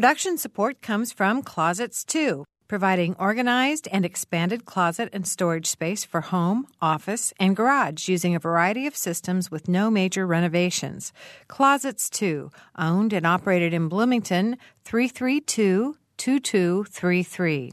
Production 0.00 0.38
support 0.38 0.80
comes 0.80 1.12
from 1.12 1.42
Closets 1.42 2.04
2, 2.04 2.46
providing 2.68 3.14
organized 3.18 3.86
and 3.92 4.02
expanded 4.02 4.64
closet 4.64 5.10
and 5.12 5.26
storage 5.26 5.66
space 5.66 6.06
for 6.06 6.22
home, 6.22 6.66
office, 6.80 7.34
and 7.38 7.54
garage 7.54 8.08
using 8.08 8.34
a 8.34 8.38
variety 8.38 8.86
of 8.86 8.96
systems 8.96 9.50
with 9.50 9.68
no 9.68 9.90
major 9.90 10.26
renovations. 10.26 11.12
Closets 11.48 12.08
2, 12.08 12.50
owned 12.78 13.12
and 13.12 13.26
operated 13.26 13.74
in 13.74 13.88
Bloomington, 13.88 14.56
332 14.86 15.98
2233. 16.16 17.72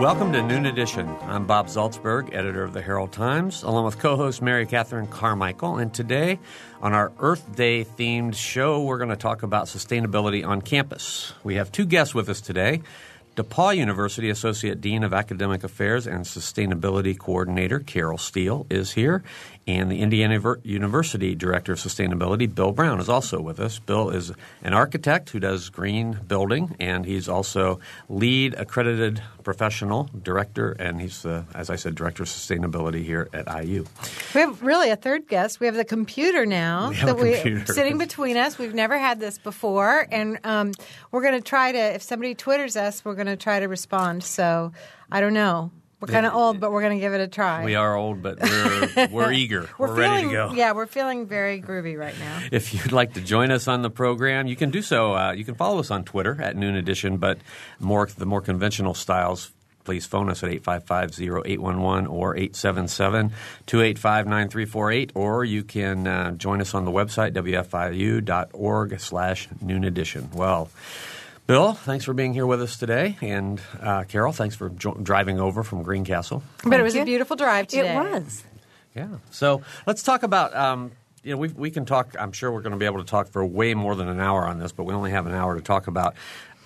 Welcome 0.00 0.32
to 0.32 0.42
Noon 0.42 0.64
Edition. 0.64 1.14
I'm 1.24 1.46
Bob 1.46 1.66
Zaltsberg, 1.66 2.32
editor 2.32 2.64
of 2.64 2.72
the 2.72 2.80
Herald 2.80 3.12
Times, 3.12 3.62
along 3.62 3.84
with 3.84 3.98
co 3.98 4.16
host 4.16 4.40
Mary 4.40 4.64
Catherine 4.64 5.06
Carmichael. 5.06 5.76
And 5.76 5.92
today, 5.92 6.38
on 6.80 6.94
our 6.94 7.12
Earth 7.18 7.54
Day 7.54 7.84
themed 7.84 8.34
show, 8.34 8.82
we're 8.82 8.96
going 8.96 9.10
to 9.10 9.16
talk 9.16 9.42
about 9.42 9.66
sustainability 9.66 10.42
on 10.42 10.62
campus. 10.62 11.34
We 11.44 11.56
have 11.56 11.70
two 11.70 11.84
guests 11.84 12.14
with 12.14 12.30
us 12.30 12.40
today. 12.40 12.80
DePauw 13.36 13.76
University 13.76 14.30
Associate 14.30 14.80
Dean 14.80 15.04
of 15.04 15.12
Academic 15.12 15.64
Affairs 15.64 16.06
and 16.06 16.24
Sustainability 16.24 17.16
Coordinator 17.16 17.78
Carol 17.78 18.16
Steele 18.16 18.66
is 18.70 18.92
here, 18.92 19.22
and 19.66 19.90
the 19.90 20.00
Indiana 20.00 20.40
University 20.64 21.34
Director 21.34 21.72
of 21.72 21.78
Sustainability, 21.78 22.52
Bill 22.52 22.72
Brown, 22.72 22.98
is 22.98 23.08
also 23.08 23.40
with 23.40 23.60
us. 23.60 23.78
Bill 23.78 24.10
is 24.10 24.32
an 24.62 24.72
architect 24.72 25.30
who 25.30 25.38
does 25.38 25.68
green 25.68 26.18
building, 26.26 26.76
and 26.80 27.04
he's 27.04 27.28
also 27.28 27.78
LEED 28.08 28.54
accredited 28.54 29.22
professional 29.44 30.08
director, 30.22 30.72
and 30.72 31.00
he's, 31.00 31.24
uh, 31.24 31.44
as 31.54 31.70
I 31.70 31.76
said, 31.76 31.94
director 31.94 32.22
of 32.22 32.28
sustainability 32.28 33.04
here 33.04 33.28
at 33.32 33.46
IU. 33.64 33.84
We 34.34 34.40
have 34.40 34.62
really 34.62 34.90
a 34.90 34.96
third 34.96 35.28
guest. 35.28 35.60
We 35.60 35.66
have 35.66 35.76
the 35.76 35.84
computer 35.84 36.46
now 36.46 36.90
We 36.90 36.96
that 36.96 37.18
we 37.18 37.64
sitting 37.66 37.98
between 37.98 38.36
us. 38.36 38.58
We've 38.58 38.74
never 38.74 38.98
had 38.98 39.20
this 39.20 39.38
before, 39.38 40.06
and 40.10 40.38
um, 40.44 40.72
we're 41.10 41.22
going 41.22 41.34
to 41.34 41.40
try 41.40 41.72
to. 41.72 41.78
If 41.78 42.02
somebody 42.02 42.34
twitters 42.34 42.76
us, 42.76 43.04
we're 43.04 43.14
going 43.14 43.26
to 43.26 43.36
try 43.36 43.60
to 43.60 43.66
respond. 43.66 44.24
So 44.24 44.72
I 45.12 45.20
don't 45.20 45.34
know. 45.34 45.70
We're 46.00 46.08
kind 46.08 46.24
of 46.24 46.34
old, 46.34 46.60
but 46.60 46.72
we're 46.72 46.80
going 46.80 46.96
to 46.96 47.00
give 47.00 47.12
it 47.12 47.20
a 47.20 47.28
try. 47.28 47.62
We 47.62 47.74
are 47.74 47.94
old, 47.94 48.22
but 48.22 48.40
we're, 48.40 49.08
we're 49.10 49.32
eager. 49.32 49.68
We're, 49.76 49.94
ready 49.94 50.22
feeling, 50.22 50.30
to 50.30 50.32
go. 50.32 50.52
Yeah, 50.54 50.72
we're 50.72 50.86
feeling 50.86 51.26
very 51.26 51.60
groovy 51.60 51.98
right 51.98 52.18
now. 52.18 52.40
If 52.52 52.72
you'd 52.74 52.92
like 52.92 53.12
to 53.14 53.20
join 53.20 53.50
us 53.50 53.66
on 53.68 53.82
the 53.82 53.90
program, 53.90 54.46
you 54.46 54.56
can 54.56 54.70
do 54.70 54.80
so. 54.80 55.14
Uh, 55.14 55.32
you 55.32 55.44
can 55.44 55.54
follow 55.54 55.78
us 55.78 55.90
on 55.90 56.04
Twitter 56.04 56.40
at 56.40 56.56
Noon 56.56 56.74
Edition, 56.74 57.18
but 57.18 57.36
more 57.78 58.06
the 58.06 58.24
more 58.24 58.40
conventional 58.40 58.94
styles, 58.94 59.52
please 59.84 60.06
phone 60.06 60.30
us 60.30 60.42
at 60.42 60.50
855-0811 60.50 62.10
or 62.10 62.34
877-285-9348, 62.36 65.10
or 65.14 65.44
you 65.44 65.62
can 65.62 66.06
uh, 66.06 66.32
join 66.32 66.60
us 66.60 66.74
on 66.74 66.84
the 66.84 66.90
website, 66.90 67.32
wfiu.org 67.32 69.00
slash 69.00 69.48
noon 69.60 69.84
edition. 69.84 70.30
Well, 70.32 70.70
Bill, 71.46 71.72
thanks 71.72 72.04
for 72.04 72.14
being 72.14 72.32
here 72.32 72.46
with 72.46 72.62
us 72.62 72.76
today. 72.76 73.16
And 73.20 73.60
uh, 73.80 74.04
Carol, 74.04 74.32
thanks 74.32 74.54
for 74.54 74.68
jo- 74.70 74.98
driving 75.02 75.40
over 75.40 75.62
from 75.62 75.82
Greencastle. 75.82 76.42
But 76.64 76.78
it 76.78 76.82
was 76.82 76.94
you. 76.94 77.02
a 77.02 77.04
beautiful 77.04 77.36
drive 77.36 77.66
today. 77.66 77.92
It 77.92 77.96
was. 77.96 78.44
Yeah. 78.94 79.08
So 79.30 79.62
let's 79.86 80.02
talk 80.02 80.22
about. 80.22 80.54
Um, 80.54 80.92
you 81.22 81.32
know, 81.32 81.36
we 81.38 81.48
we 81.48 81.70
can 81.70 81.84
talk. 81.84 82.14
I'm 82.18 82.32
sure 82.32 82.50
we're 82.50 82.62
going 82.62 82.72
to 82.72 82.78
be 82.78 82.86
able 82.86 82.98
to 82.98 83.04
talk 83.04 83.28
for 83.28 83.44
way 83.44 83.74
more 83.74 83.94
than 83.94 84.08
an 84.08 84.20
hour 84.20 84.46
on 84.46 84.58
this, 84.58 84.72
but 84.72 84.84
we 84.84 84.94
only 84.94 85.10
have 85.10 85.26
an 85.26 85.34
hour 85.34 85.54
to 85.54 85.60
talk 85.60 85.86
about 85.86 86.14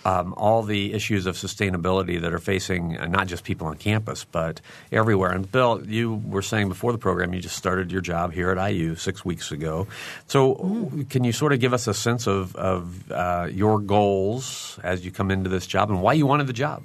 um, 0.04 0.34
all 0.36 0.62
the 0.62 0.92
issues 0.92 1.26
of 1.26 1.36
sustainability 1.36 2.20
that 2.20 2.32
are 2.32 2.38
facing 2.38 2.98
uh, 2.98 3.06
not 3.06 3.26
just 3.26 3.44
people 3.44 3.66
on 3.66 3.76
campus, 3.76 4.24
but 4.24 4.60
everywhere. 4.92 5.32
And 5.32 5.50
Bill, 5.50 5.82
you 5.86 6.14
were 6.26 6.42
saying 6.42 6.68
before 6.68 6.92
the 6.92 6.98
program, 6.98 7.32
you 7.32 7.40
just 7.40 7.56
started 7.56 7.90
your 7.90 8.00
job 8.00 8.32
here 8.32 8.50
at 8.50 8.70
IU 8.70 8.96
six 8.96 9.24
weeks 9.24 9.50
ago. 9.50 9.86
So, 10.26 10.90
can 11.10 11.24
you 11.24 11.32
sort 11.32 11.52
of 11.52 11.60
give 11.60 11.72
us 11.72 11.86
a 11.86 11.94
sense 11.94 12.26
of 12.26 12.54
of 12.56 13.10
uh, 13.10 13.48
your 13.50 13.80
goals 13.80 14.78
as 14.82 15.04
you 15.04 15.10
come 15.10 15.30
into 15.30 15.48
this 15.50 15.66
job 15.66 15.90
and 15.90 16.02
why 16.02 16.12
you 16.12 16.26
wanted 16.26 16.46
the 16.46 16.52
job? 16.52 16.82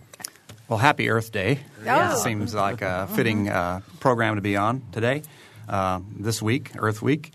Well, 0.67 0.77
happy 0.77 1.09
Earth 1.09 1.31
Day. 1.31 1.59
Yeah. 1.83 2.13
It 2.13 2.17
seems 2.17 2.53
like 2.53 2.83
a 2.83 3.07
fitting 3.15 3.49
uh, 3.49 3.81
program 3.99 4.35
to 4.35 4.41
be 4.41 4.55
on 4.55 4.83
today, 4.91 5.23
uh, 5.67 5.99
this 6.15 6.43
week, 6.43 6.71
Earth 6.77 7.01
Week. 7.01 7.31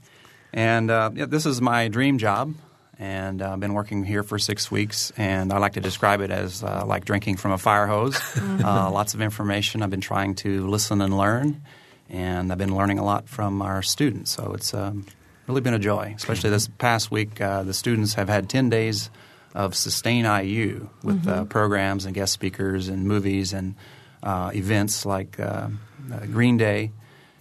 And 0.52 0.88
uh, 0.88 1.10
yeah, 1.12 1.26
this 1.26 1.44
is 1.44 1.60
my 1.60 1.88
dream 1.88 2.18
job, 2.18 2.54
and 2.98 3.42
uh, 3.42 3.52
I've 3.52 3.60
been 3.60 3.74
working 3.74 4.04
here 4.04 4.22
for 4.22 4.38
six 4.38 4.70
weeks, 4.70 5.12
and 5.16 5.52
I 5.52 5.58
like 5.58 5.74
to 5.74 5.80
describe 5.80 6.20
it 6.20 6.30
as 6.30 6.62
uh, 6.62 6.84
like 6.86 7.04
drinking 7.04 7.36
from 7.36 7.52
a 7.52 7.58
fire 7.58 7.86
hose. 7.86 8.16
uh, 8.38 8.90
lots 8.90 9.14
of 9.14 9.20
information. 9.20 9.82
I've 9.82 9.90
been 9.90 10.00
trying 10.00 10.34
to 10.36 10.66
listen 10.68 11.00
and 11.00 11.16
learn, 11.16 11.62
and 12.08 12.52
I've 12.52 12.58
been 12.58 12.76
learning 12.76 12.98
a 12.98 13.04
lot 13.04 13.28
from 13.28 13.62
our 13.62 13.82
students. 13.82 14.30
So 14.30 14.52
it's 14.54 14.74
um, 14.74 15.06
really 15.46 15.60
been 15.60 15.74
a 15.74 15.78
joy, 15.78 16.14
especially 16.16 16.50
this 16.50 16.68
past 16.78 17.10
week. 17.10 17.40
Uh, 17.40 17.62
the 17.62 17.74
students 17.74 18.14
have 18.14 18.28
had 18.28 18.48
10 18.48 18.70
days 18.70 19.10
of 19.54 19.74
Sustain 19.74 20.24
IU 20.24 20.88
with 21.02 21.26
uh, 21.28 21.44
programs 21.44 22.04
and 22.04 22.14
guest 22.14 22.32
speakers 22.32 22.88
and 22.88 23.06
movies 23.06 23.52
and 23.52 23.76
uh, 24.22 24.50
events 24.54 25.06
like 25.06 25.38
uh, 25.38 25.68
uh, 26.12 26.26
Green 26.26 26.56
Day. 26.56 26.92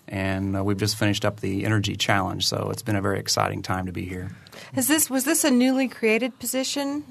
And 0.08 0.56
uh, 0.56 0.63
we've 0.63 0.78
just 0.78 0.96
finished 0.96 1.25
up 1.25 1.40
the 1.40 1.66
Energy 1.66 1.96
Challenge, 1.96 2.46
so 2.46 2.69
it's 2.72 2.84
been 2.84 2.96
a 2.96 3.02
very 3.02 3.19
exciting 3.19 3.62
time 3.62 3.88
to 3.88 3.92
be 3.92 4.06
here. 4.06 4.36
Is 4.75 4.88
this 4.88 5.09
was 5.09 5.25
this 5.25 5.44
a 5.44 5.51
newly 5.51 5.88
created 5.88 6.40
position 6.40 7.03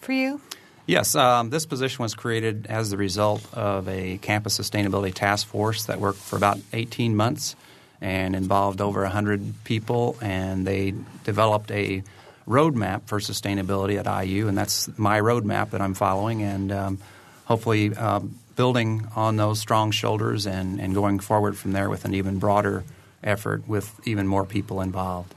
for 0.00 0.12
you? 0.12 0.40
Yes, 0.86 1.14
um, 1.14 1.50
this 1.50 1.66
position 1.66 2.02
was 2.02 2.14
created 2.14 2.66
as 2.66 2.88
the 2.88 2.96
result 2.96 3.46
of 3.52 3.86
a 3.88 4.16
campus 4.18 4.58
sustainability 4.58 5.12
task 5.12 5.46
force 5.46 5.84
that 5.84 6.00
worked 6.00 6.18
for 6.18 6.36
about 6.36 6.58
18 6.72 7.14
months 7.14 7.56
and 8.00 8.34
involved 8.34 8.80
over 8.80 9.02
100 9.02 9.64
people, 9.64 10.16
and 10.22 10.66
they 10.66 10.94
developed 11.24 11.70
a 11.72 12.02
roadmap 12.46 13.02
for 13.04 13.18
sustainability 13.18 14.02
at 14.02 14.24
IU, 14.24 14.48
and 14.48 14.56
that's 14.56 14.88
my 14.96 15.20
roadmap 15.20 15.70
that 15.70 15.82
I'm 15.82 15.92
following, 15.92 16.42
and 16.42 16.72
um, 16.72 16.98
hopefully 17.44 17.94
um, 17.94 18.38
building 18.56 19.06
on 19.14 19.36
those 19.36 19.58
strong 19.58 19.90
shoulders 19.90 20.46
and, 20.46 20.80
and 20.80 20.94
going 20.94 21.18
forward 21.18 21.56
from 21.56 21.72
there 21.72 21.90
with 21.90 22.06
an 22.06 22.14
even 22.14 22.38
broader 22.38 22.82
effort 23.22 23.68
with 23.68 24.00
even 24.06 24.26
more 24.26 24.46
people 24.46 24.80
involved. 24.80 25.34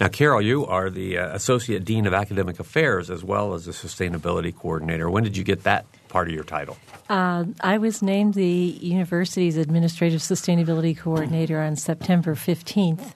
Now, 0.00 0.08
Carol, 0.08 0.42
you 0.42 0.66
are 0.66 0.90
the 0.90 1.18
uh, 1.18 1.34
Associate 1.34 1.84
Dean 1.84 2.06
of 2.06 2.14
Academic 2.14 2.60
Affairs 2.60 3.10
as 3.10 3.24
well 3.24 3.54
as 3.54 3.64
the 3.64 3.72
Sustainability 3.72 4.54
Coordinator. 4.54 5.10
When 5.10 5.24
did 5.24 5.36
you 5.36 5.44
get 5.44 5.64
that 5.64 5.86
part 6.08 6.28
of 6.28 6.34
your 6.34 6.44
title? 6.44 6.76
Uh, 7.08 7.44
I 7.60 7.78
was 7.78 8.02
named 8.02 8.34
the 8.34 8.44
university's 8.80 9.56
Administrative 9.56 10.20
Sustainability 10.20 10.96
Coordinator 10.96 11.60
on 11.60 11.76
September 11.76 12.34
15th 12.34 13.14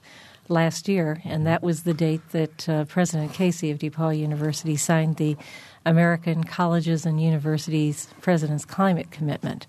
last 0.49 0.89
year, 0.89 1.21
and 1.25 1.47
that 1.47 1.63
was 1.63 1.83
the 1.83 1.95
date 1.95 2.23
that 2.31 2.69
uh, 2.69 2.85
President 2.85 3.33
Casey 3.33 3.71
of 3.71 3.79
DePauw 3.79 4.19
University 4.19 4.77
signed 4.77 5.17
the 5.17 5.37
American 5.85 6.45
Colleges 6.45 7.07
and 7.07 7.21
Universities 7.21 8.09
President's 8.21 8.65
Climate 8.65 9.11
Commitment. 9.11 9.67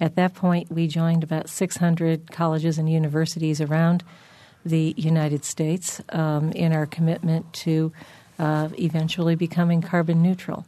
At 0.00 0.14
that 0.14 0.34
point, 0.34 0.70
we 0.70 0.86
joined 0.86 1.24
about 1.24 1.48
600 1.48 2.30
colleges 2.30 2.78
and 2.78 2.88
universities 2.88 3.60
around 3.60 4.04
the 4.68 4.94
United 4.96 5.44
States 5.44 6.00
um, 6.10 6.52
in 6.52 6.72
our 6.72 6.86
commitment 6.86 7.52
to 7.52 7.92
uh, 8.38 8.68
eventually 8.78 9.34
becoming 9.34 9.82
carbon 9.82 10.22
neutral. 10.22 10.64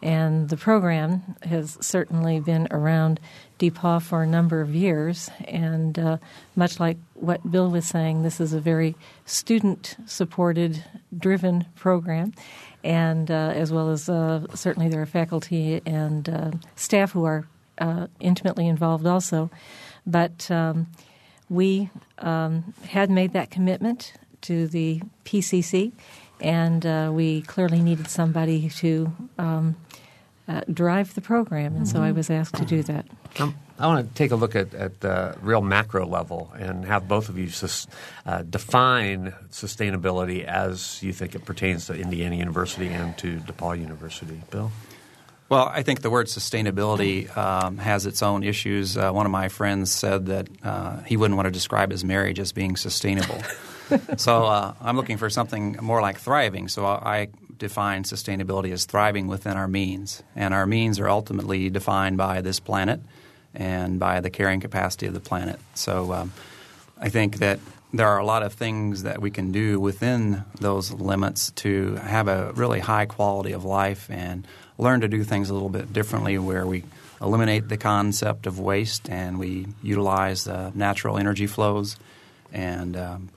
And 0.00 0.48
the 0.48 0.56
program 0.56 1.36
has 1.42 1.76
certainly 1.80 2.38
been 2.38 2.68
around 2.70 3.18
DePauw 3.58 4.00
for 4.00 4.22
a 4.22 4.26
number 4.26 4.60
of 4.60 4.74
years. 4.74 5.28
And 5.46 5.98
uh, 5.98 6.18
much 6.54 6.78
like 6.78 6.98
what 7.14 7.50
Bill 7.50 7.68
was 7.68 7.86
saying, 7.86 8.22
this 8.22 8.40
is 8.40 8.52
a 8.52 8.60
very 8.60 8.94
student 9.26 9.96
supported, 10.06 10.84
driven 11.16 11.66
program. 11.74 12.32
And 12.84 13.28
uh, 13.28 13.52
as 13.56 13.72
well 13.72 13.90
as 13.90 14.08
uh, 14.08 14.46
certainly 14.54 14.88
there 14.88 15.02
are 15.02 15.06
faculty 15.06 15.82
and 15.84 16.28
uh, 16.28 16.50
staff 16.76 17.10
who 17.10 17.24
are 17.24 17.48
uh, 17.78 18.06
intimately 18.20 18.68
involved 18.68 19.04
also. 19.04 19.50
But 20.06 20.48
um, 20.50 20.86
we 21.48 21.90
um, 22.18 22.74
had 22.88 23.10
made 23.10 23.32
that 23.32 23.50
commitment 23.50 24.12
to 24.42 24.66
the 24.68 25.02
PCC, 25.24 25.92
and 26.40 26.86
uh, 26.86 27.10
we 27.12 27.42
clearly 27.42 27.80
needed 27.80 28.08
somebody 28.08 28.68
to 28.68 29.12
um, 29.38 29.76
uh, 30.46 30.62
drive 30.72 31.14
the 31.14 31.20
program, 31.20 31.76
and 31.76 31.88
so 31.88 32.02
I 32.02 32.12
was 32.12 32.30
asked 32.30 32.54
to 32.56 32.64
do 32.64 32.82
that. 32.84 33.06
Um, 33.38 33.54
I 33.78 33.86
want 33.86 34.08
to 34.08 34.14
take 34.14 34.32
a 34.32 34.36
look 34.36 34.56
at, 34.56 34.74
at 34.74 35.00
the 35.00 35.36
real 35.40 35.60
macro 35.60 36.04
level 36.04 36.52
and 36.58 36.84
have 36.84 37.06
both 37.06 37.28
of 37.28 37.38
you 37.38 37.48
sus, 37.48 37.86
uh, 38.26 38.42
define 38.42 39.34
sustainability 39.50 40.44
as 40.44 41.00
you 41.02 41.12
think 41.12 41.34
it 41.34 41.44
pertains 41.44 41.86
to 41.86 41.94
Indiana 41.94 42.34
University 42.34 42.88
and 42.88 43.16
to 43.18 43.36
DePauw 43.38 43.78
University. 43.78 44.40
Bill? 44.50 44.72
Well, 45.48 45.70
I 45.72 45.82
think 45.82 46.02
the 46.02 46.10
word 46.10 46.26
sustainability 46.26 47.34
um, 47.34 47.78
has 47.78 48.04
its 48.04 48.22
own 48.22 48.44
issues. 48.44 48.98
Uh, 48.98 49.10
one 49.12 49.24
of 49.24 49.32
my 49.32 49.48
friends 49.48 49.90
said 49.90 50.26
that 50.26 50.48
uh, 50.62 51.00
he 51.04 51.16
wouldn't 51.16 51.36
want 51.36 51.46
to 51.46 51.50
describe 51.50 51.90
his 51.90 52.04
marriage 52.04 52.38
as 52.38 52.52
being 52.52 52.76
sustainable. 52.76 53.42
so 54.18 54.44
uh, 54.44 54.74
I'm 54.82 54.96
looking 54.96 55.16
for 55.16 55.30
something 55.30 55.78
more 55.80 56.02
like 56.02 56.18
thriving. 56.18 56.68
So 56.68 56.84
I 56.84 57.28
define 57.56 58.04
sustainability 58.04 58.72
as 58.72 58.84
thriving 58.84 59.26
within 59.26 59.56
our 59.56 59.68
means. 59.68 60.22
And 60.36 60.52
our 60.52 60.66
means 60.66 61.00
are 61.00 61.08
ultimately 61.08 61.70
defined 61.70 62.18
by 62.18 62.42
this 62.42 62.60
planet 62.60 63.00
and 63.54 63.98
by 63.98 64.20
the 64.20 64.28
carrying 64.28 64.60
capacity 64.60 65.06
of 65.06 65.14
the 65.14 65.20
planet. 65.20 65.58
So 65.74 66.12
um, 66.12 66.32
I 67.00 67.08
think 67.08 67.38
that 67.38 67.58
there 67.92 68.08
are 68.08 68.18
a 68.18 68.24
lot 68.24 68.42
of 68.42 68.52
things 68.52 69.04
that 69.04 69.20
we 69.20 69.30
can 69.30 69.50
do 69.50 69.80
within 69.80 70.44
those 70.60 70.90
limits 70.92 71.50
to 71.52 71.94
have 71.96 72.28
a 72.28 72.52
really 72.52 72.80
high 72.80 73.06
quality 73.06 73.52
of 73.52 73.64
life 73.64 74.10
and 74.10 74.46
learn 74.76 75.00
to 75.00 75.08
do 75.08 75.24
things 75.24 75.50
a 75.50 75.54
little 75.54 75.70
bit 75.70 75.92
differently 75.92 76.38
where 76.38 76.66
we 76.66 76.84
eliminate 77.20 77.68
the 77.68 77.76
concept 77.76 78.46
of 78.46 78.60
waste 78.60 79.08
and 79.08 79.38
we 79.38 79.66
utilize 79.82 80.46
uh, 80.46 80.70
natural 80.74 81.18
energy 81.18 81.46
flows 81.46 81.96
and 82.52 82.96
um, 82.96 83.30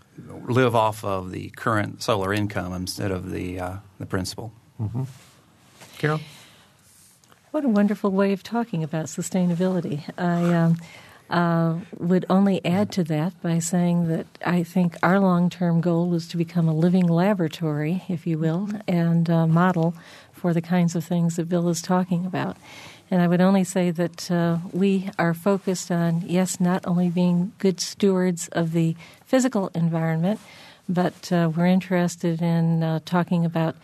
live 0.45 0.75
off 0.75 1.03
of 1.03 1.31
the 1.31 1.49
current 1.51 2.03
solar 2.03 2.33
income 2.33 2.73
instead 2.73 3.11
of 3.11 3.31
the, 3.31 3.59
uh, 3.59 3.75
the 3.99 4.05
principal. 4.05 4.51
Mm-hmm. 4.79 5.03
Carol? 5.97 6.19
What 7.51 7.65
a 7.65 7.69
wonderful 7.69 8.11
way 8.11 8.33
of 8.33 8.43
talking 8.43 8.83
about 8.83 9.05
sustainability. 9.05 10.03
I 10.17 10.53
um, 10.53 10.77
uh, 11.31 11.79
would 11.97 12.25
only 12.29 12.63
add 12.65 12.91
to 12.91 13.03
that 13.05 13.39
by 13.41 13.59
saying 13.59 14.07
that 14.09 14.27
I 14.45 14.63
think 14.63 14.97
our 15.01 15.19
long 15.19 15.49
term 15.49 15.81
goal 15.81 16.09
was 16.09 16.27
to 16.29 16.37
become 16.37 16.67
a 16.67 16.73
living 16.73 17.07
laboratory, 17.07 18.03
if 18.07 18.27
you 18.27 18.37
will, 18.37 18.69
and 18.87 19.27
model 19.29 19.95
for 20.33 20.53
the 20.53 20.61
kinds 20.61 20.95
of 20.95 21.03
things 21.03 21.35
that 21.35 21.47
Bill 21.47 21.69
is 21.69 21.81
talking 21.81 22.25
about. 22.25 22.57
And 23.11 23.21
I 23.21 23.27
would 23.27 23.41
only 23.41 23.65
say 23.65 23.91
that 23.91 24.31
uh, 24.31 24.59
we 24.71 25.09
are 25.19 25.33
focused 25.33 25.91
on, 25.91 26.23
yes, 26.25 26.61
not 26.61 26.87
only 26.87 27.09
being 27.09 27.51
good 27.59 27.81
stewards 27.81 28.47
of 28.53 28.71
the 28.71 28.95
physical 29.25 29.69
environment, 29.75 30.39
but 30.87 31.29
uh, 31.31 31.51
we're 31.53 31.65
interested 31.65 32.41
in 32.41 32.83
uh, 32.83 32.99
talking 33.03 33.43
about 33.45 33.75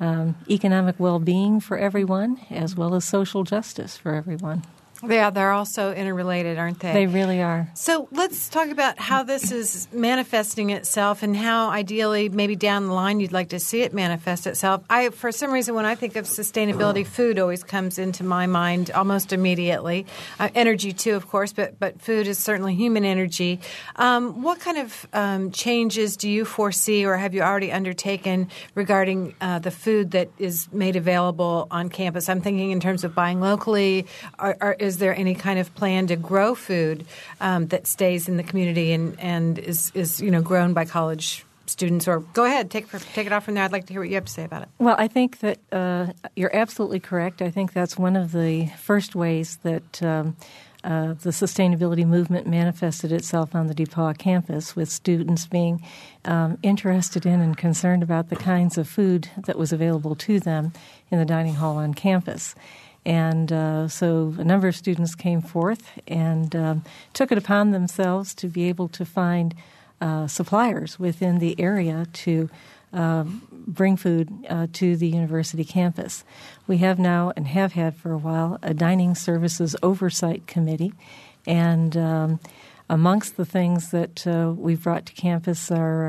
um, 0.00 0.36
economic 0.50 0.96
well 0.98 1.18
being 1.18 1.60
for 1.60 1.78
everyone 1.78 2.40
as 2.50 2.76
well 2.76 2.94
as 2.94 3.06
social 3.06 3.42
justice 3.42 3.96
for 3.96 4.14
everyone. 4.14 4.62
Yeah, 5.08 5.30
they're 5.30 5.52
also 5.52 5.92
interrelated, 5.92 6.58
aren't 6.58 6.80
they? 6.80 6.92
They 6.92 7.06
really 7.06 7.42
are. 7.42 7.68
So 7.74 8.08
let's 8.10 8.48
talk 8.48 8.68
about 8.68 8.98
how 8.98 9.22
this 9.22 9.52
is 9.52 9.88
manifesting 9.92 10.70
itself 10.70 11.22
and 11.22 11.36
how 11.36 11.70
ideally, 11.70 12.28
maybe 12.28 12.56
down 12.56 12.86
the 12.86 12.92
line, 12.92 13.20
you'd 13.20 13.32
like 13.32 13.50
to 13.50 13.60
see 13.60 13.82
it 13.82 13.92
manifest 13.92 14.46
itself. 14.46 14.82
I, 14.88 15.10
for 15.10 15.32
some 15.32 15.52
reason, 15.52 15.74
when 15.74 15.84
I 15.84 15.94
think 15.94 16.16
of 16.16 16.26
sustainability, 16.26 17.06
food 17.06 17.38
always 17.38 17.62
comes 17.64 17.98
into 17.98 18.24
my 18.24 18.46
mind 18.46 18.90
almost 18.90 19.32
immediately. 19.32 20.06
Uh, 20.38 20.48
energy 20.54 20.92
too, 20.92 21.14
of 21.14 21.28
course, 21.28 21.52
but 21.52 21.78
but 21.78 22.00
food 22.00 22.26
is 22.26 22.38
certainly 22.38 22.74
human 22.74 23.04
energy. 23.04 23.60
Um, 23.96 24.42
what 24.42 24.60
kind 24.60 24.78
of 24.78 25.06
um, 25.12 25.50
changes 25.50 26.16
do 26.16 26.28
you 26.28 26.44
foresee, 26.44 27.04
or 27.04 27.16
have 27.16 27.34
you 27.34 27.42
already 27.42 27.72
undertaken 27.72 28.48
regarding 28.74 29.34
uh, 29.40 29.58
the 29.58 29.70
food 29.70 30.12
that 30.12 30.30
is 30.38 30.68
made 30.72 30.96
available 30.96 31.66
on 31.70 31.88
campus? 31.88 32.28
I'm 32.28 32.40
thinking 32.40 32.70
in 32.70 32.80
terms 32.80 33.04
of 33.04 33.14
buying 33.14 33.40
locally. 33.40 34.06
Are, 34.38 34.56
are, 34.60 34.76
is 34.78 34.93
there 34.98 35.16
any 35.16 35.34
kind 35.34 35.58
of 35.58 35.74
plan 35.74 36.06
to 36.08 36.16
grow 36.16 36.54
food 36.54 37.06
um, 37.40 37.66
that 37.68 37.86
stays 37.86 38.28
in 38.28 38.36
the 38.36 38.42
community 38.42 38.92
and, 38.92 39.18
and 39.20 39.58
is, 39.58 39.90
is 39.94 40.20
you 40.20 40.30
know 40.30 40.42
grown 40.42 40.72
by 40.72 40.84
college 40.84 41.44
students? 41.66 42.06
Or 42.06 42.20
go 42.20 42.44
ahead 42.44 42.70
take 42.70 42.88
take 42.90 43.26
it 43.26 43.32
off 43.32 43.44
from 43.44 43.54
there. 43.54 43.64
I'd 43.64 43.72
like 43.72 43.86
to 43.86 43.92
hear 43.92 44.00
what 44.00 44.08
you 44.08 44.14
have 44.16 44.26
to 44.26 44.32
say 44.32 44.44
about 44.44 44.62
it. 44.62 44.68
Well 44.78 44.96
i 44.98 45.08
think 45.08 45.40
that 45.40 45.58
uh, 45.72 46.12
you're 46.36 46.54
absolutely 46.54 47.00
correct. 47.00 47.42
I 47.42 47.50
think 47.50 47.72
that's 47.72 47.98
one 47.98 48.16
of 48.16 48.32
the 48.32 48.66
first 48.78 49.14
ways 49.14 49.58
that 49.62 50.02
um, 50.02 50.36
uh, 50.84 51.14
the 51.14 51.30
sustainability 51.30 52.06
movement 52.06 52.46
manifested 52.46 53.10
itself 53.10 53.54
on 53.54 53.68
the 53.68 53.74
DePauw 53.74 54.18
campus 54.18 54.76
with 54.76 54.90
students 54.90 55.46
being 55.46 55.82
um, 56.26 56.58
interested 56.62 57.24
in 57.24 57.40
and 57.40 57.56
concerned 57.56 58.02
about 58.02 58.28
the 58.28 58.36
kinds 58.36 58.76
of 58.76 58.86
food 58.86 59.30
that 59.46 59.56
was 59.56 59.72
available 59.72 60.14
to 60.14 60.38
them 60.38 60.74
in 61.10 61.18
the 61.18 61.24
dining 61.24 61.54
hall 61.54 61.78
on 61.78 61.94
campus. 61.94 62.54
And 63.06 63.52
uh, 63.52 63.88
so 63.88 64.34
a 64.38 64.44
number 64.44 64.68
of 64.68 64.76
students 64.76 65.14
came 65.14 65.42
forth 65.42 65.98
and 66.08 66.54
um, 66.56 66.84
took 67.12 67.30
it 67.30 67.38
upon 67.38 67.70
themselves 67.70 68.34
to 68.36 68.48
be 68.48 68.68
able 68.68 68.88
to 68.88 69.04
find 69.04 69.54
uh, 70.00 70.26
suppliers 70.26 70.98
within 70.98 71.38
the 71.38 71.58
area 71.60 72.06
to 72.12 72.48
uh, 72.92 73.24
bring 73.50 73.96
food 73.96 74.28
uh, 74.48 74.66
to 74.72 74.96
the 74.96 75.08
university 75.08 75.64
campus. 75.64 76.24
We 76.66 76.78
have 76.78 76.98
now 76.98 77.32
and 77.36 77.46
have 77.48 77.72
had 77.72 77.96
for 77.96 78.12
a 78.12 78.18
while 78.18 78.58
a 78.62 78.72
dining 78.72 79.14
services 79.14 79.76
oversight 79.82 80.46
committee, 80.46 80.92
and 81.46 81.96
um, 81.96 82.40
amongst 82.88 83.36
the 83.36 83.44
things 83.44 83.90
that 83.90 84.26
uh, 84.26 84.52
we've 84.56 84.82
brought 84.82 85.06
to 85.06 85.12
campus 85.12 85.70
are 85.70 86.08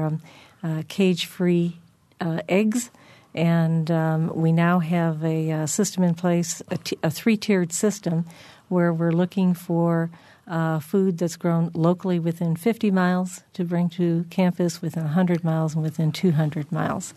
um, 0.63 0.83
cage 0.88 1.25
free 1.25 1.77
eggs 2.21 2.89
and 3.35 3.91
um, 3.91 4.31
we 4.33 4.51
now 4.53 4.79
have 4.79 5.23
a, 5.23 5.51
uh, 5.51 5.65
system 5.65 6.03
in 6.03 6.15
place, 6.15 6.61
a, 6.69 6.77
t- 6.77 6.97
a 7.03 7.11
three 7.11 7.35
tiered 7.35 7.73
system, 7.73 8.25
where 8.69 8.93
we're 8.93 9.11
looking 9.11 9.53
for 9.53 10.09
uh, 10.47 10.79
food 10.79 11.17
that's 11.17 11.35
grown 11.35 11.69
locally 11.73 12.17
within 12.17 12.55
50 12.55 12.91
miles 12.91 13.43
to 13.53 13.65
bring 13.65 13.89
to 13.89 14.25
campus, 14.29 14.81
within 14.81 15.03
100 15.03 15.43
miles, 15.43 15.73
and 15.73 15.83
within 15.83 16.11
200 16.11 16.71
miles. 16.71 17.13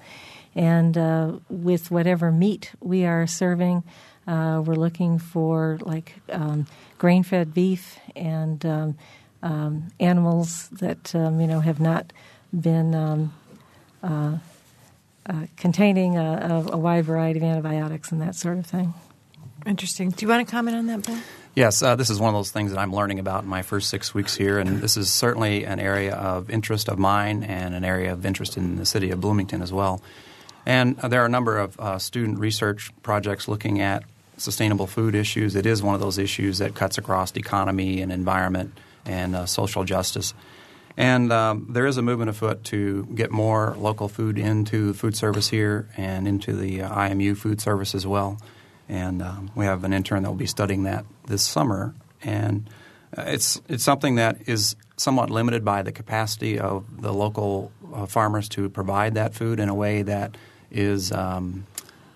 And 0.55 0.99
uh, 0.99 1.35
with 1.49 1.91
whatever 1.91 2.33
meat 2.33 2.73
we 2.81 3.05
are 3.05 3.27
serving, 3.27 3.85
uh, 4.27 4.61
we're 4.65 4.75
looking 4.75 5.19
for 5.19 5.79
like 5.83 6.15
um, 6.33 6.67
grain 6.99 7.23
fed 7.23 7.55
beef 7.55 7.99
and 8.17 8.65
um, 8.67 8.99
um, 9.43 9.89
animals 10.01 10.69
that 10.71 11.15
um, 11.15 11.41
you 11.41 11.47
know 11.47 11.61
have 11.61 11.81
not 11.81 12.13
been 12.53 12.95
um, 12.95 13.33
uh, 15.29 15.33
uh, 15.33 15.47
containing 15.57 16.17
a, 16.17 16.67
a, 16.71 16.77
wide 16.77 17.05
variety 17.05 17.39
of 17.39 17.45
antibiotics 17.45 18.13
and 18.13 18.21
that 18.21 18.35
sort 18.35 18.59
of 18.59 18.67
thing. 18.67 18.95
Interesting. 19.67 20.11
Do 20.11 20.25
you 20.25 20.29
want 20.29 20.47
to 20.47 20.51
comment 20.51 20.77
on 20.77 20.87
that, 20.87 21.07
Bill? 21.07 21.19
Yes, 21.55 21.83
uh, 21.83 21.97
this 21.97 22.09
is 22.09 22.21
one 22.21 22.29
of 22.29 22.39
those 22.39 22.51
things 22.51 22.71
that 22.71 22.79
I'm 22.79 22.95
learning 22.95 23.19
about 23.19 23.43
in 23.43 23.49
my 23.49 23.63
first 23.63 23.91
six 23.91 24.15
weeks 24.15 24.37
here, 24.37 24.59
and 24.59 24.81
this 24.81 24.97
is 24.97 25.13
certainly 25.13 25.65
an 25.65 25.81
area 25.81 26.15
of 26.15 26.51
interest 26.51 26.89
of 26.89 26.99
mine 26.99 27.43
and 27.43 27.75
an 27.75 27.85
area 27.85 28.13
of 28.13 28.25
interest 28.25 28.57
in 28.57 28.77
the 28.77 28.87
city 28.87 29.11
of 29.11 29.21
Bloomington 29.21 29.61
as 29.61 29.73
well. 29.73 30.01
And 30.65 30.97
there 30.99 31.23
are 31.23 31.27
a 31.27 31.31
number 31.31 31.59
of 31.59 31.79
uh, 31.81 31.99
student 31.99 32.39
research 32.39 32.93
projects 33.03 33.49
looking 33.49 33.81
at 33.81 34.05
sustainable 34.37 34.87
food 34.87 35.15
issues. 35.15 35.57
It 35.57 35.67
is 35.67 35.83
one 35.83 35.95
of 35.95 36.01
those 36.01 36.19
issues 36.19 36.59
that 36.59 36.75
cuts 36.75 36.99
across 36.99 37.35
economy 37.37 38.01
and 38.01 38.13
environment 38.13 38.79
and 39.05 39.35
uh, 39.35 39.47
social 39.47 39.85
justice. 39.85 40.35
And 40.99 41.33
um, 41.33 41.69
there 41.71 41.87
is 41.87 41.97
a 41.97 42.03
movement 42.03 42.29
afoot 42.29 42.65
to 42.65 43.07
get 43.15 43.31
more 43.31 43.77
local 43.79 44.09
food 44.09 44.37
into 44.37 44.93
food 44.95 45.15
service 45.15 45.49
here 45.49 45.89
and 45.97 46.27
into 46.27 46.53
the 46.53 46.83
uh, 46.83 46.93
IMU 46.93 47.37
food 47.37 47.61
service 47.61 47.95
as 47.95 48.05
well. 48.05 48.37
And 48.89 49.23
um, 49.23 49.53
we 49.55 49.65
have 49.65 49.85
an 49.85 49.93
intern 49.93 50.25
that 50.25 50.29
will 50.29 50.37
be 50.37 50.47
studying 50.47 50.83
that 50.83 51.05
this 51.29 51.45
summer. 51.45 51.95
And 52.25 52.69
uh, 53.17 53.27
it's 53.29 53.63
it's 53.69 53.85
something 53.85 54.17
that 54.17 54.49
is 54.49 54.75
somewhat 54.97 55.31
limited 55.31 55.65
by 55.65 55.83
the 55.83 55.93
capacity 55.93 56.59
of 56.59 57.01
the 57.01 57.13
local 57.13 57.71
uh, 57.95 58.07
farmers 58.07 58.49
to 58.51 58.69
provide 58.69 59.15
that 59.15 59.35
food 59.35 59.61
in 59.61 59.69
a 59.69 59.75
way 59.77 60.03
that 60.03 60.37
is 60.73 61.13
um, 61.13 61.65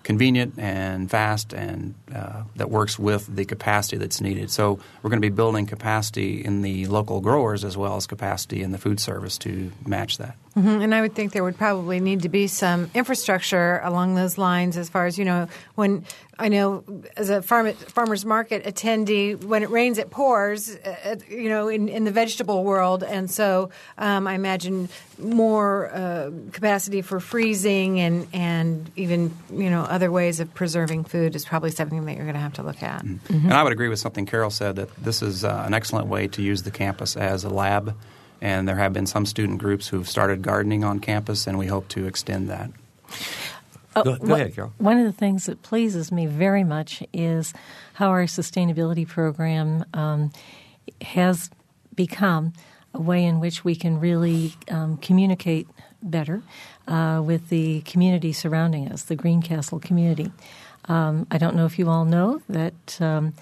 convenient 0.03 0.59
and 0.59 1.09
fast 1.09 1.53
and 1.55 1.95
uh, 2.15 2.43
that 2.57 2.71
works 2.71 2.99
with 2.99 3.35
the 3.35 3.45
capacity 3.45 3.97
that's 3.97 4.21
needed. 4.21 4.51
So 4.51 4.79
we're 5.03 5.11
going 5.11 5.21
to 5.23 5.29
be 5.29 5.35
building 5.35 5.67
capacity 5.67 6.45
in 6.45 6.63
the 6.63 6.87
local 6.87 7.21
growers 7.21 7.65
as 7.65 7.77
well 7.77 7.97
as 7.97 8.07
capacity 8.07 8.63
in 8.63 8.73
the 8.73 8.79
food 8.79 9.01
service 9.01 9.39
to 9.39 9.73
match 9.87 10.19
that. 10.19 10.37
Mm-hmm. 10.57 10.83
And 10.83 10.95
I 10.95 11.01
would 11.01 11.15
think 11.15 11.33
there 11.33 11.45
would 11.45 11.57
probably 11.57 11.99
need 11.99 12.23
to 12.23 12.29
be 12.29 12.47
some 12.47 12.91
infrastructure 12.93 13.81
along 13.83 14.17
those 14.17 14.37
lines 14.37 14.77
as 14.77 14.91
far 14.91 15.07
as, 15.07 15.17
you 15.17 15.25
know, 15.25 15.49
when 15.77 16.05
I 16.39 16.49
know 16.49 16.85
as 17.17 17.31
a 17.31 17.41
farm, 17.41 17.73
farmer's 17.73 18.27
market 18.27 18.65
attendee, 18.65 19.43
when 19.43 19.63
it 19.63 19.71
rains, 19.71 19.97
it 19.97 20.11
pours, 20.11 20.77
uh, 20.77 21.17
you 21.31 21.49
know, 21.49 21.69
in, 21.69 21.89
in 21.89 22.05
the 22.05 22.11
vegetable 22.11 22.65
world. 22.65 23.03
And 23.03 23.31
so 23.31 23.71
um, 23.97 24.27
I 24.27 24.35
imagine 24.35 24.91
more 25.19 25.91
uh, 25.91 26.31
capacity 26.53 27.01
for 27.01 27.19
freezing 27.19 28.01
and, 28.01 28.27
and 28.35 28.91
even, 28.97 29.35
you 29.51 29.71
know, 29.71 29.83
other 29.83 30.11
ways 30.11 30.39
of 30.41 30.53
preserving 30.53 31.05
food 31.05 31.35
is 31.35 31.47
probably 31.47 31.71
something 31.71 32.02
that 32.07 32.17
you're 32.17 32.25
going 32.25 32.35
to 32.35 32.41
have 32.41 32.55
to 32.55 32.63
look 32.63 32.83
at. 32.83 33.03
Mm-hmm. 33.03 33.35
Mm-hmm. 33.35 33.47
And 33.47 33.55
I 33.55 33.63
would 33.63 33.73
agree 33.73 33.89
with 33.89 33.99
something 33.99 34.27
Carol 34.27 34.51
said 34.51 34.77
that 34.77 34.95
this 34.97 35.23
is 35.23 35.45
uh, 35.45 35.63
an 35.67 35.75
excellent 35.75 36.09
way 36.09 36.29
to 36.29 36.43
use 36.43 36.63
the 36.63 36.71
campus 36.71 37.17
as 37.17 37.45
a 37.45 37.51
lab 37.51 37.97
and 38.43 38.67
there 38.67 38.77
have 38.77 38.93
been 38.93 39.07
some 39.07 39.25
student 39.25 39.59
groups 39.59 39.87
who've 39.87 40.09
started 40.09 40.43
gardening 40.43 40.83
on 40.83 40.99
campus, 40.99 41.47
and 41.47 41.57
we 41.59 41.69
hope 41.69 41.87
to 41.91 42.07
extend 42.07 42.51
that. 42.51 42.71
Uh, 43.95 44.03
go, 44.03 44.17
go 44.17 44.35
ahead, 44.35 44.53
Carol. 44.53 44.73
One 44.79 44.99
of 44.99 45.05
the 45.05 45.13
things 45.13 45.47
that 45.47 45.63
pleases 45.63 46.11
me 46.11 46.27
very 46.27 46.65
much 46.65 47.05
is 47.13 47.55
how 47.95 48.09
our 48.09 48.25
sustainability 48.25 49.07
program 49.07 49.85
um, 49.95 50.33
has 51.03 51.51
become 51.95 52.53
a 52.93 53.01
way 53.01 53.25
in 53.25 53.39
which 53.39 53.65
we 53.65 53.77
can 53.77 54.01
really 54.01 54.55
um, 54.69 54.97
communicate 54.97 55.69
better 56.03 56.43
uh, 56.89 57.23
with 57.25 57.49
the 57.49 57.83
community 57.83 58.33
surrounding 58.33 58.89
us, 58.89 59.05
the 59.05 59.15
Greencastle 59.15 59.79
community. 59.79 60.33
Um, 60.87 61.27
I 61.31 61.39
don't 61.39 61.55
know 61.55 61.67
if 61.67 61.79
you 61.79 61.89
all 61.89 62.05
know 62.05 62.43
that 62.49 63.01
um, 63.01 63.35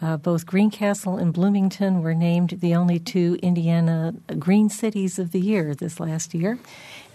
uh, 0.00 0.16
both 0.16 0.46
Greencastle 0.46 1.16
and 1.16 1.32
Bloomington 1.32 2.02
were 2.02 2.14
named 2.14 2.58
the 2.60 2.74
only 2.74 2.98
two 2.98 3.38
Indiana 3.42 4.14
green 4.38 4.68
cities 4.68 5.18
of 5.18 5.32
the 5.32 5.40
year 5.40 5.74
this 5.74 6.00
last 6.00 6.34
year. 6.34 6.58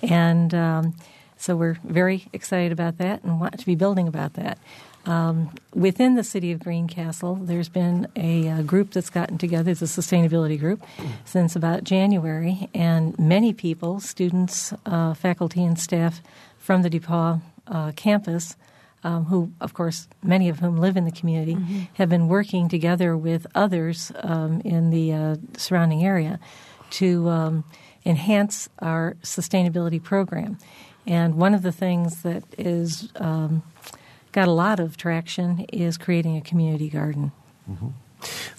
And 0.02 0.54
um, 0.54 0.96
so 1.38 1.56
we're 1.56 1.78
very 1.84 2.26
excited 2.34 2.72
about 2.72 2.98
that 2.98 3.24
and 3.24 3.40
want 3.40 3.60
to 3.60 3.66
be 3.66 3.76
building 3.76 4.08
about 4.08 4.34
that. 4.34 4.58
Um, 5.06 5.54
within 5.74 6.16
the 6.16 6.24
city 6.24 6.54
of 6.54 6.60
Greencastle, 6.60 7.36
there's 7.36 7.68
been 7.68 8.08
a, 8.16 8.48
a, 8.48 8.64
group 8.64 8.92
that's 8.92 9.10
gotten 9.10 9.38
together, 9.38 9.72
a 9.72 9.74
sustainability 9.74 10.58
group, 10.58 10.82
since 11.26 11.58
about 11.58 11.84
January, 11.84 12.70
and 12.74 13.18
many 13.20 13.52
people, 13.52 14.00
students, 14.00 14.74
uh, 14.86 15.14
faculty, 15.14 15.62
and 15.62 15.78
staff 15.78 16.22
from 16.58 16.84
the 16.84 16.90
DePauw 16.90 17.42
uh, 17.68 17.92
campus, 17.98 18.56
um, 19.04 19.26
who, 19.26 19.52
of 19.60 19.74
course, 19.74 20.08
many 20.24 20.50
of 20.50 20.60
whom 20.60 20.78
live 20.78 20.98
in 20.98 21.06
the 21.06 21.12
community, 21.12 21.56
mm-hmm. 21.56 21.82
have 21.94 22.10
been 22.10 22.28
working 22.28 22.70
together 22.70 23.18
with 23.18 23.46
others 23.54 24.12
um, 24.22 24.62
in 24.62 24.90
the 24.90 25.14
uh, 25.14 25.36
surrounding 25.58 26.06
area 26.06 26.40
to 26.92 27.30
um, 27.30 27.64
enhance 28.06 28.70
our 28.80 29.16
sustainability 29.24 30.02
program. 30.02 30.58
And 31.06 31.36
one 31.36 31.54
of 31.54 31.64
the 31.64 31.72
things 31.72 32.22
that 32.22 32.44
is 32.58 33.12
um, 33.16 33.64
got 34.32 34.48
a 34.48 34.52
lot 34.52 34.80
of 34.80 34.96
traction 34.98 35.66
is 35.72 35.98
creating 35.98 36.38
a 36.38 36.42
community 36.42 36.90
garden. 36.90 37.32
Mm-hmm. 37.70 37.90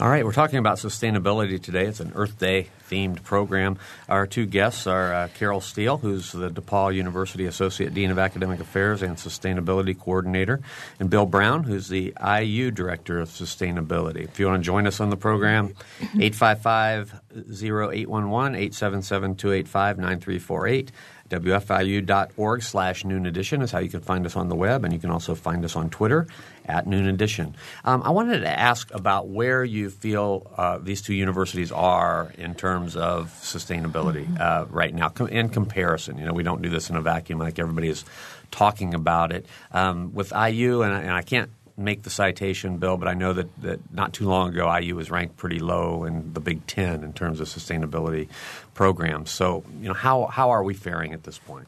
All 0.01 0.09
right, 0.09 0.25
we're 0.25 0.33
talking 0.33 0.59
about 0.59 0.79
sustainability 0.79 1.63
today. 1.63 1.87
It's 1.87 2.01
an 2.01 2.13
Earth 2.15 2.39
Day 2.39 2.69
themed 2.91 3.23
program. 3.23 3.79
Our 4.09 4.27
two 4.27 4.47
guests 4.47 4.87
are 4.87 5.15
uh, 5.15 5.29
Carol 5.35 5.61
Steele, 5.61 5.99
who's 5.99 6.33
the 6.33 6.51
DePauw 6.51 6.95
University 6.95 7.47
Associate 7.47 7.93
Dean 7.93 8.11
of 8.11 8.19
Academic 8.19 8.61
Affairs 8.61 9.03
and 9.03 9.17
Sustainability 9.17 9.99
Coordinator, 9.99 10.61
and 11.01 11.11
Bill 11.11 11.27
Brown, 11.27 11.65
who's 11.65 11.89
the 11.89 12.15
IU 12.21 12.71
Director 12.71 13.21
of 13.21 13.29
Sustainability. 13.29 14.25
If 14.25 14.39
you 14.39 14.47
want 14.47 14.63
to 14.63 14.65
join 14.65 14.87
us 14.87 15.01
on 15.01 15.11
the 15.11 15.17
program, 15.17 15.75
855 16.01 17.21
0811 17.33 18.55
877 18.55 19.37
285 19.37 19.99
9348. 19.99 20.93
WFIU.org 21.31 22.63
slash 22.63 23.05
noon 23.05 23.27
edition 23.27 23.63
is 23.63 23.73
how 23.73 23.79
you 23.79 23.89
can 23.89 24.01
find 24.01 24.27
us 24.27 24.37
on 24.37 24.49
the 24.49 24.55
web, 24.55 24.85
and 24.85 24.93
you 24.93 25.01
can 25.01 25.11
also 25.11 25.35
find 25.35 25.65
us 25.65 25.75
on 25.75 25.89
Twitter 25.89 26.27
at 26.67 26.87
noon 26.87 27.07
edition. 27.07 27.55
Um, 27.85 28.03
I 28.03 28.11
wanted 28.11 28.41
to 28.41 28.49
ask 28.49 28.93
about 28.95 29.29
where 29.29 29.65
you 29.65 29.91
feel 29.91 30.51
uh, 30.57 30.79
these 30.79 31.03
two 31.03 31.15
universities 31.15 31.73
are 31.73 32.33
in 32.39 32.55
terms 32.55 32.97
of 32.97 33.29
sustainability 33.43 34.27
mm-hmm. 34.27 34.37
uh, 34.41 34.65
right 34.71 34.95
now 34.95 35.13
in 35.27 35.49
comparison. 35.49 36.19
You 36.19 36.27
know, 36.27 36.33
we 36.33 36.43
don't 36.43 36.63
do 36.63 36.69
this 36.69 36.91
in 36.91 36.97
a 36.97 37.03
vacuum 37.03 37.39
like 37.39 37.59
everybody 37.59 37.89
is 37.89 38.05
talking 38.51 38.95
about 38.95 39.33
it. 39.33 39.47
Um, 39.73 40.15
with 40.15 40.33
IU, 40.33 40.83
and 40.83 40.95
I, 40.95 41.01
and 41.01 41.11
I 41.13 41.23
can't 41.23 41.51
make 41.77 42.03
the 42.03 42.11
citation, 42.11 42.79
Bill, 42.79 42.97
but 42.97 43.09
I 43.09 43.15
know 43.15 43.33
that, 43.33 43.63
that 43.63 43.93
not 43.93 44.13
too 44.13 44.29
long 44.29 44.51
ago 44.51 44.75
IU 44.77 44.95
was 44.95 45.11
ranked 45.11 45.37
pretty 45.37 45.59
low 45.59 46.05
in 46.05 46.33
the 46.33 46.41
Big 46.41 46.67
Ten 46.67 47.03
in 47.03 47.13
terms 47.13 47.41
of 47.41 47.49
sustainability 47.49 48.29
programs. 48.75 49.31
So, 49.31 49.65
you 49.81 49.89
know, 49.89 49.95
how, 49.95 50.27
how 50.27 50.51
are 50.51 50.63
we 50.63 50.75
faring 50.75 51.13
at 51.13 51.25
this 51.25 51.39
point? 51.39 51.67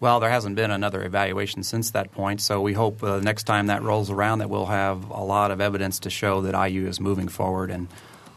Well, 0.00 0.20
there 0.20 0.30
hasn't 0.30 0.54
been 0.54 0.70
another 0.70 1.02
evaluation 1.02 1.64
since 1.64 1.90
that 1.90 2.12
point, 2.12 2.40
so 2.40 2.60
we 2.60 2.72
hope 2.72 3.02
uh, 3.02 3.18
next 3.18 3.44
time 3.44 3.66
that 3.66 3.82
rolls 3.82 4.10
around 4.10 4.38
that 4.38 4.48
we'll 4.48 4.66
have 4.66 5.10
a 5.10 5.22
lot 5.22 5.50
of 5.50 5.60
evidence 5.60 5.98
to 6.00 6.10
show 6.10 6.42
that 6.42 6.68
IU 6.68 6.86
is 6.86 7.00
moving 7.00 7.26
forward. 7.26 7.70
And 7.70 7.88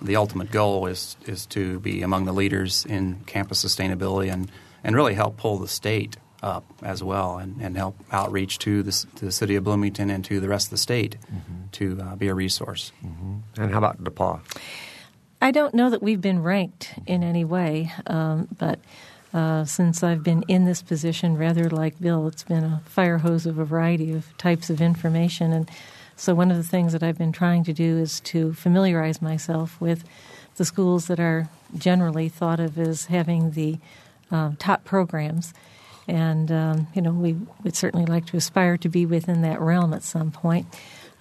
the 0.02 0.16
ultimate 0.16 0.52
goal 0.52 0.88
is 0.88 1.16
is 1.28 1.46
to 1.48 1.80
be 1.80 2.02
among 2.02 2.26
the 2.26 2.34
leaders 2.34 2.86
in 2.86 3.22
campus 3.28 3.64
sustainability 3.64 4.32
and 4.32 4.50
and 4.84 4.96
really 4.96 5.14
help 5.14 5.38
pull 5.38 5.60
the 5.60 5.68
state 5.68 6.18
up 6.42 6.66
as 6.82 7.04
well 7.04 7.38
and, 7.38 7.62
and 7.62 7.78
help 7.78 7.96
outreach 8.12 8.58
to 8.60 8.82
the, 8.82 8.92
to 9.16 9.26
the 9.26 9.32
city 9.32 9.56
of 9.56 9.64
Bloomington 9.64 10.10
and 10.10 10.26
to 10.26 10.40
the 10.40 10.50
rest 10.50 10.68
of 10.68 10.72
the 10.72 10.78
state 10.78 11.18
mm-hmm. 11.32 11.68
to 11.72 12.02
uh, 12.02 12.16
be 12.16 12.28
a 12.28 12.34
resource. 12.34 12.92
Mm-hmm. 13.06 13.62
And 13.62 13.72
how 13.72 13.78
about 13.78 14.04
DePauw? 14.04 14.40
I 15.40 15.52
don't 15.52 15.74
know 15.74 15.90
that 15.90 16.02
we've 16.02 16.22
been 16.22 16.42
ranked 16.42 16.94
in 17.06 17.24
any 17.24 17.46
way, 17.46 17.92
um, 18.08 18.48
but 18.58 18.80
uh, 19.34 19.66
since 19.66 20.04
I've 20.04 20.24
been 20.24 20.44
in 20.48 20.66
this 20.66 20.82
position, 20.82 21.38
rather 21.38 21.70
like 21.70 22.00
Bill, 22.00 22.28
it's 22.28 22.44
been 22.44 22.64
a 22.64 22.82
fire 22.86 23.20
hose 23.20 23.46
of 23.46 23.58
a 23.58 23.66
variety 23.66 24.12
of 24.12 24.38
types 24.38 24.70
of 24.70 24.82
information. 24.82 25.54
And 25.54 25.70
so, 26.16 26.36
one 26.36 26.52
of 26.52 26.58
the 26.58 26.64
things 26.64 26.94
that 26.94 27.04
I've 27.04 27.18
been 27.18 27.32
trying 27.32 27.64
to 27.66 27.74
do 27.74 27.98
is 27.98 28.20
to 28.22 28.54
familiarize 28.54 29.22
myself 29.22 29.80
with 29.80 30.04
the 30.58 30.66
schools 30.66 31.08
that 31.08 31.20
are 31.20 31.50
generally 31.78 32.30
thought 32.30 32.60
of 32.60 32.78
as 32.78 33.06
having 33.06 33.52
the 33.52 33.78
uh, 34.32 34.52
top 34.60 34.84
programs 34.84 35.54
and 36.08 36.52
um, 36.52 36.88
you 36.94 37.02
know 37.02 37.12
we 37.12 37.38
would 37.64 37.76
certainly 37.76 38.06
like 38.06 38.26
to 38.28 38.38
aspire 38.38 38.78
to 38.78 38.90
be 38.90 39.06
within 39.06 39.42
that 39.42 39.60
realm 39.62 39.94
at 39.94 40.04
some 40.04 40.32
point. 40.32 40.68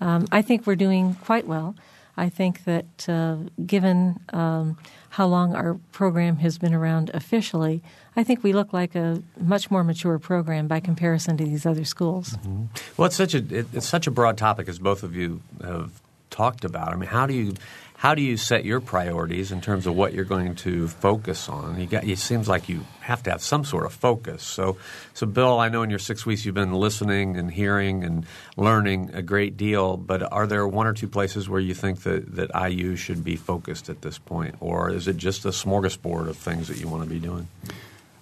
Um, 0.00 0.26
I 0.32 0.42
think 0.42 0.66
we're 0.66 0.76
doing 0.76 1.14
quite 1.14 1.46
well. 1.46 1.74
I 2.16 2.28
think 2.28 2.64
that 2.64 3.08
uh, 3.08 3.36
given 3.64 4.20
um, 4.32 4.78
how 5.10 5.26
long 5.26 5.54
our 5.54 5.74
program 5.92 6.36
has 6.36 6.58
been 6.58 6.74
around 6.74 7.10
officially, 7.14 7.82
I 8.16 8.24
think 8.24 8.42
we 8.42 8.52
look 8.52 8.72
like 8.72 8.94
a 8.94 9.22
much 9.38 9.70
more 9.70 9.84
mature 9.84 10.18
program 10.18 10.66
by 10.66 10.80
comparison 10.80 11.36
to 11.38 11.44
these 11.44 11.66
other 11.66 11.84
schools. 11.84 12.30
Mm-hmm. 12.30 12.64
Well, 12.96 13.06
it's 13.06 13.16
such 13.16 13.34
a 13.34 13.38
it, 13.38 13.66
it's 13.72 13.88
such 13.88 14.06
a 14.06 14.10
broad 14.10 14.36
topic 14.36 14.68
as 14.68 14.78
both 14.78 15.02
of 15.02 15.14
you 15.14 15.40
have 15.62 16.00
talked 16.30 16.64
about. 16.64 16.92
I 16.92 16.96
mean, 16.96 17.08
how 17.08 17.26
do 17.26 17.34
you 17.34 17.54
how 18.00 18.14
do 18.14 18.22
you 18.22 18.38
set 18.38 18.64
your 18.64 18.80
priorities 18.80 19.52
in 19.52 19.60
terms 19.60 19.86
of 19.86 19.94
what 19.94 20.14
you're 20.14 20.24
going 20.24 20.54
to 20.54 20.88
focus 20.88 21.50
on? 21.50 21.78
You 21.78 21.86
got, 21.86 22.02
it 22.02 22.18
seems 22.18 22.48
like 22.48 22.66
you 22.66 22.86
have 23.02 23.22
to 23.24 23.30
have 23.30 23.42
some 23.42 23.62
sort 23.62 23.84
of 23.84 23.92
focus. 23.92 24.42
So, 24.42 24.78
so 25.12 25.26
Bill, 25.26 25.58
I 25.58 25.68
know 25.68 25.82
in 25.82 25.90
your 25.90 25.98
six 25.98 26.24
weeks 26.24 26.46
you've 26.46 26.54
been 26.54 26.72
listening 26.72 27.36
and 27.36 27.50
hearing 27.50 28.02
and 28.02 28.24
learning 28.56 29.10
a 29.12 29.20
great 29.20 29.58
deal. 29.58 29.98
But 29.98 30.32
are 30.32 30.46
there 30.46 30.66
one 30.66 30.86
or 30.86 30.94
two 30.94 31.08
places 31.08 31.46
where 31.46 31.60
you 31.60 31.74
think 31.74 32.04
that, 32.04 32.36
that 32.36 32.70
IU 32.70 32.96
should 32.96 33.22
be 33.22 33.36
focused 33.36 33.90
at 33.90 34.00
this 34.00 34.16
point, 34.16 34.54
or 34.60 34.90
is 34.90 35.06
it 35.06 35.18
just 35.18 35.44
a 35.44 35.50
smorgasbord 35.50 36.26
of 36.26 36.38
things 36.38 36.68
that 36.68 36.78
you 36.78 36.88
want 36.88 37.04
to 37.04 37.10
be 37.10 37.18
doing? 37.18 37.48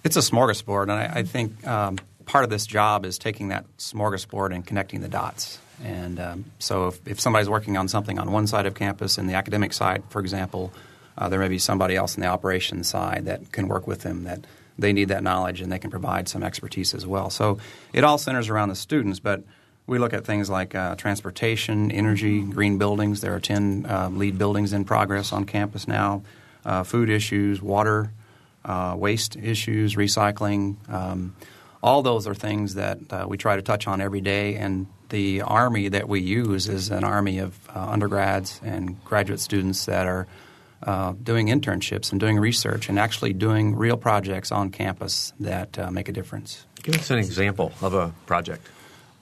It's 0.03 0.17
a 0.17 0.19
smorgasbord, 0.19 0.83
and 0.83 0.91
I, 0.91 1.19
I 1.19 1.23
think 1.23 1.65
um, 1.65 1.99
part 2.25 2.43
of 2.43 2.49
this 2.49 2.65
job 2.65 3.05
is 3.05 3.17
taking 3.17 3.47
that 3.47 3.63
smorgasbord 3.77 4.53
and 4.53 4.67
connecting 4.67 4.99
the 4.99 5.07
dots. 5.07 5.57
And 5.83 6.19
um, 6.19 6.45
so 6.59 6.87
if, 6.87 7.07
if, 7.07 7.19
somebody's 7.19 7.49
working 7.49 7.77
on 7.77 7.87
something 7.87 8.19
on 8.19 8.31
one 8.31 8.47
side 8.47 8.65
of 8.65 8.75
campus, 8.75 9.17
in 9.17 9.27
the 9.27 9.35
academic 9.35 9.73
side, 9.73 10.03
for 10.09 10.19
example, 10.19 10.73
uh, 11.17 11.29
there 11.29 11.39
may 11.39 11.47
be 11.47 11.59
somebody 11.59 11.95
else 11.95 12.15
in 12.15 12.21
the 12.21 12.27
operations 12.27 12.87
side 12.87 13.25
that 13.25 13.51
can 13.51 13.67
work 13.67 13.87
with 13.87 14.01
them 14.01 14.23
that 14.25 14.45
they 14.77 14.93
need 14.93 15.09
that 15.09 15.23
knowledge 15.23 15.61
and 15.61 15.71
they 15.71 15.79
can 15.79 15.89
provide 15.89 16.27
some 16.27 16.43
expertise 16.43 16.93
as 16.93 17.05
well. 17.05 17.29
So 17.29 17.59
it 17.93 18.03
all 18.03 18.17
centers 18.17 18.49
around 18.49 18.69
the 18.69 18.75
students, 18.75 19.19
but 19.19 19.43
we 19.87 19.99
look 19.99 20.13
at 20.13 20.25
things 20.25 20.49
like 20.49 20.75
uh, 20.75 20.95
transportation, 20.95 21.91
energy, 21.91 22.41
green 22.41 22.77
buildings. 22.77 23.21
There 23.21 23.35
are 23.35 23.39
10 23.39 23.85
uh, 23.87 24.09
LEED 24.09 24.37
buildings 24.37 24.71
in 24.71 24.85
progress 24.85 25.33
on 25.33 25.45
campus 25.45 25.87
now, 25.87 26.23
uh, 26.63 26.83
food 26.83 27.09
issues, 27.09 27.61
water, 27.61 28.11
uh, 28.63 28.95
waste 28.97 29.35
issues, 29.35 29.95
recycling. 29.95 30.75
Um, 30.89 31.35
all 31.81 32.01
those 32.01 32.27
are 32.27 32.35
things 32.35 32.75
that 32.75 32.99
uh, 33.09 33.25
we 33.27 33.37
try 33.37 33.55
to 33.55 33.61
touch 33.61 33.87
on 33.87 34.01
every 34.01 34.21
day, 34.21 34.55
and 34.55 34.87
the 35.09 35.41
army 35.41 35.89
that 35.89 36.07
we 36.07 36.21
use 36.21 36.67
is 36.67 36.89
an 36.89 37.03
army 37.03 37.39
of 37.39 37.57
uh, 37.75 37.79
undergrads 37.79 38.59
and 38.63 39.03
graduate 39.03 39.39
students 39.39 39.85
that 39.85 40.05
are 40.05 40.27
uh, 40.83 41.13
doing 41.23 41.47
internships 41.47 42.11
and 42.11 42.19
doing 42.19 42.37
research 42.37 42.89
and 42.89 42.99
actually 42.99 43.33
doing 43.33 43.75
real 43.75 43.97
projects 43.97 44.51
on 44.51 44.69
campus 44.69 45.33
that 45.39 45.77
uh, 45.77 45.91
make 45.91 46.07
a 46.07 46.11
difference. 46.11 46.65
Give 46.83 46.95
us 46.95 47.09
an 47.11 47.19
example 47.19 47.73
of 47.81 47.93
a 47.93 48.13
project. 48.25 48.65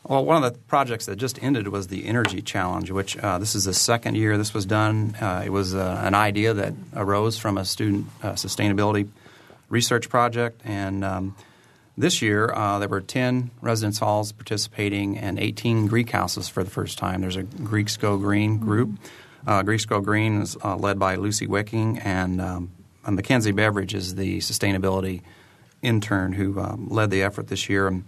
Well, 0.03 0.23
one 0.23 0.41
of 0.41 0.53
the 0.53 0.57
projects 0.59 1.07
that 1.07 1.17
just 1.17 1.41
ended 1.43 1.67
was 1.67 1.87
the 1.87 2.05
Energy 2.05 2.41
Challenge, 2.41 2.91
which 2.91 3.17
uh, 3.17 3.39
this 3.39 3.55
is 3.55 3.65
the 3.65 3.73
second 3.73 4.15
year 4.15 4.37
this 4.37 4.53
was 4.53 4.65
done. 4.65 5.15
Uh, 5.19 5.43
it 5.45 5.49
was 5.49 5.75
uh, 5.75 6.01
an 6.03 6.15
idea 6.15 6.53
that 6.53 6.73
arose 6.95 7.37
from 7.37 7.57
a 7.57 7.65
student 7.65 8.07
sustainability 8.21 9.09
research 9.69 10.07
project, 10.07 10.61
and 10.63 11.03
um, 11.03 11.35
this 11.97 12.21
year, 12.21 12.53
uh, 12.53 12.77
there 12.77 12.87
were 12.87 13.01
10 13.01 13.49
residence 13.59 13.97
halls 13.97 14.31
participating 14.31 15.17
and 15.17 15.39
18 15.39 15.87
Greek 15.87 16.11
houses 16.11 16.47
for 16.47 16.63
the 16.63 16.69
first 16.69 16.99
time. 16.99 17.21
There's 17.21 17.35
a 17.35 17.43
Greeks 17.43 17.97
Go 17.97 18.17
Green 18.17 18.59
group. 18.59 18.91
Uh, 19.47 19.63
Greeks 19.63 19.85
Go 19.85 19.99
Green 19.99 20.41
is 20.41 20.55
uh, 20.63 20.75
led 20.75 20.99
by 20.99 21.15
Lucy 21.15 21.47
Wicking, 21.47 21.97
and 21.99 22.39
um, 22.39 22.71
Mackenzie 23.09 23.51
Beveridge 23.51 23.95
is 23.95 24.13
the 24.13 24.37
sustainability 24.39 25.21
intern 25.81 26.33
who 26.33 26.59
um, 26.59 26.87
led 26.89 27.09
the 27.09 27.23
effort 27.23 27.47
this 27.47 27.67
year. 27.67 27.87
And 27.87 28.03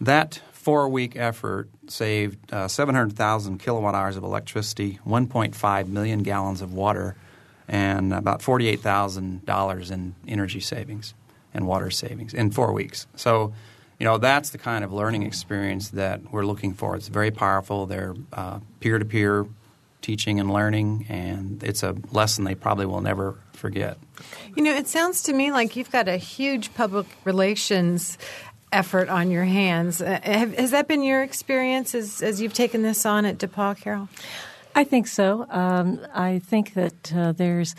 that 0.00 0.40
four 0.52 0.88
week 0.88 1.16
effort 1.16 1.68
saved 1.88 2.52
uh, 2.52 2.68
700,000 2.68 3.58
kilowatt 3.58 3.94
hours 3.94 4.16
of 4.16 4.22
electricity, 4.22 5.00
1.5 5.04 5.88
million 5.88 6.22
gallons 6.22 6.62
of 6.62 6.74
water, 6.74 7.16
and 7.66 8.12
about 8.12 8.40
$48,000 8.40 9.90
in 9.90 10.14
energy 10.28 10.60
savings 10.60 11.14
and 11.56 11.66
water 11.66 11.90
savings 11.90 12.34
in 12.34 12.50
four 12.50 12.72
weeks. 12.72 13.06
So, 13.16 13.52
you 13.98 14.04
know, 14.04 14.18
that's 14.18 14.50
the 14.50 14.58
kind 14.58 14.84
of 14.84 14.92
learning 14.92 15.22
experience 15.22 15.88
that 15.90 16.30
we're 16.30 16.44
looking 16.44 16.74
for. 16.74 16.94
It's 16.94 17.08
very 17.08 17.30
powerful. 17.30 17.86
They're 17.86 18.14
peer 18.80 18.98
to 18.98 19.04
peer 19.04 19.46
teaching 20.02 20.38
and 20.38 20.52
learning, 20.52 21.06
and 21.08 21.64
it's 21.64 21.82
a 21.82 21.96
lesson 22.12 22.44
they 22.44 22.54
probably 22.54 22.86
will 22.86 23.00
never 23.00 23.34
forget. 23.52 23.98
You 24.54 24.62
know, 24.62 24.72
it 24.74 24.86
sounds 24.86 25.22
to 25.24 25.32
me 25.32 25.50
like 25.50 25.74
you've 25.74 25.90
got 25.90 26.06
a 26.06 26.16
huge 26.16 26.72
public 26.74 27.06
relations 27.24 28.18
effort 28.70 29.08
on 29.08 29.30
your 29.30 29.44
hands. 29.44 30.02
Uh, 30.02 30.20
has 30.22 30.70
that 30.70 30.86
been 30.86 31.02
your 31.02 31.22
experience 31.22 31.94
as, 31.94 32.22
as 32.22 32.40
you've 32.40 32.52
taken 32.52 32.82
this 32.82 33.06
on 33.06 33.24
at 33.24 33.38
DePauw, 33.38 33.78
Carol? 33.78 34.08
I 34.74 34.84
think 34.84 35.06
so. 35.06 35.46
Um, 35.48 36.00
I 36.14 36.38
think 36.38 36.74
that 36.74 37.12
uh, 37.14 37.32
there's 37.32 37.74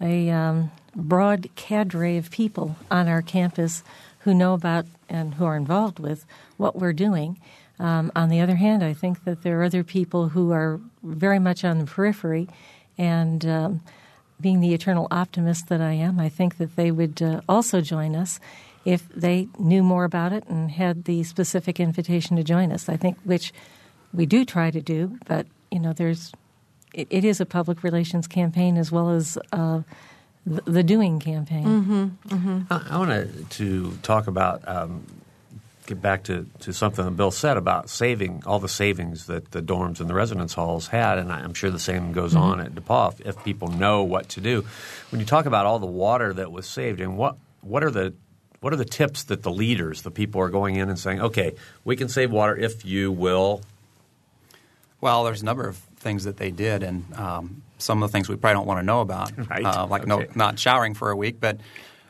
a 0.00 0.30
um, 0.30 0.70
broad 0.94 1.48
cadre 1.54 2.16
of 2.16 2.30
people 2.30 2.76
on 2.90 3.08
our 3.08 3.22
campus 3.22 3.82
who 4.20 4.34
know 4.34 4.54
about 4.54 4.86
and 5.08 5.34
who 5.34 5.44
are 5.44 5.56
involved 5.56 5.98
with 5.98 6.24
what 6.56 6.76
we're 6.76 6.92
doing. 6.92 7.40
Um, 7.78 8.12
on 8.14 8.28
the 8.28 8.40
other 8.40 8.56
hand, 8.56 8.84
I 8.84 8.92
think 8.92 9.24
that 9.24 9.42
there 9.42 9.60
are 9.60 9.64
other 9.64 9.82
people 9.82 10.28
who 10.28 10.52
are 10.52 10.80
very 11.02 11.38
much 11.38 11.64
on 11.64 11.78
the 11.78 11.86
periphery, 11.86 12.46
and 12.98 13.44
um, 13.46 13.80
being 14.40 14.60
the 14.60 14.74
eternal 14.74 15.08
optimist 15.10 15.68
that 15.68 15.80
I 15.80 15.92
am, 15.92 16.20
I 16.20 16.28
think 16.28 16.58
that 16.58 16.76
they 16.76 16.90
would 16.90 17.22
uh, 17.22 17.40
also 17.48 17.80
join 17.80 18.14
us 18.14 18.38
if 18.84 19.08
they 19.08 19.48
knew 19.58 19.82
more 19.82 20.04
about 20.04 20.32
it 20.32 20.44
and 20.46 20.70
had 20.70 21.04
the 21.04 21.22
specific 21.22 21.80
invitation 21.80 22.36
to 22.36 22.44
join 22.44 22.72
us. 22.72 22.88
I 22.88 22.96
think 22.96 23.18
which 23.24 23.52
we 24.12 24.26
do 24.26 24.44
try 24.44 24.70
to 24.70 24.80
do, 24.80 25.18
but 25.26 25.46
you 25.70 25.78
know, 25.78 25.92
there's 25.92 26.32
it, 26.92 27.06
it 27.10 27.24
is 27.24 27.40
a 27.40 27.46
public 27.46 27.82
relations 27.82 28.26
campaign 28.26 28.76
as 28.76 28.90
well 28.90 29.10
as 29.10 29.38
uh, 29.52 29.82
the, 30.46 30.62
the, 30.62 30.82
doing 30.82 31.20
campaign. 31.20 31.64
Mm-hmm, 31.64 32.34
mm-hmm. 32.34 32.72
I, 32.72 32.86
I 32.90 32.98
want 32.98 33.50
to 33.50 33.98
talk 34.02 34.26
about. 34.26 34.66
Um, 34.66 35.04
get 35.90 36.00
back 36.00 36.22
to, 36.22 36.46
to 36.60 36.72
something 36.72 37.04
that 37.04 37.10
Bill 37.12 37.32
said 37.32 37.56
about 37.56 37.90
saving 37.90 38.44
all 38.46 38.60
the 38.60 38.68
savings 38.68 39.26
that 39.26 39.50
the 39.50 39.60
dorms 39.60 39.98
and 39.98 40.08
the 40.08 40.14
residence 40.14 40.54
halls 40.54 40.86
had, 40.86 41.18
and 41.18 41.32
I'm 41.32 41.52
sure 41.52 41.68
the 41.68 41.80
same 41.80 42.12
goes 42.12 42.32
mm-hmm. 42.32 42.42
on 42.42 42.60
at 42.60 42.74
DePauw 42.76 43.20
if, 43.20 43.26
if 43.26 43.44
people 43.44 43.68
know 43.68 44.04
what 44.04 44.28
to 44.30 44.40
do. 44.40 44.64
When 45.10 45.20
you 45.20 45.26
talk 45.26 45.46
about 45.46 45.66
all 45.66 45.80
the 45.80 45.86
water 45.86 46.32
that 46.32 46.52
was 46.52 46.66
saved, 46.68 47.00
and 47.00 47.16
what 47.18 47.36
what 47.60 47.82
are 47.82 47.90
the 47.90 48.14
what 48.60 48.72
are 48.72 48.76
the 48.76 48.84
tips 48.84 49.24
that 49.24 49.42
the 49.42 49.50
leaders, 49.50 50.02
the 50.02 50.10
people, 50.10 50.40
are 50.40 50.48
going 50.48 50.76
in 50.76 50.88
and 50.88 50.98
saying, 50.98 51.20
okay, 51.20 51.54
we 51.84 51.96
can 51.96 52.08
save 52.08 52.30
water 52.30 52.56
if 52.56 52.84
you 52.84 53.10
will? 53.10 53.62
Well, 55.00 55.24
there's 55.24 55.42
a 55.42 55.46
number 55.46 55.66
of 55.66 55.76
things 55.96 56.24
that 56.24 56.36
they 56.36 56.50
did, 56.50 56.82
and 56.82 57.12
um, 57.14 57.62
some 57.80 58.02
of 58.02 58.10
the 58.10 58.12
things 58.12 58.28
we 58.28 58.36
probably 58.36 58.54
don't 58.54 58.66
want 58.66 58.80
to 58.80 58.84
know 58.84 59.00
about, 59.00 59.32
right. 59.50 59.64
uh, 59.64 59.86
like 59.86 60.02
okay. 60.02 60.08
no, 60.08 60.26
not 60.34 60.58
showering 60.58 60.94
for 60.94 61.10
a 61.10 61.16
week, 61.16 61.40
but 61.40 61.58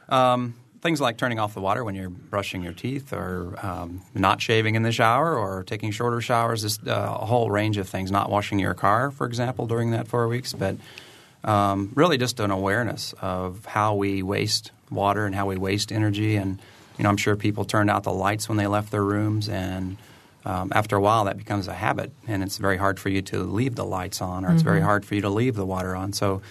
um, 0.09 0.55
things 0.81 1.01
like 1.01 1.17
turning 1.17 1.39
off 1.39 1.55
the 1.55 1.61
water 1.61 1.85
when 1.85 1.95
you're 1.95 2.11
brushing 2.11 2.63
your 2.63 2.73
teeth, 2.73 3.13
or 3.13 3.55
um, 3.65 4.03
not 4.15 4.41
shaving 4.41 4.75
in 4.75 4.83
the 4.83 4.93
shower, 4.93 5.37
or 5.37 5.65
taking 5.65 5.91
shorter 5.91 6.21
showers. 6.21 6.63
Just 6.63 6.87
uh, 6.87 7.19
a 7.21 7.27
whole 7.27 7.51
range 7.51 7.77
of 7.77 7.89
things. 7.89 8.11
Not 8.11 8.31
washing 8.31 8.59
your 8.59 8.75
car, 8.75 9.11
for 9.11 9.27
example, 9.27 9.67
during 9.67 9.93
that 9.93 10.09
four 10.09 10.29
weeks, 10.29 10.53
but 10.53 10.77
um, 11.45 11.93
really 11.95 12.19
just 12.19 12.41
an 12.41 12.51
awareness 12.51 13.15
of 13.21 13.65
how 13.65 13.95
we 13.95 14.23
waste 14.23 14.73
water 14.91 15.27
and 15.27 15.35
how 15.35 15.47
we 15.47 15.57
waste 15.57 15.93
energy. 15.93 16.37
And 16.37 16.61
you 16.99 17.05
know, 17.05 17.11
I'm 17.11 17.17
sure 17.17 17.37
people 17.37 17.65
turned 17.65 17.91
out 17.91 18.03
the 18.03 18.13
lights 18.13 18.49
when 18.49 18.59
they 18.59 18.67
left 18.67 18.91
their 18.91 19.05
rooms, 19.05 19.49
and 19.49 19.97
um, 20.45 20.73
after 20.75 20.97
a 20.97 21.01
while, 21.01 21.25
that 21.25 21.37
becomes 21.37 21.69
a 21.69 21.75
habit, 21.75 22.13
and 22.27 22.43
it's 22.43 22.59
very 22.59 22.77
hard 22.77 22.99
for 22.99 23.09
you 23.09 23.23
to 23.23 23.43
leave 23.43 23.75
the 23.75 23.85
lights 23.85 24.21
on, 24.21 24.45
or 24.45 24.49
mm-hmm. 24.49 24.55
it's 24.55 24.63
very 24.63 24.79
mm-hmm. 24.79 24.87
hard 24.87 25.05
for 25.05 25.15
you 25.15 25.21
to 25.23 25.31
leave 25.31 25.55
the 25.57 25.67
water 25.67 25.95
on. 25.95 26.13
So. 26.13 26.43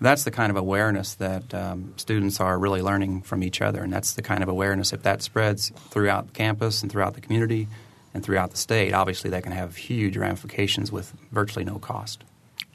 That's 0.00 0.22
the 0.22 0.30
kind 0.30 0.48
of 0.48 0.56
awareness 0.56 1.16
that 1.16 1.52
um, 1.52 1.92
students 1.96 2.38
are 2.38 2.56
really 2.56 2.82
learning 2.82 3.22
from 3.22 3.42
each 3.42 3.60
other, 3.60 3.82
and 3.82 3.92
that's 3.92 4.12
the 4.12 4.22
kind 4.22 4.44
of 4.44 4.48
awareness 4.48 4.92
if 4.92 5.02
that 5.02 5.22
spreads 5.22 5.70
throughout 5.90 6.34
campus 6.34 6.82
and 6.82 6.92
throughout 6.92 7.14
the 7.14 7.20
community 7.20 7.66
and 8.14 8.24
throughout 8.24 8.52
the 8.52 8.56
state. 8.56 8.94
Obviously, 8.94 9.30
that 9.30 9.42
can 9.42 9.50
have 9.50 9.74
huge 9.74 10.16
ramifications 10.16 10.92
with 10.92 11.12
virtually 11.32 11.64
no 11.64 11.80
cost. 11.80 12.22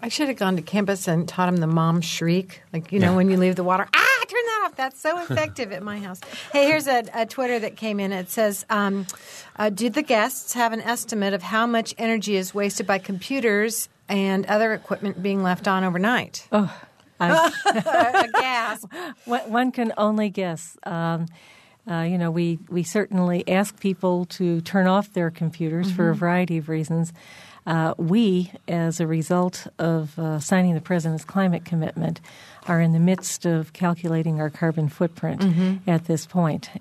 I 0.01 0.10
should 0.10 0.27
have 0.27 0.36
gone 0.36 0.58
to 0.58 0.62
campus 0.62 1.08
and 1.08 1.25
taught 1.25 1.48
him 1.48 1.58
the 1.58 1.68
mom 1.68 2.01
shriek, 2.01 2.62
like 2.74 2.92
you 2.92 3.00
know 3.00 3.12
yeah. 3.12 3.15
when 3.15 3.30
you 3.30 3.38
leave 3.38 3.56
the 3.56 3.63
water. 3.63 3.88
Ah, 3.94 4.12
turn 4.34 4.46
that 4.46 4.63
off. 4.66 4.75
That's 4.75 5.00
so 5.00 5.20
effective 5.20 5.72
at 5.72 5.84
my 5.84 6.00
house. 6.00 6.20
Hey, 6.52 6.68
here's 6.68 6.88
a, 6.88 7.04
a 7.13 7.25
Twitter 7.25 7.60
that 7.60 7.78
came 7.78 8.00
in. 8.00 8.12
It 8.12 8.30
says, 8.30 8.66
um, 8.70 9.06
uh, 9.56 9.70
"Do 9.70 9.90
the 9.90 10.02
guests 10.02 10.54
have 10.54 10.74
an 10.74 10.82
estimate 10.82 11.34
of 11.34 11.44
how 11.44 11.68
much 11.68 11.94
energy 11.98 12.36
is 12.36 12.54
wasted 12.54 12.88
by 12.88 12.98
computers 12.98 13.90
and 14.10 14.46
other 14.48 14.74
equipment 14.74 15.22
being 15.22 15.44
left 15.44 15.68
on 15.68 15.84
overnight?" 15.84 16.48
Oh, 16.52 16.74
a 17.20 18.28
gasp. 18.34 18.92
One 19.25 19.72
can 19.72 19.94
only 19.98 20.30
guess. 20.30 20.78
Um, 20.84 21.28
uh, 21.90 22.02
you 22.02 22.18
know, 22.18 22.32
we, 22.32 22.60
we 22.70 22.84
certainly 22.84 23.48
ask 23.48 23.78
people 23.80 24.24
to 24.26 24.62
turn 24.62 24.88
off 24.88 25.12
their 25.13 25.30
computers 25.30 25.88
mm-hmm. 25.88 25.96
for 25.96 26.10
a 26.10 26.12
mm-hmm. 26.12 26.19
variety 26.19 26.58
of 26.58 26.69
reasons. 26.69 27.12
Uh, 27.65 27.93
we, 27.97 28.52
as 28.67 28.99
a 28.99 29.08
result 29.08 29.67
of 29.80 30.17
uh, 30.19 30.39
signing 30.39 30.73
the 30.73 30.82
President's 30.82 31.23
climate 31.23 31.63
commitment, 31.63 32.19
are 32.67 32.82
in 32.82 32.93
the 32.93 32.99
midst 32.99 33.45
of 33.45 33.73
calculating 33.73 34.39
our 34.39 34.49
carbon 34.49 34.89
footprint 34.89 35.41
mm-hmm. 35.41 35.89
at 35.89 36.06
this. 36.06 36.28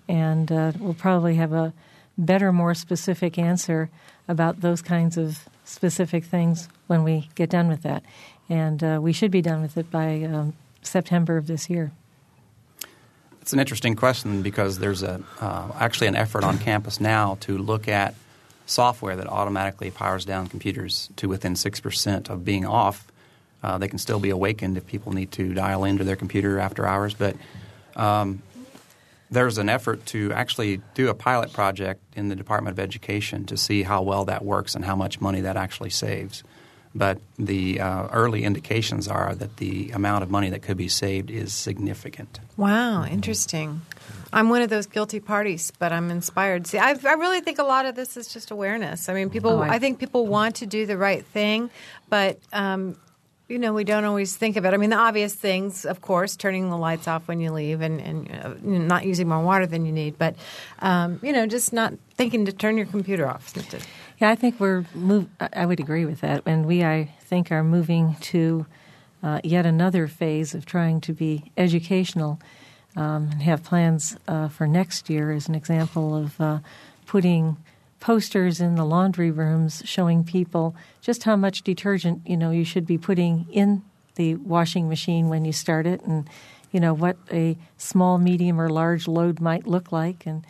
And 0.08 0.50
uh, 0.50 0.72
we'll 0.78 0.94
probably 0.94 1.36
have 1.36 1.52
a 1.52 1.72
better, 2.18 2.52
more 2.52 2.74
specific 2.74 3.38
answer 3.38 3.90
about 4.28 4.60
those 4.60 4.82
kinds 4.82 5.16
of 5.16 5.48
specific 5.64 6.24
things 6.24 6.68
when 6.86 7.04
we 7.04 7.28
get 7.34 7.50
done 7.50 7.68
with 7.68 7.82
that. 7.82 8.02
And 8.48 8.82
uh, 8.82 8.98
we 9.00 9.12
should 9.12 9.30
be 9.30 9.42
done 9.42 9.62
with 9.62 9.76
it 9.76 9.90
by 9.90 10.22
um, 10.24 10.54
September 10.82 11.36
of 11.36 11.46
this 11.46 11.70
year. 11.70 11.92
It's 13.40 13.52
an 13.52 13.58
interesting 13.58 13.96
question 13.96 14.42
because 14.42 14.78
there's 14.78 15.02
a, 15.02 15.20
uh, 15.40 15.72
actually 15.78 16.06
an 16.06 16.16
effort 16.16 16.44
on 16.44 16.58
campus 16.58 17.00
now 17.00 17.38
to 17.40 17.58
look 17.58 17.88
at 17.88 18.14
software 18.72 19.16
that 19.16 19.26
automatically 19.26 19.90
powers 19.90 20.24
down 20.24 20.46
computers 20.46 21.10
to 21.16 21.28
within 21.28 21.54
6% 21.54 22.30
of 22.30 22.44
being 22.44 22.66
off. 22.66 23.06
Uh, 23.62 23.78
they 23.78 23.88
can 23.88 23.98
still 23.98 24.18
be 24.18 24.30
awakened 24.30 24.76
if 24.76 24.86
people 24.86 25.12
need 25.12 25.30
to 25.32 25.54
dial 25.54 25.84
into 25.84 26.02
their 26.02 26.16
computer 26.16 26.58
after 26.58 26.86
hours. 26.86 27.14
But 27.14 27.36
um, 27.94 28.42
there's 29.30 29.58
an 29.58 29.68
effort 29.68 30.04
to 30.06 30.32
actually 30.32 30.80
do 30.94 31.08
a 31.08 31.14
pilot 31.14 31.52
project 31.52 32.02
in 32.16 32.28
the 32.28 32.36
Department 32.36 32.74
of 32.74 32.80
Education 32.80 33.44
to 33.46 33.56
see 33.56 33.82
how 33.82 34.02
well 34.02 34.24
that 34.26 34.44
works 34.44 34.74
and 34.74 34.84
how 34.84 34.96
much 34.96 35.20
money 35.20 35.42
that 35.42 35.56
actually 35.56 35.90
saves. 35.90 36.42
But 36.94 37.18
the 37.38 37.80
uh, 37.80 38.08
early 38.08 38.44
indications 38.44 39.08
are 39.08 39.34
that 39.34 39.56
the 39.56 39.90
amount 39.92 40.24
of 40.24 40.30
money 40.30 40.50
that 40.50 40.60
could 40.60 40.76
be 40.76 40.88
saved 40.88 41.30
is 41.30 41.54
significant. 41.54 42.38
Wow, 42.56 43.04
interesting. 43.04 43.80
I'm 44.32 44.48
one 44.50 44.62
of 44.62 44.70
those 44.70 44.86
guilty 44.86 45.20
parties, 45.20 45.72
but 45.78 45.92
I'm 45.92 46.10
inspired. 46.10 46.66
See, 46.66 46.78
I, 46.78 46.90
I 46.90 47.14
really 47.14 47.40
think 47.40 47.58
a 47.58 47.64
lot 47.64 47.86
of 47.86 47.94
this 47.94 48.16
is 48.16 48.28
just 48.28 48.50
awareness. 48.50 49.08
I 49.08 49.14
mean, 49.14 49.30
people. 49.30 49.52
Oh, 49.52 49.60
I, 49.60 49.74
I, 49.74 49.78
think 49.78 49.98
people 49.98 50.26
want 50.26 50.56
to 50.56 50.66
do 50.66 50.86
the 50.86 50.96
right 50.96 51.24
thing, 51.24 51.70
but 52.08 52.38
um, 52.52 52.96
you 53.52 53.58
know, 53.58 53.74
we 53.74 53.84
don't 53.84 54.06
always 54.06 54.34
think 54.34 54.56
of 54.56 54.64
it. 54.64 54.72
I 54.72 54.78
mean, 54.78 54.88
the 54.88 54.96
obvious 54.96 55.34
things, 55.34 55.84
of 55.84 56.00
course, 56.00 56.36
turning 56.36 56.70
the 56.70 56.76
lights 56.76 57.06
off 57.06 57.28
when 57.28 57.38
you 57.38 57.52
leave 57.52 57.82
and, 57.82 58.00
and 58.00 58.30
uh, 58.32 58.54
not 58.62 59.04
using 59.04 59.28
more 59.28 59.42
water 59.42 59.66
than 59.66 59.84
you 59.84 59.92
need, 59.92 60.18
but 60.18 60.36
um, 60.78 61.20
you 61.22 61.32
know, 61.32 61.46
just 61.46 61.72
not 61.72 61.92
thinking 62.16 62.46
to 62.46 62.52
turn 62.52 62.78
your 62.78 62.86
computer 62.86 63.28
off. 63.28 63.52
Yeah, 64.22 64.30
I 64.30 64.36
think 64.36 64.60
we're 64.60 64.84
move. 64.94 65.26
I 65.40 65.66
would 65.66 65.80
agree 65.80 66.04
with 66.04 66.20
that, 66.20 66.44
and 66.46 66.64
we, 66.64 66.84
I 66.84 67.12
think, 67.22 67.50
are 67.50 67.64
moving 67.64 68.14
to 68.20 68.66
uh, 69.20 69.40
yet 69.42 69.66
another 69.66 70.06
phase 70.06 70.54
of 70.54 70.64
trying 70.64 71.00
to 71.00 71.12
be 71.12 71.50
educational 71.56 72.38
um, 72.94 73.30
and 73.32 73.42
have 73.42 73.64
plans 73.64 74.16
uh, 74.28 74.46
for 74.46 74.68
next 74.68 75.10
year 75.10 75.32
as 75.32 75.48
an 75.48 75.56
example 75.56 76.14
of 76.14 76.40
uh, 76.40 76.60
putting 77.04 77.56
posters 77.98 78.60
in 78.60 78.76
the 78.76 78.84
laundry 78.84 79.32
rooms 79.32 79.82
showing 79.86 80.22
people 80.22 80.76
just 81.00 81.24
how 81.24 81.34
much 81.34 81.62
detergent 81.62 82.22
you 82.24 82.36
know 82.36 82.52
you 82.52 82.64
should 82.64 82.86
be 82.86 82.98
putting 82.98 83.44
in 83.50 83.82
the 84.14 84.36
washing 84.36 84.88
machine 84.88 85.30
when 85.30 85.44
you 85.44 85.52
start 85.52 85.84
it 85.84 86.00
and 86.02 86.30
you 86.70 86.78
know 86.78 86.94
what 86.94 87.16
a 87.32 87.58
small 87.76 88.18
medium 88.18 88.60
or 88.60 88.70
large 88.70 89.08
load 89.08 89.40
might 89.40 89.66
look 89.66 89.90
like 89.90 90.26
and 90.26 90.46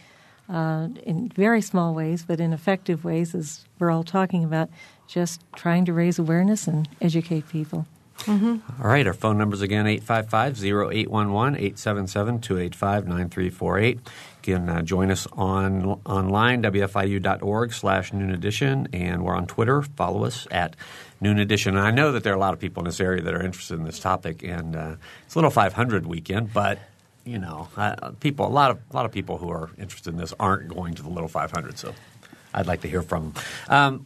uh, 0.48 0.88
in 1.04 1.28
very 1.30 1.62
small 1.62 1.94
ways 1.94 2.24
but 2.26 2.40
in 2.40 2.52
effective 2.52 3.04
ways 3.04 3.34
as 3.34 3.64
we're 3.78 3.90
all 3.90 4.04
talking 4.04 4.44
about 4.44 4.68
just 5.06 5.42
trying 5.54 5.84
to 5.84 5.92
raise 5.92 6.18
awareness 6.18 6.66
and 6.66 6.88
educate 7.00 7.48
people 7.48 7.86
Mm-hmm. 8.18 8.82
All 8.82 8.88
right, 8.88 9.06
our 9.06 9.14
phone 9.14 9.36
numbers 9.36 9.62
again 9.62 9.86
855 9.86 10.64
0811 10.64 11.56
877 11.56 12.40
285 12.40 13.08
9348. 13.08 13.96
You 13.96 14.02
can 14.42 14.68
uh, 14.68 14.82
join 14.82 15.10
us 15.10 15.26
on 15.32 16.00
online, 16.06 16.62
wfiu.org 16.62 17.72
slash 17.72 18.12
noon 18.12 18.30
edition, 18.30 18.88
and 18.92 19.24
we're 19.24 19.34
on 19.34 19.46
Twitter. 19.46 19.82
Follow 19.82 20.24
us 20.24 20.46
at 20.52 20.76
noon 21.20 21.40
edition. 21.40 21.76
And 21.76 21.84
I 21.84 21.90
know 21.90 22.12
that 22.12 22.22
there 22.22 22.32
are 22.32 22.36
a 22.36 22.40
lot 22.40 22.54
of 22.54 22.60
people 22.60 22.82
in 22.82 22.86
this 22.86 23.00
area 23.00 23.22
that 23.22 23.34
are 23.34 23.42
interested 23.42 23.74
in 23.74 23.84
this 23.84 23.98
topic, 23.98 24.44
and 24.44 24.76
uh, 24.76 24.96
it's 25.26 25.34
a 25.34 25.38
little 25.38 25.50
500 25.50 26.06
weekend, 26.06 26.52
but 26.52 26.78
you 27.24 27.38
know, 27.38 27.68
uh, 27.76 28.12
people, 28.20 28.46
a 28.46 28.48
lot 28.48 28.70
of 28.70 28.78
a 28.90 28.96
lot 28.96 29.04
of 29.06 29.12
people 29.12 29.38
who 29.38 29.50
are 29.50 29.70
interested 29.78 30.10
in 30.10 30.18
this 30.18 30.34
aren't 30.40 30.68
going 30.68 30.94
to 30.94 31.02
the 31.02 31.10
Little 31.10 31.28
500. 31.28 31.78
So, 31.78 31.94
I'd 32.54 32.66
like 32.66 32.82
to 32.82 32.88
hear 32.88 33.02
from 33.02 33.32
them. 33.32 33.44
Um, 33.68 34.04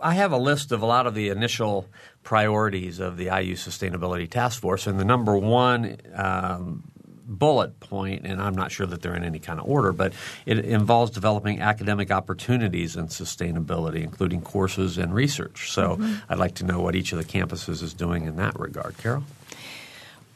I 0.00 0.14
have 0.14 0.32
a 0.32 0.38
list 0.38 0.72
of 0.72 0.82
a 0.82 0.86
lot 0.86 1.06
of 1.06 1.14
the 1.14 1.28
initial 1.28 1.86
priorities 2.22 3.00
of 3.00 3.16
the 3.16 3.24
IU 3.24 3.56
Sustainability 3.56 4.30
Task 4.30 4.60
Force, 4.60 4.86
and 4.86 4.98
the 4.98 5.04
number 5.04 5.36
one 5.36 5.96
um, 6.14 6.84
bullet 7.28 7.78
point, 7.80 8.24
and 8.24 8.40
I'm 8.40 8.54
not 8.54 8.72
sure 8.72 8.86
that 8.86 9.02
they're 9.02 9.14
in 9.14 9.24
any 9.24 9.38
kind 9.38 9.60
of 9.60 9.68
order, 9.68 9.92
but 9.92 10.12
it 10.46 10.58
involves 10.60 11.10
developing 11.10 11.60
academic 11.60 12.10
opportunities 12.10 12.96
in 12.96 13.08
sustainability, 13.08 14.02
including 14.02 14.40
courses 14.40 14.98
and 14.98 15.14
research. 15.14 15.70
So 15.70 15.96
mm-hmm. 15.96 16.14
I'd 16.28 16.38
like 16.38 16.54
to 16.56 16.64
know 16.64 16.80
what 16.80 16.96
each 16.96 17.12
of 17.12 17.18
the 17.18 17.24
campuses 17.24 17.82
is 17.82 17.92
doing 17.92 18.24
in 18.24 18.36
that 18.36 18.58
regard. 18.58 18.96
Carol? 18.98 19.24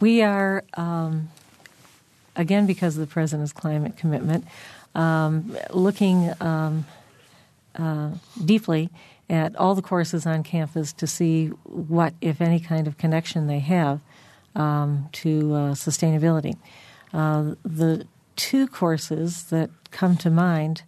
We 0.01 0.23
are 0.23 0.65
um, 0.75 1.31
again 2.37 2.67
because 2.67 2.97
of 2.97 3.01
the 3.01 3.13
president's 3.13 3.53
climate 3.53 3.97
commitment, 3.97 4.47
um, 4.95 5.57
looking 5.71 6.33
um, 6.41 6.85
uh, 7.77 8.11
deeply 8.45 8.91
at 9.31 9.57
all 9.57 9.75
the 9.75 9.83
courses 9.83 10.27
on 10.27 10.43
campus 10.43 10.93
to 10.93 11.07
see 11.07 11.49
what, 11.65 12.15
if 12.21 12.41
any, 12.41 12.61
kind 12.61 12.87
of 12.87 12.99
connection 12.99 13.47
they 13.47 13.61
have 13.61 14.01
um, 14.55 15.09
to 15.13 15.55
uh, 15.55 15.73
sustainability. 15.73 16.57
Uh, 17.13 17.55
the 17.65 18.07
two 18.37 18.67
courses 18.67 19.45
that 19.45 19.71
come 19.91 20.17
to 20.17 20.31
mind 20.31 20.83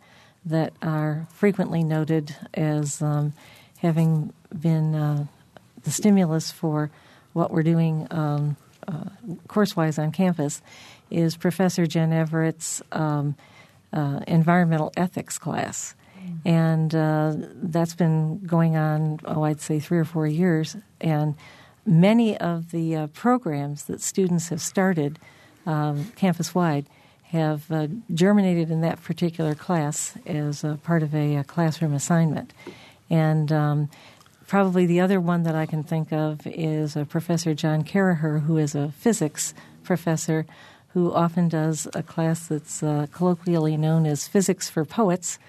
that 0.44 0.72
are 0.82 1.26
frequently 1.32 1.82
noted 1.82 2.36
as 2.52 3.00
um, 3.00 3.32
having 3.78 4.32
been 4.58 4.94
uh, 4.94 5.26
the 5.84 5.90
stimulus 5.90 6.50
for 6.50 6.90
what 7.32 7.50
we're 7.50 7.62
doing 7.62 8.06
um, 8.10 8.56
uh, 8.88 9.34
course 9.48 9.76
wise 9.76 9.98
on 9.98 10.12
campus 10.12 10.62
is 11.10 11.36
Professor 11.36 11.86
Jen 11.86 12.12
Everett's 12.12 12.82
um, 12.92 13.36
uh, 13.92 14.20
environmental 14.26 14.92
ethics 14.96 15.38
class. 15.38 15.94
And 16.44 16.94
uh, 16.94 17.34
that's 17.54 17.94
been 17.94 18.38
going 18.46 18.76
on, 18.76 19.20
oh, 19.24 19.42
I'd 19.42 19.60
say 19.60 19.78
three 19.78 19.98
or 19.98 20.04
four 20.04 20.26
years. 20.26 20.76
And 21.00 21.34
many 21.86 22.36
of 22.36 22.70
the 22.70 22.96
uh, 22.96 23.06
programs 23.08 23.84
that 23.84 24.00
students 24.00 24.48
have 24.48 24.60
started 24.60 25.18
um, 25.66 26.12
campus 26.16 26.54
wide 26.54 26.86
have 27.24 27.70
uh, 27.70 27.88
germinated 28.12 28.70
in 28.70 28.80
that 28.82 29.02
particular 29.02 29.54
class 29.54 30.16
as 30.26 30.62
a 30.62 30.78
part 30.84 31.02
of 31.02 31.14
a, 31.14 31.36
a, 31.36 31.44
classroom 31.44 31.92
assignment. 31.92 32.52
And 33.10 33.50
um, 33.50 33.90
probably 34.54 34.86
the 34.86 35.00
other 35.00 35.20
one 35.20 35.42
that 35.42 35.56
I 35.56 35.66
can 35.66 35.82
think 35.82 36.12
of 36.12 36.46
is 36.46 36.96
Professor 37.08 37.54
John 37.54 37.82
Carraher, 37.82 38.42
who 38.42 38.56
is 38.56 38.76
a 38.76 38.92
physics 38.92 39.52
professor 39.82 40.46
who 40.90 41.12
often 41.12 41.48
does 41.48 41.88
a 41.92 42.04
class 42.04 42.46
that's 42.46 42.80
uh, 42.80 43.08
colloquially 43.10 43.76
known 43.76 44.06
as 44.06 44.28
Physics 44.28 44.70
for 44.70 44.84
Poets, 44.84 45.40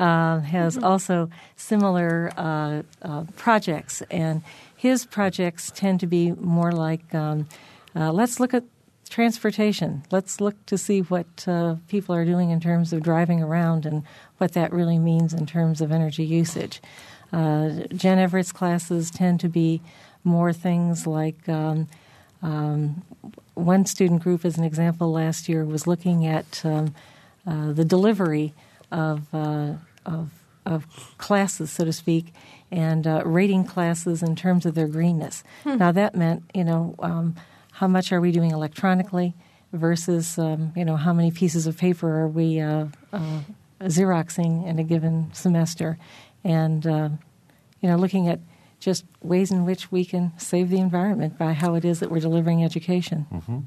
uh, 0.00 0.40
has 0.40 0.74
mm-hmm. 0.74 0.82
also 0.82 1.30
similar 1.54 2.32
uh, 2.36 2.82
uh 3.00 3.22
projects. 3.36 4.02
And 4.10 4.42
his 4.76 5.06
projects 5.06 5.70
tend 5.72 6.00
to 6.00 6.08
be 6.08 6.32
more 6.32 6.72
like 6.72 7.14
um, 7.14 7.46
uh, 7.94 8.10
let's 8.10 8.40
look 8.40 8.54
at 8.54 8.64
transportation. 9.08 10.02
Let's 10.10 10.40
look 10.40 10.66
to 10.66 10.76
see 10.76 11.02
what 11.02 11.46
uh, 11.46 11.76
people 11.86 12.12
are 12.12 12.24
doing 12.24 12.50
in 12.50 12.58
terms 12.58 12.92
of 12.92 13.04
driving 13.04 13.40
around 13.40 13.86
and 13.86 14.02
what 14.38 14.54
that 14.54 14.72
really 14.72 14.98
means 14.98 15.32
in 15.32 15.46
terms 15.46 15.80
of 15.80 15.92
energy 15.92 16.24
usage. 16.24 16.82
Jen 17.32 18.18
Everett's 18.18 18.52
classes 18.52 19.10
tend 19.10 19.40
to 19.40 19.48
be 19.48 19.80
more 20.24 20.52
things 20.52 21.06
like 21.06 21.48
um, 21.48 21.88
um, 22.42 23.02
one 23.54 23.86
student 23.86 24.22
group, 24.22 24.44
as 24.44 24.56
an 24.56 24.64
example, 24.64 25.10
last 25.12 25.48
year 25.48 25.64
was 25.64 25.86
looking 25.86 26.26
at 26.26 26.64
um, 26.64 26.94
uh, 27.46 27.72
the 27.72 27.84
delivery 27.84 28.54
of, 28.92 29.22
uh, 29.34 29.74
of, 30.06 30.30
of, 30.64 30.86
classes, 31.18 31.70
so 31.70 31.84
to 31.84 31.92
speak, 31.92 32.32
and 32.70 33.06
uh, 33.06 33.22
rating 33.24 33.64
classes 33.64 34.22
in 34.22 34.36
terms 34.36 34.64
of 34.64 34.74
their 34.74 34.86
greenness. 34.86 35.42
Hmm. 35.64 35.78
Now, 35.78 35.92
that 35.92 36.14
meant, 36.14 36.44
you 36.54 36.64
know, 36.64 36.94
um, 37.00 37.36
how 37.72 37.88
much 37.88 38.12
are 38.12 38.20
we 38.20 38.32
doing 38.32 38.50
electronically 38.50 39.34
versus, 39.72 40.38
um, 40.38 40.72
you 40.76 40.84
know, 40.84 40.96
how 40.96 41.12
many 41.12 41.30
pieces 41.30 41.66
of 41.66 41.76
paper 41.76 42.20
are 42.20 42.28
we 42.28 42.60
uh, 42.60 42.86
uh, 43.12 43.40
Xeroxing 43.80 44.66
in 44.66 44.78
a 44.78 44.84
given 44.84 45.30
semester, 45.32 45.98
and, 46.44 46.86
uh, 46.86 47.08
you 47.80 47.88
know, 47.88 47.96
looking 47.96 48.28
at 48.28 48.40
just 48.80 49.04
ways 49.22 49.50
in 49.50 49.64
which 49.64 49.90
we 49.90 50.04
can 50.04 50.32
save 50.38 50.70
the 50.70 50.78
environment 50.78 51.38
by 51.38 51.52
how 51.52 51.74
it 51.74 51.84
is 51.84 52.00
that 52.00 52.10
we're 52.10 52.20
delivering 52.20 52.64
education. 52.64 53.26
Mm-hmm. 53.32 53.58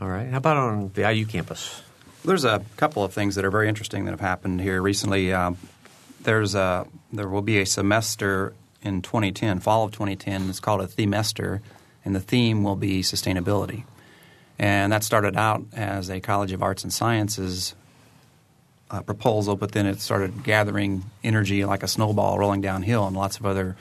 All 0.00 0.08
right. 0.08 0.28
How 0.28 0.38
about 0.38 0.56
on 0.56 0.90
the 0.94 1.10
IU 1.10 1.26
campus? 1.26 1.82
There's 2.24 2.44
a 2.44 2.64
couple 2.76 3.04
of 3.04 3.12
things 3.12 3.34
that 3.34 3.44
are 3.44 3.50
very 3.50 3.68
interesting 3.68 4.04
that 4.06 4.12
have 4.12 4.20
happened 4.20 4.60
here 4.60 4.80
recently. 4.80 5.32
Um, 5.32 5.58
there's 6.22 6.54
a 6.54 6.86
there 7.12 7.28
will 7.28 7.42
be 7.42 7.60
a 7.60 7.66
semester 7.66 8.54
in 8.82 9.02
2010, 9.02 9.60
fall 9.60 9.84
of 9.84 9.92
2010. 9.92 10.48
It's 10.48 10.60
called 10.60 10.80
a 10.80 10.86
themester, 10.86 11.60
and 12.04 12.14
the 12.14 12.20
theme 12.20 12.64
will 12.64 12.76
be 12.76 13.02
sustainability. 13.02 13.84
And 14.58 14.92
that 14.92 15.04
started 15.04 15.36
out 15.36 15.64
as 15.74 16.10
a 16.10 16.20
College 16.20 16.52
of 16.52 16.62
Arts 16.62 16.82
and 16.82 16.92
Sciences 16.92 17.74
uh, 18.94 19.02
proposal, 19.02 19.56
but 19.56 19.72
then 19.72 19.86
it 19.86 20.00
started 20.00 20.44
gathering 20.44 21.04
energy 21.24 21.64
like 21.64 21.82
a 21.82 21.88
snowball 21.88 22.38
rolling 22.38 22.60
downhill, 22.60 23.06
and 23.06 23.16
lots 23.16 23.38
of 23.38 23.46
other 23.46 23.76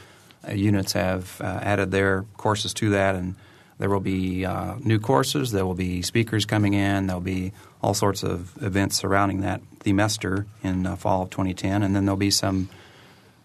uh, 0.47 0.53
units 0.53 0.93
have 0.93 1.39
uh, 1.39 1.59
added 1.61 1.91
their 1.91 2.25
courses 2.37 2.73
to 2.73 2.89
that, 2.89 3.13
and 3.13 3.35
there 3.77 3.89
will 3.89 3.99
be 3.99 4.43
uh, 4.43 4.75
new 4.79 4.99
courses. 4.99 5.51
There 5.51 5.65
will 5.65 5.75
be 5.75 6.01
speakers 6.01 6.45
coming 6.45 6.73
in. 6.73 7.07
There 7.07 7.15
will 7.15 7.21
be 7.21 7.53
all 7.81 7.93
sorts 7.93 8.23
of 8.23 8.57
events 8.63 8.97
surrounding 8.97 9.41
that 9.41 9.61
themester 9.79 10.45
in 10.63 10.87
uh, 10.87 10.95
fall 10.95 11.23
of 11.23 11.29
2010, 11.29 11.83
and 11.83 11.95
then 11.95 12.05
there'll 12.05 12.17
be 12.17 12.31
some 12.31 12.69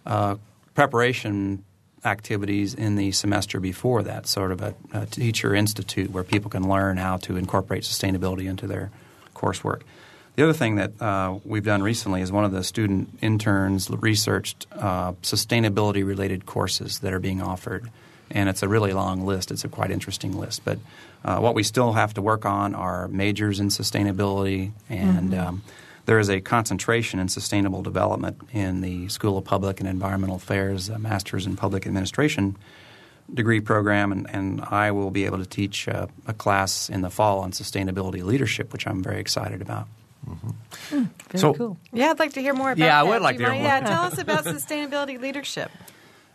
uh, 0.06 0.36
preparation 0.74 1.64
activities 2.04 2.72
in 2.72 2.96
the 2.96 3.12
semester 3.12 3.60
before 3.60 4.02
that, 4.04 4.26
sort 4.26 4.52
of 4.52 4.62
a, 4.62 4.74
a, 4.92 5.04
teacher 5.06 5.54
institute 5.54 6.10
where 6.10 6.24
people 6.24 6.48
can 6.48 6.66
learn 6.66 6.96
how 6.96 7.16
to 7.18 7.36
incorporate 7.36 7.82
sustainability 7.82 8.48
into 8.48 8.66
their 8.66 8.90
coursework. 9.34 9.82
The 10.38 10.44
other 10.44 10.52
thing 10.52 10.76
that 10.76 11.02
uh, 11.02 11.40
we've 11.44 11.64
done 11.64 11.82
recently 11.82 12.20
is 12.20 12.30
one 12.30 12.44
of 12.44 12.52
the 12.52 12.62
student 12.62 13.18
interns 13.20 13.90
researched 13.90 14.68
uh, 14.70 15.14
sustainability 15.14 16.06
related 16.06 16.46
courses 16.46 17.00
that 17.00 17.12
are 17.12 17.18
being 17.18 17.42
offered. 17.42 17.90
And 18.30 18.48
it's 18.48 18.62
a 18.62 18.68
really 18.68 18.92
long 18.92 19.26
list. 19.26 19.50
It's 19.50 19.64
a 19.64 19.68
quite 19.68 19.90
interesting 19.90 20.38
list. 20.38 20.64
But 20.64 20.78
uh, 21.24 21.40
what 21.40 21.56
we 21.56 21.64
still 21.64 21.94
have 21.94 22.14
to 22.14 22.22
work 22.22 22.46
on 22.46 22.76
are 22.76 23.08
majors 23.08 23.58
in 23.58 23.70
sustainability, 23.70 24.70
and 24.88 25.32
mm-hmm. 25.32 25.44
um, 25.44 25.62
there 26.06 26.20
is 26.20 26.30
a 26.30 26.40
concentration 26.40 27.18
in 27.18 27.28
sustainable 27.28 27.82
development 27.82 28.40
in 28.52 28.80
the 28.80 29.08
School 29.08 29.38
of 29.38 29.44
Public 29.44 29.80
and 29.80 29.88
Environmental 29.88 30.36
Affairs, 30.36 30.88
a 30.88 31.00
Master's 31.00 31.46
in 31.46 31.56
Public 31.56 31.84
Administration 31.84 32.56
degree 33.34 33.60
program, 33.60 34.12
and, 34.12 34.30
and 34.32 34.60
I 34.60 34.92
will 34.92 35.10
be 35.10 35.24
able 35.24 35.38
to 35.38 35.46
teach 35.46 35.88
uh, 35.88 36.06
a 36.28 36.32
class 36.32 36.88
in 36.88 37.00
the 37.00 37.10
fall 37.10 37.40
on 37.40 37.50
sustainability 37.50 38.22
leadership, 38.22 38.72
which 38.72 38.86
I'm 38.86 39.02
very 39.02 39.18
excited 39.18 39.60
about. 39.60 39.88
Mm-hmm. 40.26 40.96
Mm, 40.96 41.08
very 41.28 41.38
so, 41.38 41.54
cool. 41.54 41.76
Yeah, 41.92 42.10
I'd 42.10 42.18
like 42.18 42.32
to 42.34 42.40
hear 42.40 42.54
more 42.54 42.72
about 42.72 42.78
yeah, 42.78 42.86
that. 42.86 43.00
I 43.00 43.02
would 43.02 43.22
like 43.22 43.36
to 43.38 43.44
hear 43.44 43.52
more. 43.52 43.62
Yeah, 43.62 43.80
tell 43.80 44.04
us 44.04 44.18
about 44.18 44.44
sustainability 44.44 45.20
leadership. 45.20 45.70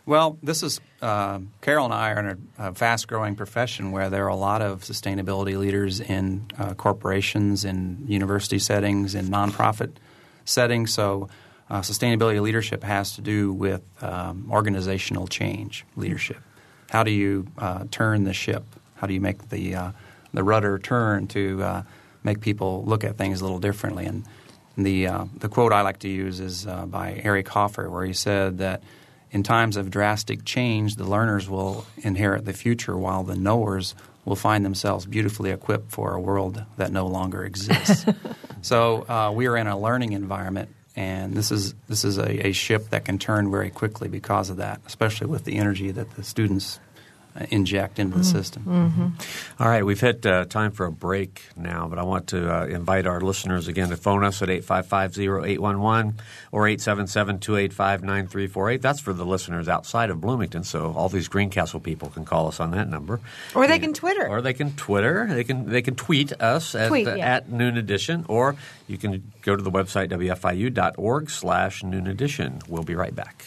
Well, 0.06 0.36
this 0.42 0.62
is 0.62 0.82
uh, 1.00 1.40
Carol 1.62 1.86
and 1.86 1.94
I 1.94 2.10
are 2.10 2.18
in 2.18 2.26
a, 2.58 2.68
a 2.68 2.74
fast-growing 2.74 3.36
profession 3.36 3.90
where 3.90 4.10
there 4.10 4.26
are 4.26 4.28
a 4.28 4.36
lot 4.36 4.60
of 4.60 4.82
sustainability 4.82 5.58
leaders 5.58 5.98
in 5.98 6.46
uh, 6.58 6.74
corporations, 6.74 7.64
in 7.64 8.04
university 8.06 8.58
settings, 8.58 9.14
in 9.14 9.28
nonprofit 9.28 9.92
settings. 10.44 10.92
So, 10.92 11.30
uh, 11.70 11.80
sustainability 11.80 12.42
leadership 12.42 12.84
has 12.84 13.14
to 13.14 13.22
do 13.22 13.50
with 13.54 13.82
um, 14.02 14.48
organizational 14.50 15.26
change 15.26 15.86
leadership. 15.96 16.42
How 16.90 17.02
do 17.02 17.10
you 17.10 17.46
uh, 17.56 17.84
turn 17.90 18.24
the 18.24 18.34
ship? 18.34 18.64
How 18.96 19.06
do 19.06 19.14
you 19.14 19.22
make 19.22 19.48
the 19.48 19.74
uh, 19.74 19.92
the 20.34 20.44
rudder 20.44 20.78
turn 20.78 21.28
to 21.28 21.62
uh, 21.62 21.82
make 22.24 22.40
people 22.40 22.82
look 22.84 23.04
at 23.04 23.16
things 23.16 23.40
a 23.40 23.44
little 23.44 23.60
differently. 23.60 24.06
And 24.06 24.24
the 24.76 25.06
uh, 25.06 25.24
the 25.38 25.48
quote 25.48 25.72
I 25.72 25.82
like 25.82 26.00
to 26.00 26.08
use 26.08 26.40
is 26.40 26.66
uh, 26.66 26.86
by 26.86 27.20
Eric 27.22 27.48
Hoffer, 27.48 27.88
where 27.88 28.04
he 28.04 28.12
said 28.12 28.58
that 28.58 28.82
in 29.30 29.42
times 29.42 29.76
of 29.76 29.90
drastic 29.90 30.44
change, 30.44 30.96
the 30.96 31.04
learners 31.04 31.48
will 31.48 31.86
inherit 31.98 32.44
the 32.44 32.52
future, 32.52 32.96
while 32.96 33.22
the 33.22 33.36
knowers 33.36 33.94
will 34.24 34.36
find 34.36 34.64
themselves 34.64 35.06
beautifully 35.06 35.50
equipped 35.50 35.90
for 35.90 36.14
a 36.14 36.20
world 36.20 36.64
that 36.76 36.90
no 36.90 37.06
longer 37.06 37.44
exists. 37.44 38.06
so 38.62 39.02
uh, 39.08 39.30
we 39.34 39.46
are 39.46 39.56
in 39.56 39.66
a 39.66 39.78
learning 39.78 40.12
environment, 40.12 40.70
and 40.96 41.34
this 41.34 41.52
is 41.52 41.74
this 41.88 42.04
is 42.04 42.18
a, 42.18 42.48
a 42.48 42.52
ship 42.52 42.90
that 42.90 43.04
can 43.04 43.18
turn 43.18 43.50
very 43.50 43.70
quickly 43.70 44.08
because 44.08 44.50
of 44.50 44.56
that, 44.56 44.80
especially 44.86 45.26
with 45.26 45.44
the 45.44 45.56
energy 45.56 45.90
that 45.90 46.10
the 46.16 46.24
students 46.24 46.80
inject 47.50 47.98
into 47.98 48.16
the 48.16 48.22
mm-hmm. 48.22 48.38
system. 48.38 48.62
Mm-hmm. 48.64 49.62
All 49.62 49.68
right, 49.68 49.84
we've 49.84 50.00
hit 50.00 50.24
uh, 50.24 50.44
time 50.44 50.70
for 50.70 50.86
a 50.86 50.92
break 50.92 51.42
now, 51.56 51.88
but 51.88 51.98
I 51.98 52.02
want 52.02 52.28
to 52.28 52.54
uh, 52.54 52.66
invite 52.66 53.06
our 53.06 53.20
listeners 53.20 53.66
again 53.66 53.88
to 53.88 53.96
phone 53.96 54.22
us 54.22 54.40
at 54.40 54.48
855-0811 54.48 56.14
or 56.52 56.64
877-285-9348. 56.64 58.80
That's 58.80 59.00
for 59.00 59.12
the 59.12 59.26
listeners 59.26 59.68
outside 59.68 60.10
of 60.10 60.20
Bloomington, 60.20 60.62
so 60.62 60.92
all 60.92 61.08
these 61.08 61.26
Greencastle 61.28 61.80
people 61.80 62.08
can 62.08 62.24
call 62.24 62.46
us 62.46 62.60
on 62.60 62.70
that 62.70 62.88
number. 62.88 63.20
Or 63.54 63.66
they 63.66 63.80
can 63.80 63.94
Twitter. 63.94 64.28
Or 64.28 64.40
they 64.40 64.52
can 64.52 64.76
Twitter. 64.76 65.26
They 65.28 65.44
can 65.44 65.68
they 65.68 65.82
can 65.82 65.96
tweet 65.96 66.32
us 66.40 66.74
at, 66.74 66.88
tweet, 66.88 67.06
yeah. 67.06 67.36
at 67.36 67.50
Noon 67.50 67.76
Edition, 67.76 68.24
or 68.28 68.56
you 68.86 68.96
can 68.96 69.32
go 69.42 69.56
to 69.56 69.62
the 69.62 69.70
website 69.70 70.10
wfiu.org 70.10 71.30
slash 71.30 71.82
Noon 71.82 72.06
Edition. 72.06 72.60
We'll 72.68 72.84
be 72.84 72.94
right 72.94 73.14
back. 73.14 73.44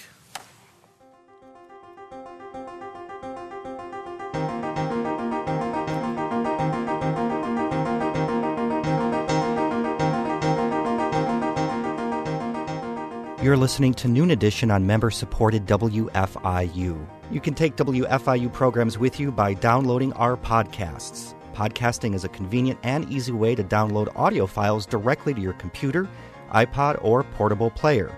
You're 13.47 13.55
listening 13.55 13.93
to 13.93 14.09
Noon 14.09 14.31
Edition 14.31 14.69
on 14.71 14.85
member 14.85 15.09
supported 15.09 15.65
WFIU. 15.67 17.07
You 17.31 17.39
can 17.39 17.53
take 17.53 17.77
WFIU 17.77 18.51
programs 18.51 18.97
with 18.97 19.21
you 19.21 19.31
by 19.31 19.53
downloading 19.53 20.11
our 20.11 20.35
podcasts. 20.35 21.33
Podcasting 21.53 22.13
is 22.13 22.25
a 22.25 22.27
convenient 22.27 22.77
and 22.83 23.09
easy 23.09 23.31
way 23.31 23.55
to 23.55 23.63
download 23.63 24.13
audio 24.17 24.47
files 24.47 24.85
directly 24.85 25.33
to 25.33 25.39
your 25.39 25.53
computer, 25.53 26.09
iPod, 26.51 27.01
or 27.01 27.23
portable 27.23 27.69
player. 27.69 28.13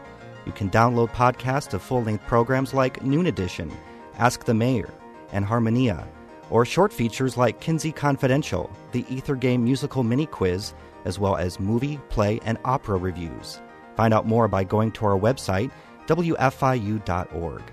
You 0.48 0.52
can 0.52 0.68
download 0.72 1.12
podcasts 1.12 1.76
of 1.76 1.84
full 1.84 2.02
length 2.02 2.26
programs 2.26 2.74
like 2.74 3.04
Noon 3.04 3.28
Edition, 3.28 3.72
Ask 4.18 4.46
the 4.46 4.56
Mayor, 4.56 4.92
and 5.32 5.46
Harmonia, 5.46 6.08
or 6.50 6.66
short 6.66 6.92
features 6.92 7.38
like 7.38 7.62
Kinsey 7.62 7.92
Confidential, 7.92 8.72
the 8.94 9.06
Ether 9.10 9.36
Game 9.36 9.64
musical 9.64 10.02
mini 10.02 10.26
quiz, 10.26 10.74
as 11.06 11.20
well 11.20 11.36
as 11.36 11.60
movie, 11.60 12.00
play, 12.10 12.40
and 12.46 12.58
opera 12.66 12.98
reviews. 12.98 13.62
Find 14.00 14.14
out 14.14 14.26
more 14.26 14.48
by 14.48 14.64
going 14.64 14.94
to 14.94 15.06
our 15.08 15.20
website, 15.20 15.72
WFIU.org. 16.08 17.64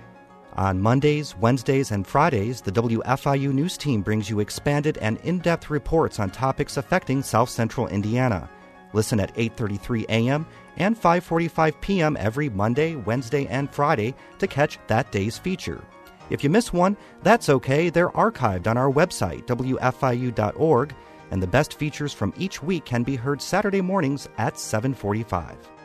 On 0.55 0.81
Mondays, 0.81 1.37
Wednesdays, 1.37 1.93
and 1.93 2.05
Fridays, 2.05 2.61
the 2.61 2.73
WFIU 2.73 3.53
News 3.53 3.79
Team 3.79 4.03
brings 4.03 4.29
you 4.29 4.41
expanded 4.41 4.99
and 4.99 5.19
in-depth 5.19 5.71
reports 5.71 6.19
on 6.19 6.31
topics 6.31 6.79
affecting 6.79 7.23
South 7.23 7.49
Central 7.49 7.87
Indiana. 7.87 8.51
Listen 8.93 9.21
at 9.21 9.33
8:33 9.37 10.05
a.m. 10.09 10.45
and 10.79 11.01
5:45 11.01 11.81
p.m. 11.81 12.17
every 12.19 12.49
Monday, 12.49 12.97
Wednesday, 12.97 13.47
and 13.47 13.71
Friday 13.71 14.13
to 14.41 14.49
catch 14.49 14.81
that 14.89 15.13
day's 15.13 15.39
feature. 15.39 15.85
If 16.29 16.43
you 16.43 16.51
miss 16.51 16.73
one, 16.73 16.97
that's 17.23 17.49
okay. 17.51 17.89
They're 17.89 18.11
archived 18.11 18.67
on 18.67 18.77
our 18.77 18.91
website, 18.91 19.47
wfiu.org, 19.47 20.93
and 21.31 21.41
the 21.41 21.47
best 21.47 21.75
features 21.75 22.13
from 22.13 22.35
each 22.37 22.65
week 22.65 22.85
can 22.85 23.05
be 23.05 23.15
heard 23.15 23.41
Saturday 23.41 23.81
mornings 23.81 24.29
at 24.39 24.55
7:45. 24.55 25.76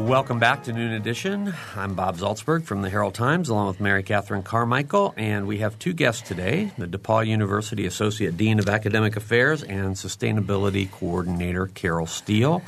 Welcome 0.00 0.38
back 0.38 0.64
to 0.64 0.72
Noon 0.72 0.92
Edition. 0.92 1.54
I'm 1.76 1.94
Bob 1.94 2.16
Zaltsberg 2.16 2.64
from 2.64 2.82
the 2.82 2.90
Herald 2.90 3.14
Times, 3.14 3.48
along 3.48 3.68
with 3.68 3.80
Mary 3.80 4.02
Catherine 4.02 4.42
Carmichael, 4.42 5.14
and 5.16 5.46
we 5.46 5.58
have 5.58 5.78
two 5.78 5.92
guests 5.92 6.26
today: 6.26 6.72
the 6.78 6.86
DePauw 6.86 7.26
University 7.26 7.86
Associate 7.86 8.36
Dean 8.36 8.58
of 8.58 8.68
Academic 8.68 9.16
Affairs 9.16 9.62
and 9.62 9.94
Sustainability 9.94 10.90
Coordinator 10.90 11.66
Carol 11.66 12.06
Steele, 12.06 12.62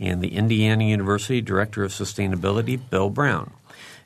and 0.00 0.22
the 0.22 0.34
Indiana 0.34 0.82
University 0.82 1.40
Director 1.40 1.84
of 1.84 1.92
Sustainability 1.92 2.80
Bill 2.90 3.10
Brown. 3.10 3.52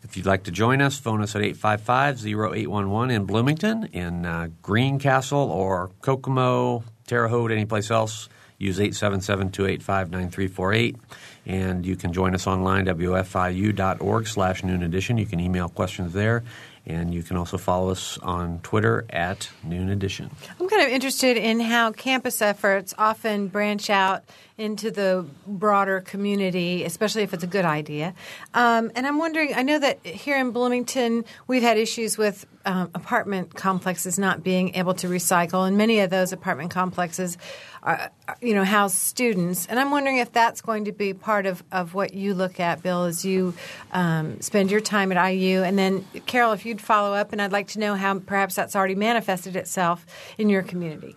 If 0.03 0.17
you'd 0.17 0.27
like 0.27 0.45
to 0.45 0.51
join 0.51 0.83
us, 0.83 0.99
phone 0.99 1.23
us 1.23 1.37
at 1.37 1.43
855-0811 1.43 3.13
in 3.13 3.25
Bloomington, 3.25 3.85
in 3.93 4.27
uh, 4.27 4.49
Greencastle 4.61 5.51
or 5.51 5.91
Kokomo, 6.03 6.85
Terre 7.07 7.29
Haute, 7.29 7.53
anyplace 7.53 7.91
else. 7.91 8.29
Use 8.59 8.79
877-285-9348. 8.79 10.97
And 11.45 11.85
you 11.85 11.97
can 11.97 12.13
join 12.13 12.35
us 12.35 12.47
online, 12.47 12.87
wfiu.org 12.87 14.27
slash 14.27 14.63
noon 14.63 14.83
edition. 14.83 15.19
You 15.19 15.27
can 15.27 15.41
email 15.41 15.69
questions 15.69 16.13
there. 16.13 16.45
And 16.85 17.15
you 17.15 17.23
can 17.23 17.37
also 17.37 17.59
follow 17.59 17.91
us 17.91 18.19
on 18.19 18.59
Twitter 18.65 19.05
at 19.11 19.49
Noon 19.63 19.89
Edition. 19.89 20.31
I'm 20.59 20.69
kind 20.69 20.83
of 20.83 20.89
interested 20.89 21.37
in 21.37 21.61
how 21.61 21.93
campus 21.93 22.43
efforts 22.43 22.93
often 22.99 23.47
branch 23.47 23.89
out 23.89 24.25
into 24.59 24.91
the 24.91 25.27
broader 25.47 26.01
community, 26.01 26.85
especially 26.85 27.23
if 27.23 27.33
it's 27.33 27.45
a 27.45 27.49
good 27.49 27.65
idea. 27.65 28.15
Um, 28.55 28.91
and 28.95 29.07
I'm 29.07 29.19
wondering, 29.19 29.55
I 29.55 29.63
know 29.63 29.79
that 29.79 30.05
here 30.05 30.39
in 30.39 30.51
Bloomington, 30.51 31.25
we've 31.47 31.63
had 31.63 31.79
issues 31.79 32.19
with 32.19 32.47
um, 32.65 32.91
apartment 32.95 33.55
complexes 33.55 34.19
not 34.19 34.45
being 34.45 34.75
able 34.75 34.95
to 34.95 35.09
recycle, 35.09 35.67
and 35.67 35.77
many 35.77 36.01
of 36.01 36.11
those 36.11 36.33
apartment 36.33 36.71
complexes, 36.71 37.39
are, 37.83 38.11
you 38.41 38.55
know, 38.55 38.65
house 38.65 38.95
students. 38.95 39.67
And 39.67 39.81
I'm 39.81 39.91
wondering 39.91 40.19
if 40.19 40.33
that's 40.33 40.61
going 40.61 40.85
to 40.85 40.93
be 40.93 41.15
part 41.15 41.47
of, 41.47 41.65
of 41.73 41.95
what 41.95 42.15
you 42.15 42.35
look 42.35 42.61
at, 42.61 42.83
Bill, 42.83 43.05
as 43.05 43.25
you 43.25 43.55
um, 43.93 44.41
spend 44.41 44.71
your 44.71 44.81
time 44.81 45.11
at 45.13 45.33
IU. 45.33 45.63
And 45.63 45.77
then, 45.77 46.05
Carol, 46.27 46.53
if 46.53 46.65
you'd 46.65 46.81
follow 46.81 47.15
up, 47.15 47.33
and 47.33 47.43
I'd 47.43 47.53
like 47.53 47.69
to 47.69 47.81
know 47.81 47.95
how 47.95 48.19
perhaps 48.21 48.55
that's 48.55 48.77
already 48.77 48.95
manifested 48.95 49.57
itself 49.57 50.07
in 50.39 50.49
your 50.49 50.63
community. 50.63 51.17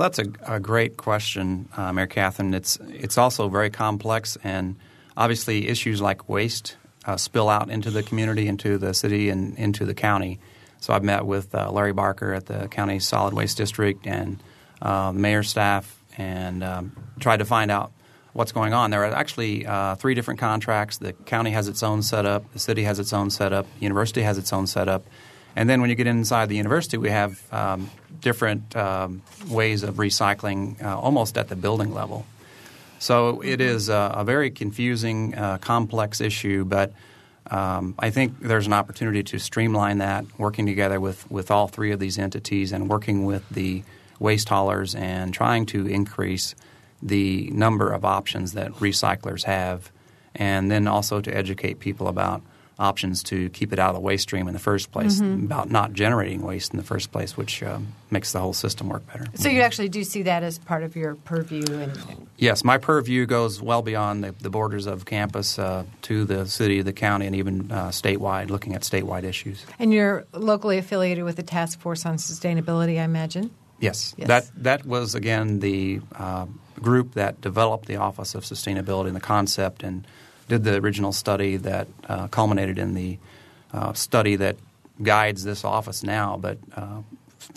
Well, 0.00 0.08
that's 0.08 0.18
a, 0.18 0.54
a, 0.54 0.58
great 0.58 0.96
question, 0.96 1.68
uh, 1.76 1.92
Mary 1.92 2.08
Catherine. 2.08 2.54
It's 2.54 2.78
it's 2.88 3.18
also 3.18 3.50
very 3.50 3.68
complex, 3.68 4.38
and 4.42 4.76
obviously 5.14 5.68
issues 5.68 6.00
like 6.00 6.26
waste 6.26 6.78
uh, 7.04 7.18
spill 7.18 7.50
out 7.50 7.68
into 7.68 7.90
the 7.90 8.02
community, 8.02 8.48
into 8.48 8.78
the 8.78 8.94
city, 8.94 9.28
and 9.28 9.58
into 9.58 9.84
the 9.84 9.92
county. 9.92 10.38
So 10.78 10.94
I've 10.94 11.04
met 11.04 11.26
with 11.26 11.54
uh, 11.54 11.70
Larry 11.70 11.92
Barker 11.92 12.32
at 12.32 12.46
the 12.46 12.66
county 12.68 12.98
solid 12.98 13.34
waste 13.34 13.58
district 13.58 14.06
and 14.06 14.42
uh, 14.80 15.12
the 15.12 15.18
mayor's 15.18 15.50
staff, 15.50 16.02
and 16.16 16.64
um, 16.64 16.96
tried 17.18 17.40
to 17.40 17.44
find 17.44 17.70
out 17.70 17.92
what's 18.32 18.52
going 18.52 18.72
on. 18.72 18.90
There 18.90 19.04
are 19.04 19.12
actually 19.12 19.66
uh, 19.66 19.96
three 19.96 20.14
different 20.14 20.40
contracts. 20.40 20.96
The 20.96 21.12
county 21.12 21.50
has 21.50 21.68
its 21.68 21.82
own 21.82 22.00
setup, 22.00 22.50
the 22.54 22.58
city 22.58 22.84
has 22.84 23.00
its 23.00 23.12
own 23.12 23.28
setup, 23.28 23.66
university 23.78 24.22
has 24.22 24.38
its 24.38 24.50
own 24.50 24.66
setup. 24.66 25.04
And 25.56 25.68
then 25.68 25.80
when 25.80 25.90
you 25.90 25.96
get 25.96 26.06
inside 26.06 26.48
the 26.48 26.56
university, 26.56 26.96
we 26.96 27.10
have 27.10 27.40
um, 27.52 27.90
different 28.20 28.76
um, 28.76 29.22
ways 29.48 29.82
of 29.82 29.96
recycling 29.96 30.82
uh, 30.82 30.98
almost 30.98 31.36
at 31.36 31.48
the 31.48 31.56
building 31.56 31.92
level. 31.92 32.24
So 32.98 33.40
it 33.40 33.60
is 33.60 33.88
a, 33.88 34.12
a 34.16 34.24
very 34.24 34.50
confusing, 34.50 35.34
uh, 35.34 35.58
complex 35.58 36.20
issue, 36.20 36.64
but 36.64 36.92
um, 37.50 37.94
I 37.98 38.10
think 38.10 38.40
there's 38.40 38.66
an 38.66 38.74
opportunity 38.74 39.22
to 39.22 39.38
streamline 39.38 39.98
that, 39.98 40.24
working 40.38 40.66
together 40.66 41.00
with, 41.00 41.28
with 41.30 41.50
all 41.50 41.66
three 41.66 41.92
of 41.92 41.98
these 41.98 42.18
entities 42.18 42.72
and 42.72 42.88
working 42.88 43.24
with 43.24 43.48
the 43.48 43.82
waste 44.18 44.50
haulers 44.50 44.94
and 44.94 45.32
trying 45.34 45.66
to 45.66 45.86
increase 45.86 46.54
the 47.02 47.50
number 47.50 47.90
of 47.90 48.04
options 48.04 48.52
that 48.52 48.70
recyclers 48.74 49.44
have, 49.44 49.90
and 50.34 50.70
then 50.70 50.86
also 50.86 51.20
to 51.20 51.34
educate 51.34 51.80
people 51.80 52.06
about 52.06 52.42
options 52.80 53.22
to 53.24 53.50
keep 53.50 53.72
it 53.72 53.78
out 53.78 53.90
of 53.90 53.94
the 53.94 54.00
waste 54.00 54.24
stream 54.24 54.48
in 54.48 54.54
the 54.54 54.60
first 54.60 54.90
place, 54.90 55.20
mm-hmm. 55.20 55.44
about 55.44 55.70
not 55.70 55.92
generating 55.92 56.42
waste 56.42 56.72
in 56.72 56.78
the 56.78 56.84
first 56.84 57.12
place, 57.12 57.36
which 57.36 57.62
um, 57.62 57.88
makes 58.10 58.32
the 58.32 58.40
whole 58.40 58.54
system 58.54 58.88
work 58.88 59.06
better. 59.06 59.26
So 59.34 59.48
you 59.48 59.60
actually 59.60 59.90
do 59.90 60.02
see 60.02 60.22
that 60.22 60.42
as 60.42 60.58
part 60.58 60.82
of 60.82 60.96
your 60.96 61.14
purview? 61.14 61.62
And 61.70 62.28
yes, 62.38 62.64
my 62.64 62.78
purview 62.78 63.26
goes 63.26 63.60
well 63.60 63.82
beyond 63.82 64.24
the, 64.24 64.34
the 64.40 64.50
borders 64.50 64.86
of 64.86 65.04
campus 65.04 65.58
uh, 65.58 65.84
to 66.02 66.24
the 66.24 66.46
city, 66.46 66.80
the 66.82 66.94
county, 66.94 67.26
and 67.26 67.36
even 67.36 67.70
uh, 67.70 67.88
statewide, 67.88 68.48
looking 68.48 68.74
at 68.74 68.82
statewide 68.82 69.24
issues. 69.24 69.64
And 69.78 69.92
you're 69.92 70.24
locally 70.32 70.78
affiliated 70.78 71.24
with 71.24 71.36
the 71.36 71.42
Task 71.42 71.78
Force 71.78 72.06
on 72.06 72.16
Sustainability, 72.16 72.98
I 72.98 73.04
imagine. 73.04 73.50
Yes, 73.78 74.14
yes. 74.18 74.28
that 74.28 74.50
that 74.56 74.84
was 74.84 75.14
again 75.14 75.60
the 75.60 76.00
uh, 76.14 76.46
group 76.80 77.14
that 77.14 77.40
developed 77.40 77.86
the 77.86 77.96
Office 77.96 78.34
of 78.34 78.44
Sustainability 78.44 79.06
and 79.06 79.16
the 79.16 79.20
concept 79.20 79.82
and 79.82 80.06
did 80.50 80.64
the 80.64 80.76
original 80.76 81.12
study 81.12 81.56
that 81.56 81.88
uh, 82.08 82.28
culminated 82.28 82.78
in 82.78 82.94
the 82.94 83.18
uh, 83.72 83.94
study 83.94 84.36
that 84.36 84.56
guides 85.02 85.44
this 85.44 85.64
office 85.64 86.02
now, 86.02 86.36
but 86.36 86.58
uh, 86.76 87.00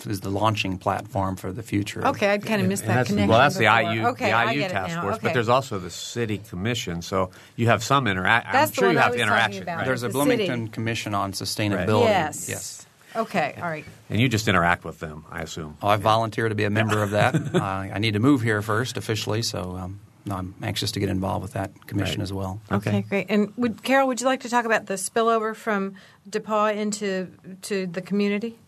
is 0.06 0.20
the 0.20 0.30
launching 0.30 0.78
platform 0.78 1.36
for 1.36 1.52
the 1.52 1.62
future. 1.62 2.06
Okay, 2.06 2.32
I 2.32 2.38
kind 2.38 2.62
of 2.62 2.68
missed 2.68 2.86
that 2.86 3.06
connection. 3.06 3.28
Well, 3.28 3.38
that's 3.38 3.58
before. 3.58 3.84
the 3.84 3.94
IU, 3.94 4.06
okay, 4.08 4.30
the 4.30 4.52
IU 4.52 4.68
task 4.68 5.00
force, 5.00 5.16
okay. 5.16 5.28
but 5.28 5.34
there's 5.34 5.48
also 5.48 5.78
the 5.78 5.90
city 5.90 6.38
commission. 6.38 7.02
So 7.02 7.30
you 7.56 7.66
have 7.66 7.84
some 7.84 8.06
interaction. 8.06 8.48
I'm 8.48 8.52
That's 8.52 8.70
the 8.70 8.74
sure 8.76 8.88
one 8.88 8.94
you 8.94 9.00
I 9.00 9.02
have 9.02 9.12
was 9.12 9.20
interaction. 9.20 9.50
talking 9.50 9.62
about. 9.62 9.76
Right? 9.78 9.86
There's 9.86 10.02
a 10.02 10.08
The 10.08 10.12
Bloomington 10.12 10.60
city. 10.66 10.72
Commission 10.72 11.14
on 11.14 11.32
Sustainability. 11.32 12.06
Yes. 12.06 12.48
Yes. 12.48 12.86
Okay, 13.16 13.54
all 13.56 13.68
right. 13.68 13.84
And 14.10 14.20
you 14.20 14.28
just 14.28 14.48
interact 14.48 14.84
with 14.84 14.98
them, 14.98 15.24
I 15.30 15.42
assume. 15.42 15.76
Oh, 15.80 15.86
I 15.86 15.96
volunteer 15.96 16.48
to 16.48 16.54
be 16.54 16.64
a 16.64 16.70
member 16.70 17.02
of 17.02 17.10
that. 17.10 17.34
uh, 17.54 17.58
I 17.60 17.98
need 17.98 18.14
to 18.14 18.20
move 18.20 18.42
here 18.42 18.60
first 18.60 18.96
officially, 18.96 19.42
so 19.42 19.76
um, 19.76 20.00
I'm 20.30 20.54
anxious 20.62 20.90
to 20.92 21.00
get 21.00 21.08
involved 21.08 21.42
with 21.42 21.52
that 21.52 21.86
commission 21.86 22.20
Right. 22.20 22.22
as 22.24 22.32
well. 22.32 22.60
Okay, 22.72 23.02
great. 23.08 23.26
And 23.28 23.52
would 23.56 23.82
Carol, 23.82 24.06
would 24.08 24.20
you 24.20 24.26
like 24.26 24.40
to 24.40 24.48
talk 24.48 24.64
about 24.64 24.86
the 24.86 24.94
spillover 24.94 25.54
from 25.54 25.94
DePauw 26.28 26.74
into 26.74 27.28
to 27.62 27.86
the 27.86 28.00
community? 28.00 28.58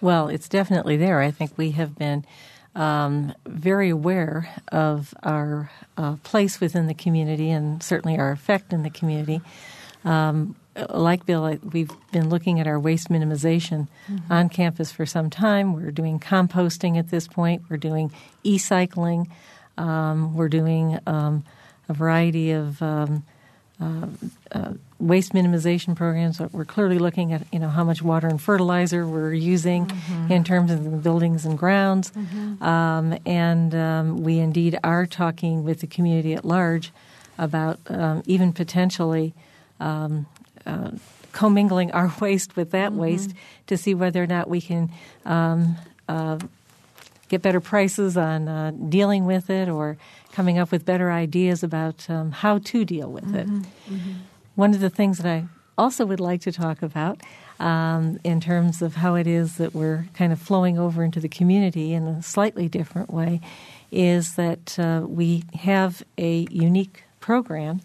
Well, 0.00 0.28
it's 0.28 0.48
definitely 0.48 0.96
there. 0.96 1.20
I 1.20 1.30
think 1.30 1.52
we 1.56 1.70
have 1.72 1.96
been 1.96 2.24
um, 2.74 3.32
very 3.46 3.88
aware 3.90 4.52
of 4.72 5.14
our 5.22 5.70
uh, 5.96 6.16
place 6.24 6.60
within 6.60 6.88
the 6.88 6.94
community 6.94 7.50
and 7.50 7.82
certainly 7.82 8.18
our 8.18 8.32
effect 8.32 8.72
in 8.72 8.82
the 8.82 8.90
community. 8.90 9.40
Um, 10.04 10.56
like 10.90 11.24
Bill, 11.24 11.56
we've 11.72 11.92
been 12.12 12.28
looking 12.28 12.58
at 12.58 12.66
our 12.66 12.80
waste 12.80 13.08
minimization 13.08 13.86
on 14.28 14.48
campus 14.48 14.90
for 14.90 15.06
some 15.06 15.30
time. 15.30 15.72
We're 15.72 15.92
doing 15.92 16.18
composting 16.18 16.98
at 16.98 17.10
this 17.10 17.28
point. 17.28 17.62
We're 17.70 17.76
doing 17.76 18.10
e-cycling. 18.42 19.30
Um, 19.76 20.34
we're 20.34 20.48
doing 20.48 20.98
um, 21.06 21.44
a 21.88 21.94
variety 21.94 22.52
of 22.52 22.80
um, 22.82 23.24
uh, 23.80 24.06
uh, 24.52 24.72
waste 24.98 25.32
minimization 25.32 25.96
programs. 25.96 26.40
We're 26.40 26.64
clearly 26.64 26.98
looking 26.98 27.32
at 27.32 27.42
you 27.52 27.58
know 27.58 27.68
how 27.68 27.84
much 27.84 28.02
water 28.02 28.28
and 28.28 28.40
fertilizer 28.40 29.06
we're 29.06 29.34
using 29.34 29.90
in 30.30 30.44
terms 30.44 30.70
of 30.70 30.84
the 30.84 30.90
buildings 30.90 31.44
and 31.44 31.58
grounds, 31.58 32.12
um, 32.60 33.18
and 33.26 33.74
um, 33.74 34.22
we 34.22 34.38
indeed 34.38 34.78
are 34.84 35.06
talking 35.06 35.64
with 35.64 35.80
the 35.80 35.86
community 35.86 36.34
at 36.34 36.44
large 36.44 36.92
about 37.36 37.80
um, 37.88 38.22
even 38.26 38.52
potentially 38.52 39.34
um, 39.80 40.26
uh, 40.66 40.92
commingling 41.32 41.90
our 41.90 42.14
waste 42.20 42.56
with 42.56 42.70
that 42.70 42.92
waste 42.92 43.34
to 43.66 43.76
see 43.76 43.94
whether 43.94 44.22
or 44.22 44.26
not 44.26 44.48
we 44.48 44.60
can 44.60 44.90
um, 45.24 45.76
uh, 46.08 46.38
get 47.34 47.42
better 47.42 47.60
prices 47.60 48.16
on 48.16 48.48
uh, 48.48 48.70
dealing 48.88 49.26
with 49.26 49.50
it 49.50 49.68
or 49.68 49.96
coming 50.32 50.56
up 50.56 50.70
with 50.70 50.84
better 50.84 51.10
ideas 51.10 51.62
about 51.64 52.08
um, 52.08 52.30
how 52.30 52.58
to 52.58 52.84
deal 52.84 53.10
with 53.10 53.34
it. 53.34 53.48
One 54.54 54.72
of 54.72 54.80
the 54.80 54.90
things 54.90 55.18
that 55.18 55.26
I 55.26 55.46
also 55.76 56.06
would 56.06 56.20
like 56.20 56.40
to 56.42 56.52
talk 56.52 56.80
about 56.82 57.20
um, 57.58 58.18
in 58.22 58.40
terms 58.40 58.82
of 58.82 58.94
how 58.96 59.16
it 59.16 59.26
is 59.26 59.56
that 59.56 59.74
we're 59.74 60.06
kind 60.14 60.32
of 60.32 60.40
flowing 60.40 60.78
over 60.78 61.02
into 61.02 61.18
the 61.18 61.28
community 61.28 61.92
in 61.92 62.06
a 62.06 62.22
slightly 62.22 62.68
different 62.68 63.12
way 63.12 63.40
is 63.90 64.36
that 64.36 64.78
uh, 64.78 65.02
we 65.06 65.44
have 65.54 66.02
a 66.18 66.46
unique 66.50 67.02
program 67.20 67.80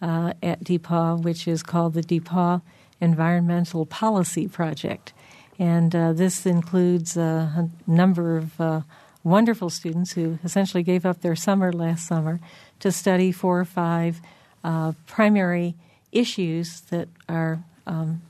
uh, 0.00 0.32
at 0.42 0.62
DePauw, 0.62 1.22
which 1.22 1.48
is 1.48 1.62
called 1.62 1.94
the 1.94 2.02
DePauw 2.02 2.62
Environmental 3.00 3.84
Policy 3.86 4.46
Project. 4.46 5.12
And 5.58 5.94
uh, 5.94 6.12
this 6.12 6.46
includes 6.46 7.16
a 7.16 7.68
number 7.86 8.38
of 8.38 8.60
uh, 8.60 8.80
wonderful 9.22 9.70
students 9.70 10.12
who 10.12 10.38
essentially 10.42 10.82
gave 10.82 11.06
up 11.06 11.20
their 11.20 11.36
summer 11.36 11.72
last 11.72 12.06
summer 12.06 12.40
to 12.80 12.90
study 12.90 13.32
four 13.32 13.60
or 13.60 13.64
five 13.64 14.20
uh, 14.64 14.92
primary 15.06 15.74
issues 16.10 16.80
that 16.82 17.08
are 17.28 17.60
um, 17.86 18.22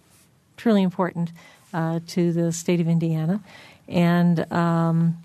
truly 0.57 0.83
important 0.83 1.31
uh, 1.73 2.01
to 2.07 2.33
the 2.33 2.53
state 2.53 2.81
of 2.81 2.89
Indiana. 2.89 3.41
And 3.89 4.51
um, 4.53 5.19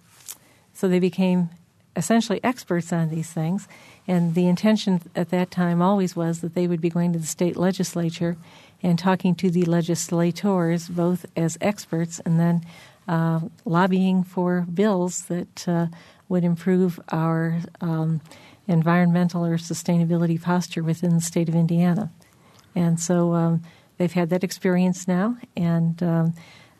so 0.73 0.87
they 0.87 0.99
became 0.99 1.49
essentially 1.95 2.39
experts 2.43 2.93
on 2.93 3.09
these 3.09 3.31
things. 3.31 3.67
And 4.07 4.35
the 4.35 4.47
intention 4.47 5.01
at 5.15 5.29
that 5.31 5.51
time 5.51 5.81
always 5.81 6.15
was 6.15 6.39
that 6.41 6.53
they 6.53 6.67
would 6.67 6.79
be 6.79 6.89
going 6.89 7.11
to 7.13 7.19
the 7.19 7.25
state 7.25 7.57
legislature 7.57 8.37
and 8.83 8.99
talking 8.99 9.35
to 9.35 9.49
the 9.49 9.65
legislators, 9.65 10.87
both 10.87 11.25
as 11.35 11.57
experts 11.61 12.19
and 12.25 12.39
then 12.39 12.61
uh, 13.07 13.39
lobbying 13.65 14.23
for 14.23 14.65
bills 14.73 15.23
that 15.25 15.67
uh, 15.67 15.87
would 16.29 16.43
improve 16.43 16.99
our 17.09 17.59
um, 17.81 18.21
environmental 18.67 19.45
or 19.45 19.57
sustainability 19.57 20.41
posture 20.41 20.83
within 20.83 21.15
the 21.15 21.21
state 21.21 21.49
of 21.49 21.55
Indiana. 21.55 22.11
And 22.75 22.99
so 22.99 23.33
um, 23.33 23.63
they've 23.97 24.11
had 24.11 24.29
that 24.29 24.43
experience 24.43 25.07
now, 25.07 25.37
and 25.55 26.01
um, 26.03 26.33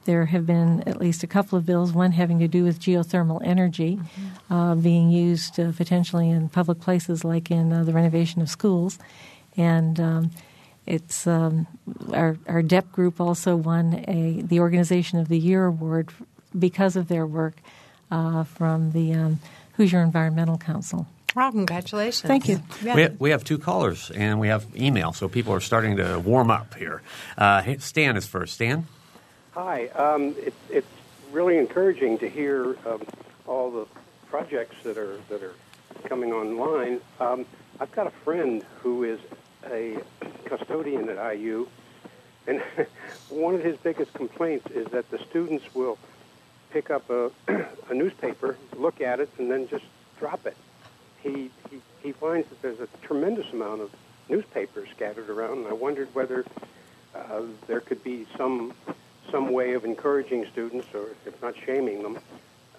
there 0.06 0.26
have 0.26 0.46
been 0.46 0.84
at 0.88 1.00
least 1.00 1.24
a 1.24 1.28
couple 1.28 1.58
of 1.58 1.66
bills, 1.66 1.92
one 1.92 2.12
having 2.12 2.40
to 2.40 2.48
do 2.48 2.64
with 2.64 2.80
geothermal 2.80 3.42
energy 3.44 3.98
mm-hmm. 3.98 4.54
uh, 4.54 4.76
being 4.76 5.10
used 5.10 5.60
uh, 5.60 5.72
potentially 5.72 6.30
in 6.30 6.50
public 6.50 6.80
places 6.80 7.24
like 7.24 7.50
in 7.52 7.72
uh, 7.74 7.84
the 7.84 7.94
renovation 7.94 8.42
of 8.42 8.50
schools. 8.50 9.00
And 9.56 10.00
um, 10.00 10.32
it's 10.88 11.28
um, 11.28 11.68
our, 12.14 12.38
our 12.48 12.62
DEP 12.62 12.92
group 12.92 13.20
also 13.22 13.56
won 13.56 14.06
a 14.08 14.42
the 14.42 14.60
Organization 14.60 15.20
of 15.20 15.28
the 15.28 15.38
Year 15.38 15.66
award 15.66 16.12
because 16.58 16.96
of 16.96 17.08
their 17.08 17.26
work 17.26 17.58
uh, 18.10 18.44
from 18.44 18.92
the 18.92 19.14
um, 19.14 19.40
Hoosier 19.74 20.02
Environmental 20.02 20.58
Council. 20.58 21.06
Well, 21.36 21.52
congratulations. 21.52 22.28
Thank 22.28 22.48
you. 22.48 22.64
Yeah. 22.82 22.96
We, 22.96 23.02
have, 23.02 23.20
we, 23.20 23.30
have, 23.30 23.44
two 23.44 23.60
callers 23.60 24.10
and 24.10 24.40
we 24.40 24.48
have 24.48 24.66
email, 24.76 25.14
so 25.14 25.28
people 25.28 25.54
are 25.54 25.60
starting 25.60 25.98
to 25.98 26.18
warm 26.18 26.50
up 26.50 26.74
here. 26.74 27.04
Uh, 27.38 27.76
Stan 27.78 28.18
is 28.18 28.26
first. 28.26 28.56
Stan? 28.56 28.88
Hi. 29.52 29.88
Um, 29.90 30.36
it, 30.40 30.54
it's 30.70 30.88
really 31.32 31.58
encouraging 31.58 32.18
to 32.20 32.30
hear 32.30 32.76
um, 32.88 33.06
all 33.46 33.70
the 33.70 33.86
projects 34.30 34.76
that 34.84 34.98
are 34.98 35.20
that 35.30 35.44
are 35.44 35.54
coming 36.06 36.34
online. 36.34 37.02
Um, 37.20 37.46
I've 37.80 37.92
got 37.92 38.08
a 38.08 38.12
friend 38.24 38.66
who 38.82 39.04
is 39.04 39.20
a 39.72 39.98
custodian 40.46 41.10
at 41.10 41.38
IU, 41.38 41.68
and 42.48 42.62
one 43.30 43.56
of 43.56 43.64
his 43.64 43.78
biggest 43.78 44.14
complaints 44.14 44.70
is 44.72 44.88
that 44.88 45.10
the 45.12 45.20
students 45.30 45.74
will 45.74 45.98
pick 46.72 46.90
up 46.90 47.10
a, 47.10 47.32
a 47.90 47.94
newspaper, 47.94 48.58
look 48.76 49.02
at 49.02 49.20
it, 49.20 49.30
and 49.38 49.50
then 49.52 49.68
just 49.68 49.86
drop 50.20 50.46
it. 50.46 50.58
He, 51.22 51.52
he 51.70 51.82
he 52.02 52.12
finds 52.12 52.48
that 52.50 52.62
there's 52.62 52.80
a 52.80 52.88
tremendous 53.02 53.52
amount 53.52 53.82
of 53.82 53.92
newspapers 54.30 54.88
scattered 54.96 55.30
around, 55.30 55.60
and 55.60 55.68
I 55.68 55.74
wondered 55.74 56.14
whether 56.14 56.46
uh, 57.16 57.42
there 57.68 57.82
could 57.82 58.04
be 58.04 58.26
some 58.38 58.74
some 59.32 59.52
way 59.52 59.74
of 59.74 59.84
encouraging 59.84 60.46
students, 60.52 60.88
or 60.94 61.10
if 61.26 61.42
not 61.42 61.56
shaming 61.66 62.02
them, 62.02 62.20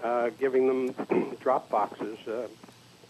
uh, 0.02 0.30
giving 0.38 0.66
them 0.66 1.36
drop 1.40 1.68
boxes 1.68 2.18
uh, 2.26 2.48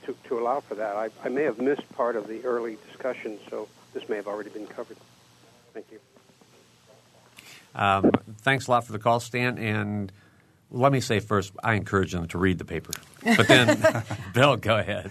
to, 0.09 0.29
to 0.29 0.39
allow 0.39 0.61
for 0.61 0.75
that. 0.75 0.97
I, 0.97 1.11
I 1.23 1.29
may 1.29 1.43
have 1.43 1.59
missed 1.59 1.89
part 1.93 2.17
of 2.17 2.27
the 2.27 2.45
early 2.45 2.79
discussion, 2.89 3.39
so 3.51 3.69
this 3.93 4.09
may 4.09 4.17
have 4.17 4.27
already 4.27 4.51
been 4.51 4.67
covered. 4.67 4.97
Thank 5.75 5.87
you. 5.93 5.99
Um, 7.75 8.11
thanks 8.39 8.67
a 8.67 8.71
lot 8.71 8.85
for 8.85 8.93
the 8.93 8.99
call, 8.99 9.21
Stan. 9.21 9.59
And 9.59 10.11
let 10.71 10.91
me 10.91 11.01
say 11.01 11.21
first, 11.21 11.53
I 11.63 11.75
encourage 11.75 12.13
them 12.13 12.27
to 12.29 12.39
read 12.39 12.59
the 12.59 12.65
paper. 12.65 12.93
But 13.23 13.47
then, 13.49 14.05
Bill, 14.35 14.57
go 14.57 14.79
ahead. 14.79 15.11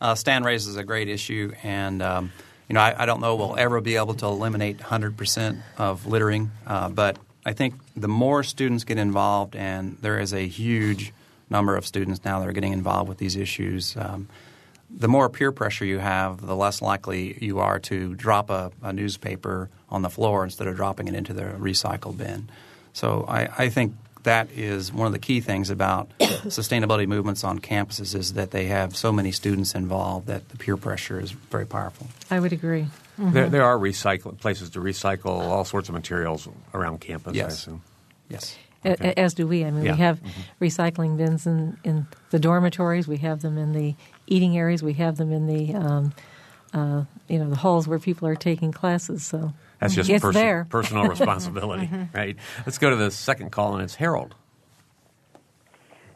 Uh, 0.00 0.14
Stan 0.16 0.42
raises 0.42 0.76
a 0.76 0.84
great 0.84 1.08
issue, 1.08 1.52
and 1.62 2.02
um, 2.02 2.32
you 2.68 2.74
know 2.74 2.80
I, 2.80 3.02
I, 3.02 3.06
don't 3.06 3.20
know 3.20 3.34
we'll 3.34 3.56
ever 3.58 3.80
be 3.80 3.96
able 3.96 4.14
to 4.14 4.26
eliminate 4.26 4.78
100% 4.78 5.60
of 5.76 6.06
littering, 6.06 6.52
uh, 6.68 6.88
but 6.88 7.18
I 7.44 7.52
think 7.52 7.74
the 7.96 8.06
more 8.06 8.44
students 8.44 8.84
get 8.84 8.98
involved, 8.98 9.56
and 9.56 9.98
there 10.00 10.20
is 10.20 10.32
a 10.32 10.46
huge 10.46 11.12
number 11.50 11.76
of 11.76 11.86
students 11.86 12.24
now 12.24 12.40
that 12.40 12.48
are 12.48 12.52
getting 12.52 12.72
involved 12.72 13.08
with 13.08 13.18
these 13.18 13.36
issues. 13.36 13.96
Um, 13.96 14.28
the 14.90 15.08
more 15.08 15.28
peer 15.28 15.52
pressure 15.52 15.84
you 15.84 15.98
have, 15.98 16.44
the 16.44 16.56
less 16.56 16.80
likely 16.80 17.36
you 17.44 17.58
are 17.58 17.78
to 17.80 18.14
drop 18.14 18.50
a, 18.50 18.72
a, 18.82 18.92
newspaper 18.92 19.68
on 19.90 20.02
the 20.02 20.08
floor 20.08 20.44
instead 20.44 20.66
of 20.66 20.76
dropping 20.76 21.08
it 21.08 21.14
into 21.14 21.34
the 21.34 21.42
recycle 21.42 22.16
bin. 22.16 22.48
So 22.94 23.26
I, 23.28 23.48
I 23.58 23.68
think 23.68 23.94
that 24.22 24.50
is 24.52 24.92
one 24.92 25.06
of 25.06 25.12
the 25.12 25.18
key 25.18 25.40
things 25.40 25.70
about 25.70 26.10
sustainability 26.18 27.06
movements 27.06 27.44
on 27.44 27.58
campuses 27.58 28.14
is 28.14 28.32
that 28.34 28.50
they 28.50 28.66
have 28.66 28.96
so 28.96 29.12
many 29.12 29.30
students 29.30 29.74
involved 29.74 30.26
that 30.26 30.48
the 30.48 30.56
peer 30.56 30.76
pressure 30.76 31.20
is 31.20 31.30
very 31.32 31.66
powerful. 31.66 32.06
I 32.30 32.40
would 32.40 32.52
agree. 32.52 32.86
Mm-hmm. 33.18 33.32
There, 33.32 33.48
there, 33.48 33.64
are 33.64 33.76
recycle 33.76 34.38
places 34.38 34.70
to 34.70 34.80
recycle 34.80 35.40
all 35.40 35.64
sorts 35.64 35.88
of 35.88 35.94
materials 35.94 36.48
around 36.72 37.00
campus. 37.00 37.34
Yes. 37.34 37.44
I 37.44 37.48
assume. 37.48 37.82
Yes. 38.28 38.56
Okay. 38.92 39.14
As 39.16 39.34
do 39.34 39.46
we. 39.46 39.64
I 39.64 39.70
mean, 39.70 39.84
yeah. 39.84 39.92
we 39.92 39.98
have 39.98 40.22
mm-hmm. 40.22 40.64
recycling 40.64 41.16
bins 41.16 41.46
in, 41.46 41.78
in 41.84 42.06
the 42.30 42.38
dormitories. 42.38 43.06
We 43.08 43.18
have 43.18 43.42
them 43.42 43.58
in 43.58 43.72
the 43.72 43.94
eating 44.26 44.56
areas. 44.56 44.82
We 44.82 44.94
have 44.94 45.16
them 45.16 45.32
in 45.32 45.46
the 45.46 45.74
um, 45.74 46.12
uh, 46.72 47.04
you 47.28 47.38
know 47.38 47.50
the 47.50 47.56
halls 47.56 47.88
where 47.88 47.98
people 47.98 48.28
are 48.28 48.36
taking 48.36 48.72
classes. 48.72 49.24
So 49.24 49.52
that's 49.80 49.94
just 49.94 50.10
it's 50.10 50.22
perso- 50.22 50.38
there. 50.38 50.66
personal 50.68 51.04
responsibility, 51.08 51.86
mm-hmm. 51.86 52.16
right? 52.16 52.36
Let's 52.66 52.78
go 52.78 52.90
to 52.90 52.96
the 52.96 53.10
second 53.10 53.52
call, 53.52 53.74
and 53.74 53.82
it's 53.82 53.94
Harold. 53.94 54.34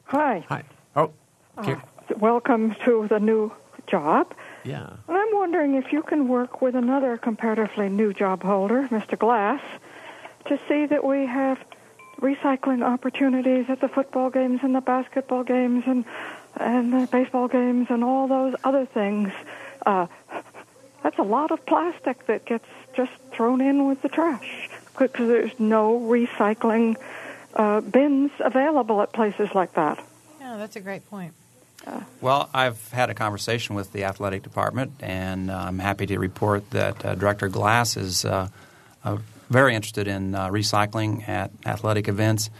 Hi. 0.04 0.44
Hi. 0.48 0.64
Oh, 0.94 1.12
uh, 1.56 1.76
welcome 2.18 2.74
to 2.84 3.06
the 3.08 3.18
new 3.18 3.52
job. 3.86 4.34
Yeah. 4.64 4.90
And 5.08 5.16
I'm 5.16 5.34
wondering 5.34 5.74
if 5.74 5.92
you 5.92 6.02
can 6.02 6.28
work 6.28 6.60
with 6.62 6.74
another 6.74 7.16
comparatively 7.16 7.88
new 7.88 8.12
job 8.12 8.42
holder, 8.42 8.88
Mr. 8.90 9.18
Glass, 9.18 9.60
to 10.46 10.58
see 10.68 10.86
that 10.86 11.04
we 11.04 11.26
have 11.26 11.58
recycling 12.22 12.82
opportunities 12.82 13.66
at 13.68 13.80
the 13.80 13.88
football 13.88 14.30
games 14.30 14.60
and 14.62 14.74
the 14.74 14.80
basketball 14.80 15.42
games 15.42 15.84
and 15.86 16.04
and 16.56 16.92
the 16.92 17.06
baseball 17.10 17.48
games 17.48 17.88
and 17.90 18.04
all 18.04 18.28
those 18.28 18.54
other 18.62 18.86
things. 18.86 19.32
Uh, 19.84 20.06
that's 21.02 21.18
a 21.18 21.22
lot 21.22 21.50
of 21.50 21.64
plastic 21.66 22.26
that 22.26 22.44
gets 22.44 22.66
just 22.94 23.12
thrown 23.32 23.60
in 23.60 23.88
with 23.88 24.02
the 24.02 24.08
trash 24.08 24.70
because 24.98 25.26
there's 25.28 25.58
no 25.58 25.98
recycling 25.98 26.96
uh, 27.54 27.80
bins 27.80 28.30
available 28.38 29.02
at 29.02 29.12
places 29.12 29.48
like 29.54 29.74
that. 29.74 30.02
Yeah, 30.40 30.56
that's 30.58 30.76
a 30.76 30.80
great 30.80 31.08
point. 31.08 31.34
Well, 32.20 32.48
I've 32.54 32.90
had 32.92 33.10
a 33.10 33.14
conversation 33.14 33.74
with 33.74 33.92
the 33.92 34.04
athletic 34.04 34.44
department, 34.44 34.92
and 35.00 35.50
uh, 35.50 35.56
I'm 35.56 35.80
happy 35.80 36.06
to 36.06 36.18
report 36.18 36.70
that 36.70 37.04
uh, 37.04 37.14
Director 37.16 37.48
Glass 37.48 37.96
is 37.96 38.24
uh, 38.24 38.48
uh 39.02 39.18
very 39.52 39.74
interested 39.74 40.08
in 40.08 40.34
uh, 40.34 40.48
recycling 40.48 41.28
at 41.28 41.50
athletic 41.64 42.08
events. 42.08 42.50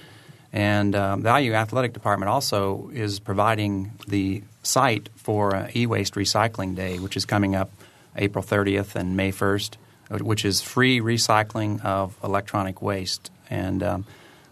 And 0.52 0.94
um, 0.94 1.22
the 1.22 1.36
IU 1.38 1.54
Athletic 1.54 1.94
Department 1.94 2.28
also 2.28 2.90
is 2.92 3.18
providing 3.18 3.92
the 4.06 4.42
site 4.62 5.08
for 5.16 5.68
e-waste 5.74 6.14
recycling 6.14 6.76
day, 6.76 6.98
which 6.98 7.16
is 7.16 7.24
coming 7.24 7.56
up 7.56 7.70
April 8.16 8.44
30th 8.44 8.94
and 8.94 9.16
May 9.16 9.32
1st, 9.32 9.76
which 10.20 10.44
is 10.44 10.60
free 10.60 11.00
recycling 11.00 11.82
of 11.84 12.16
electronic 12.22 12.82
waste. 12.82 13.30
And 13.48 13.82
um, 13.82 14.04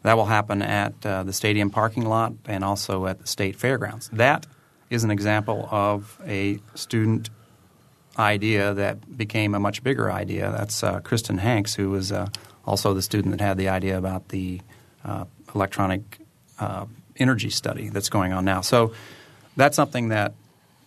that 0.02 0.16
will 0.16 0.26
happen 0.26 0.62
at 0.62 0.94
uh, 1.04 1.22
the 1.22 1.32
stadium 1.34 1.70
parking 1.70 2.06
lot 2.06 2.32
and 2.46 2.64
also 2.64 3.06
at 3.06 3.20
the 3.20 3.26
state 3.26 3.56
fairgrounds. 3.56 4.08
That 4.12 4.46
is 4.88 5.04
an 5.04 5.10
example 5.10 5.68
of 5.70 6.18
a 6.26 6.58
student 6.74 7.28
idea 8.18 8.74
that 8.74 9.16
became 9.16 9.54
a 9.54 9.60
much 9.60 9.82
bigger 9.82 10.10
idea. 10.10 10.50
That's 10.50 10.82
uh, 10.82 11.00
Kristen 11.00 11.38
Hanks, 11.38 11.74
who 11.74 11.90
was 11.90 12.12
uh, 12.12 12.28
also 12.64 12.94
the 12.94 13.02
student 13.02 13.36
that 13.36 13.44
had 13.44 13.56
the 13.56 13.68
idea 13.68 13.96
about 13.96 14.28
the 14.28 14.60
uh, 15.04 15.24
electronic 15.54 16.18
uh, 16.58 16.86
energy 17.16 17.50
study 17.50 17.88
that's 17.88 18.08
going 18.08 18.32
on 18.32 18.44
now. 18.44 18.60
So 18.60 18.92
that's 19.56 19.76
something 19.76 20.08
that 20.08 20.34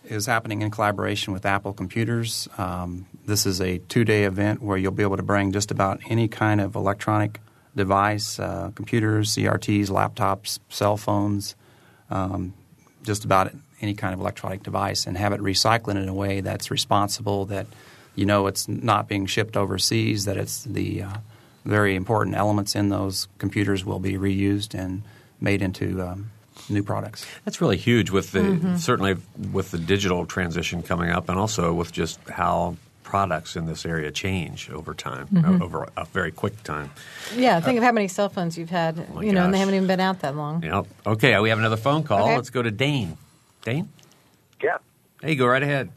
is 0.04 0.26
happening 0.26 0.62
in 0.62 0.70
collaboration 0.70 1.32
with 1.32 1.46
Apple 1.46 1.72
Computers. 1.72 2.48
Um, 2.58 3.06
this 3.24 3.46
is 3.46 3.60
a 3.60 3.78
two 3.78 4.04
day 4.04 4.24
event 4.24 4.62
where 4.62 4.76
you'll 4.76 4.92
be 4.92 5.02
able 5.02 5.16
to 5.16 5.22
bring 5.22 5.52
just 5.52 5.70
about 5.70 6.00
any 6.08 6.28
kind 6.28 6.60
of 6.60 6.74
electronic 6.76 7.40
device 7.74 8.38
uh, 8.38 8.70
computers, 8.74 9.34
CRTs, 9.34 9.88
laptops, 9.88 10.58
cell 10.68 10.96
phones, 10.96 11.56
um, 12.10 12.54
just 13.02 13.24
about 13.24 13.52
any 13.80 13.94
kind 13.94 14.14
of 14.14 14.20
electronic 14.20 14.62
device 14.62 15.06
and 15.06 15.16
have 15.16 15.32
it 15.32 15.40
recycled 15.40 15.96
in 15.96 16.08
a 16.08 16.14
way 16.14 16.40
that's 16.40 16.70
responsible, 16.70 17.46
that 17.46 17.66
you 18.14 18.26
know 18.26 18.46
it's 18.46 18.68
not 18.68 19.08
being 19.08 19.26
shipped 19.26 19.56
overseas, 19.56 20.24
that 20.24 20.36
it's 20.36 20.64
the 20.64 21.02
uh, 21.02 21.16
very 21.64 21.94
important 21.94 22.36
elements 22.36 22.74
in 22.74 22.88
those 22.88 23.28
computers 23.38 23.84
will 23.84 23.98
be 23.98 24.14
reused 24.14 24.74
and 24.74 25.02
made 25.40 25.62
into 25.62 26.00
um, 26.02 26.30
new 26.68 26.82
products. 26.82 27.26
That's 27.44 27.60
really 27.60 27.76
huge 27.76 28.10
with 28.10 28.32
the 28.32 28.40
mm-hmm. 28.40 28.76
certainly 28.76 29.16
with 29.52 29.70
the 29.70 29.78
digital 29.78 30.26
transition 30.26 30.82
coming 30.82 31.10
up, 31.10 31.28
and 31.28 31.38
also 31.38 31.72
with 31.72 31.92
just 31.92 32.20
how 32.28 32.76
products 33.02 33.54
in 33.54 33.66
this 33.66 33.86
area 33.86 34.10
change 34.10 34.70
over 34.70 34.94
time, 34.94 35.28
mm-hmm. 35.28 35.62
over 35.62 35.88
a 35.96 36.04
very 36.06 36.32
quick 36.32 36.62
time. 36.64 36.90
Yeah, 37.36 37.60
think 37.60 37.76
uh, 37.76 37.78
of 37.78 37.84
how 37.84 37.92
many 37.92 38.08
cell 38.08 38.28
phones 38.28 38.58
you've 38.58 38.70
had, 38.70 38.98
oh 39.14 39.20
you 39.20 39.32
know, 39.32 39.40
gosh. 39.40 39.44
and 39.44 39.54
they 39.54 39.58
haven't 39.58 39.74
even 39.74 39.86
been 39.86 40.00
out 40.00 40.20
that 40.20 40.34
long. 40.34 40.62
Yep. 40.62 40.86
Okay, 41.06 41.38
we 41.38 41.50
have 41.50 41.58
another 41.58 41.76
phone 41.76 42.02
call. 42.02 42.24
Okay. 42.24 42.36
Let's 42.36 42.50
go 42.50 42.62
to 42.62 42.70
Dane. 42.70 43.16
Dane? 43.64 43.88
Yeah. 44.62 44.76
Hey, 45.22 45.34
go 45.34 45.46
right 45.46 45.62
ahead. 45.62 45.90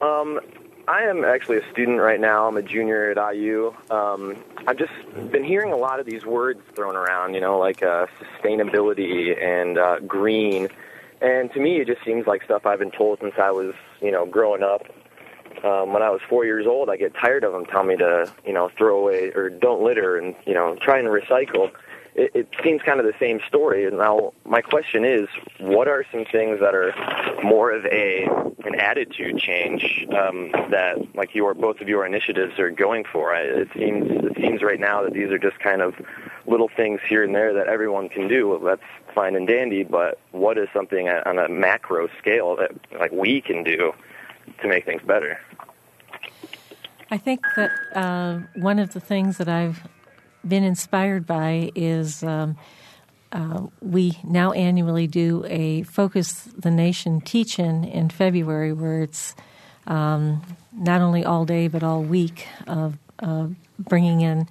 Um, 0.00 0.40
I 0.88 1.02
am 1.02 1.24
actually 1.24 1.58
a 1.58 1.70
student 1.70 2.00
right 2.00 2.20
now. 2.20 2.46
I'm 2.46 2.56
a 2.56 2.62
junior 2.62 3.12
at 3.12 3.34
IU. 3.34 3.72
Um, 3.90 4.36
I've 4.66 4.76
just 4.76 4.92
been 5.30 5.44
hearing 5.44 5.72
a 5.72 5.76
lot 5.76 6.00
of 6.00 6.06
these 6.06 6.24
words 6.24 6.60
thrown 6.74 6.96
around, 6.96 7.34
you 7.34 7.40
know, 7.40 7.58
like 7.58 7.82
uh, 7.82 8.06
sustainability 8.20 9.40
and 9.40 9.78
uh, 9.78 10.00
green. 10.00 10.68
And 11.20 11.50
to 11.52 11.60
me, 11.60 11.80
it 11.80 11.86
just 11.86 12.04
seems 12.04 12.26
like 12.26 12.44
stuff 12.44 12.66
I've 12.66 12.80
been 12.80 12.90
told 12.90 13.20
since 13.20 13.34
I 13.40 13.52
was, 13.52 13.74
you 14.02 14.10
know, 14.10 14.26
growing 14.26 14.62
up. 14.62 14.82
Um, 15.64 15.92
when 15.92 16.02
I 16.02 16.10
was 16.10 16.20
four 16.28 16.44
years 16.44 16.66
old, 16.66 16.90
I 16.90 16.96
get 16.96 17.14
tired 17.14 17.42
of 17.42 17.52
them 17.52 17.66
telling 17.66 17.88
me 17.88 17.96
to, 17.96 18.30
you 18.44 18.52
know, 18.52 18.68
throw 18.76 18.98
away 18.98 19.30
or 19.34 19.48
don't 19.48 19.82
litter 19.82 20.18
and, 20.18 20.34
you 20.44 20.54
know, 20.54 20.76
try 20.76 20.98
and 20.98 21.08
recycle 21.08 21.70
it, 22.16 22.30
it 22.34 22.48
seems 22.64 22.82
kind 22.82 22.98
of 22.98 23.06
the 23.06 23.14
same 23.20 23.40
story. 23.46 23.88
Now, 23.90 24.32
my 24.44 24.62
question 24.62 25.04
is, 25.04 25.28
what 25.58 25.86
are 25.86 26.04
some 26.10 26.24
things 26.24 26.60
that 26.60 26.74
are 26.74 26.94
more 27.42 27.70
of 27.70 27.84
a 27.86 28.26
an 28.64 28.74
attitude 28.74 29.38
change 29.38 30.06
um, 30.10 30.50
that, 30.70 30.96
like 31.14 31.34
your 31.34 31.54
both 31.54 31.80
of 31.80 31.88
your 31.88 32.04
initiatives 32.06 32.58
are 32.58 32.70
going 32.70 33.04
for? 33.04 33.34
I, 33.34 33.42
it 33.42 33.68
seems 33.74 34.06
it 34.10 34.36
seems 34.36 34.62
right 34.62 34.80
now 34.80 35.02
that 35.02 35.12
these 35.12 35.30
are 35.30 35.38
just 35.38 35.58
kind 35.60 35.82
of 35.82 35.94
little 36.46 36.70
things 36.74 37.00
here 37.06 37.22
and 37.22 37.34
there 37.34 37.52
that 37.52 37.68
everyone 37.68 38.08
can 38.08 38.28
do. 38.28 38.58
That's 38.64 38.80
fine 39.14 39.36
and 39.36 39.46
dandy, 39.46 39.84
but 39.84 40.18
what 40.32 40.58
is 40.58 40.68
something 40.72 41.08
on 41.08 41.38
a 41.38 41.48
macro 41.48 42.08
scale 42.18 42.56
that 42.56 42.70
like 42.98 43.12
we 43.12 43.40
can 43.40 43.62
do 43.62 43.92
to 44.62 44.68
make 44.68 44.86
things 44.86 45.02
better? 45.02 45.38
I 47.10 47.18
think 47.18 47.44
that 47.56 47.70
uh, 47.94 48.40
one 48.56 48.78
of 48.78 48.92
the 48.92 49.00
things 49.00 49.38
that 49.38 49.48
I've 49.48 49.86
been 50.48 50.64
inspired 50.64 51.26
by 51.26 51.70
is 51.74 52.22
um, 52.22 52.56
uh, 53.32 53.66
we 53.80 54.18
now 54.24 54.52
annually 54.52 55.06
do 55.06 55.44
a 55.46 55.82
Focus 55.82 56.48
the 56.56 56.70
Nation 56.70 57.20
teach 57.20 57.58
in 57.58 57.84
in 57.84 58.08
February 58.08 58.72
where 58.72 59.02
it's 59.02 59.34
um, 59.86 60.42
not 60.72 61.00
only 61.00 61.24
all 61.24 61.44
day 61.44 61.68
but 61.68 61.82
all 61.82 62.02
week 62.02 62.46
of 62.66 62.98
uh, 63.18 63.48
bringing 63.78 64.20
in 64.20 64.48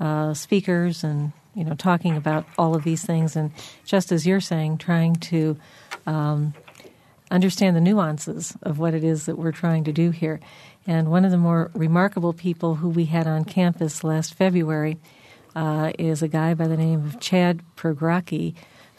uh, 0.00 0.34
speakers 0.34 1.04
and 1.04 1.32
you 1.54 1.64
know 1.64 1.74
talking 1.74 2.16
about 2.16 2.46
all 2.58 2.74
of 2.74 2.84
these 2.84 3.04
things. 3.04 3.36
And 3.36 3.52
just 3.84 4.10
as 4.10 4.26
you're 4.26 4.40
saying 4.40 4.78
trying 4.78 5.16
to 5.16 5.56
um, 6.06 6.54
understand 7.30 7.76
the 7.76 7.80
nuances 7.80 8.56
of 8.62 8.78
what 8.78 8.94
it 8.94 9.04
is 9.04 9.26
that 9.26 9.36
we're 9.36 9.52
trying 9.52 9.84
to 9.84 9.92
do 9.92 10.10
here. 10.10 10.40
And 10.86 11.10
one 11.10 11.24
of 11.24 11.30
the 11.30 11.38
more 11.38 11.70
remarkable 11.74 12.32
people 12.32 12.76
who 12.76 12.88
we 12.88 13.06
had 13.06 13.26
on 13.26 13.44
campus 13.44 14.04
last 14.04 14.34
February 14.34 14.98
uh, 15.54 15.92
is 15.98 16.22
a 16.22 16.28
guy 16.28 16.54
by 16.54 16.66
the 16.66 16.76
name 16.76 17.04
of 17.06 17.20
Chad 17.20 17.60
Pregracke, 17.76 18.54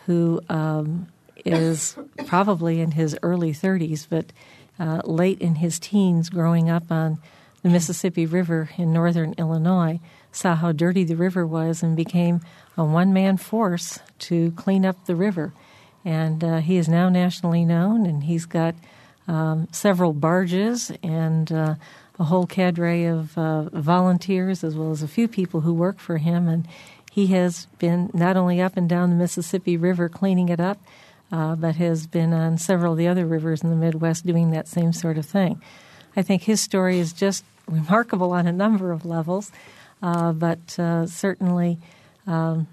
who 0.05 0.41
um, 0.49 1.07
is 1.45 1.97
probably 2.25 2.81
in 2.81 2.91
his 2.91 3.17
early 3.21 3.51
30s, 3.51 4.07
but 4.09 4.31
uh, 4.79 5.01
late 5.05 5.39
in 5.41 5.55
his 5.55 5.79
teens, 5.79 6.29
growing 6.29 6.69
up 6.69 6.91
on 6.91 7.19
the 7.61 7.69
Mississippi 7.69 8.25
River 8.25 8.69
in 8.77 8.93
northern 8.93 9.33
Illinois, 9.37 9.99
saw 10.31 10.55
how 10.55 10.71
dirty 10.71 11.03
the 11.03 11.15
river 11.15 11.47
was 11.47 11.81
and 11.81 11.95
became 11.95 12.41
a 12.77 12.83
one 12.83 13.13
man 13.13 13.37
force 13.37 13.99
to 14.19 14.51
clean 14.51 14.85
up 14.85 15.05
the 15.05 15.15
river. 15.15 15.53
And 16.03 16.43
uh, 16.43 16.57
he 16.57 16.77
is 16.77 16.87
now 16.87 17.09
nationally 17.09 17.65
known, 17.65 18.05
and 18.05 18.23
he's 18.23 18.45
got 18.45 18.75
um, 19.27 19.67
several 19.71 20.13
barges 20.13 20.91
and 21.01 21.51
uh, 21.51 21.75
a 22.19 22.25
whole 22.25 22.45
cadre 22.45 23.05
of 23.05 23.37
uh, 23.37 23.63
volunteers 23.73 24.63
as 24.63 24.75
well 24.75 24.91
as 24.91 25.03
a 25.03 25.07
few 25.07 25.27
people 25.27 25.61
who 25.61 25.73
work 25.73 25.99
for 25.99 26.17
him. 26.17 26.47
And 26.47 26.67
he 27.11 27.27
has 27.27 27.67
been 27.79 28.09
not 28.13 28.37
only 28.37 28.61
up 28.61 28.77
and 28.77 28.87
down 28.87 29.09
the 29.09 29.15
Mississippi 29.15 29.77
River 29.77 30.09
cleaning 30.09 30.49
it 30.49 30.59
up, 30.59 30.79
uh, 31.31 31.55
but 31.55 31.75
has 31.75 32.07
been 32.07 32.33
on 32.33 32.57
several 32.57 32.93
of 32.93 32.97
the 32.97 33.07
other 33.07 33.25
rivers 33.25 33.63
in 33.63 33.69
the 33.69 33.75
Midwest 33.75 34.25
doing 34.25 34.51
that 34.51 34.67
same 34.67 34.93
sort 34.93 35.17
of 35.17 35.25
thing. 35.25 35.61
I 36.15 36.21
think 36.21 36.43
his 36.43 36.61
story 36.61 36.99
is 36.99 37.11
just 37.11 37.43
remarkable 37.67 38.31
on 38.31 38.47
a 38.47 38.51
number 38.51 38.91
of 38.91 39.05
levels, 39.05 39.51
uh, 40.01 40.31
but 40.31 40.77
uh, 40.79 41.07
certainly 41.07 41.77
um, 42.27 42.67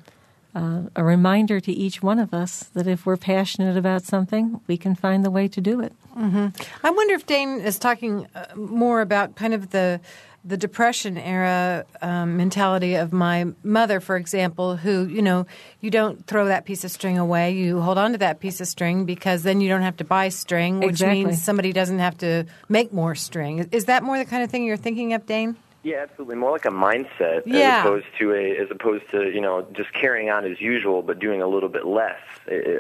uh, 0.55 0.83
a 0.95 1.05
reminder 1.05 1.61
to 1.61 1.73
each 1.73 2.03
one 2.03 2.19
of 2.19 2.35
us 2.35 2.65
that 2.75 2.87
if 2.87 3.07
we're 3.07 3.17
passionate 3.17 3.77
about 3.77 4.05
something, 4.05 4.61
we 4.67 4.77
can 4.77 4.95
find 4.95 5.25
the 5.25 5.31
way 5.31 5.49
to 5.49 5.61
do 5.61 5.81
it. 5.81 5.93
Mm-hmm. 6.17 6.49
I 6.85 6.91
wonder 6.91 7.15
if 7.15 7.27
Dane 7.27 7.61
is 7.61 7.79
talking 7.79 8.27
uh, 8.35 8.47
more 8.55 9.01
about 9.01 9.37
kind 9.37 9.55
of 9.55 9.71
the 9.71 10.01
the 10.45 10.57
depression 10.57 11.17
era 11.17 11.85
um, 12.01 12.37
mentality 12.37 12.97
of 12.97 13.13
my 13.13 13.47
mother, 13.63 14.01
for 14.01 14.17
example, 14.17 14.77
who 14.77 15.07
you 15.07 15.23
know 15.23 15.47
you 15.81 15.91
don't 15.91 16.27
throw 16.27 16.47
that 16.47 16.65
piece 16.65 16.85
of 16.85 16.91
string 16.91 17.17
away, 17.17 17.53
you 17.53 17.81
hold 17.81 17.97
on 17.97 18.13
to 18.13 18.19
that 18.19 18.41
piece 18.41 18.61
of 18.61 18.67
string 18.67 19.05
because 19.05 19.45
then 19.45 19.61
you 19.61 19.69
don't 19.69 19.83
have 19.83 19.97
to 19.99 20.05
buy 20.05 20.29
string, 20.29 20.81
which 20.81 20.91
exactly. 20.91 21.25
means 21.25 21.43
somebody 21.43 21.73
doesn't 21.73 22.01
have 22.01 22.19
to 22.19 22.45
make 22.69 22.93
more 22.93 23.15
string. 23.15 23.69
Is 23.73 23.87
that 23.87 24.03
more 24.03 24.19
the 24.19 24.25
kind 24.25 24.43
of 24.43 24.51
thing 24.51 24.65
you're 24.65 24.77
thinking 24.77 25.15
of, 25.15 25.27
Dane? 25.27 25.57
Yeah, 25.83 25.97
absolutely. 26.09 26.37
More 26.37 26.53
like 26.53 26.65
a 26.65 26.71
mindset 26.71 27.43
yeah. 27.45 27.79
as 27.79 27.81
opposed 27.81 28.07
to 28.19 28.33
a 28.35 28.57
as 28.57 28.71
opposed 28.71 29.11
to 29.11 29.33
you 29.33 29.41
know 29.41 29.67
just 29.73 29.93
carrying 29.93 30.31
on 30.31 30.45
as 30.45 30.61
usual 30.61 31.03
but 31.03 31.19
doing 31.19 31.43
a 31.43 31.49
little 31.49 31.69
bit 31.69 31.87
less. 31.87 32.21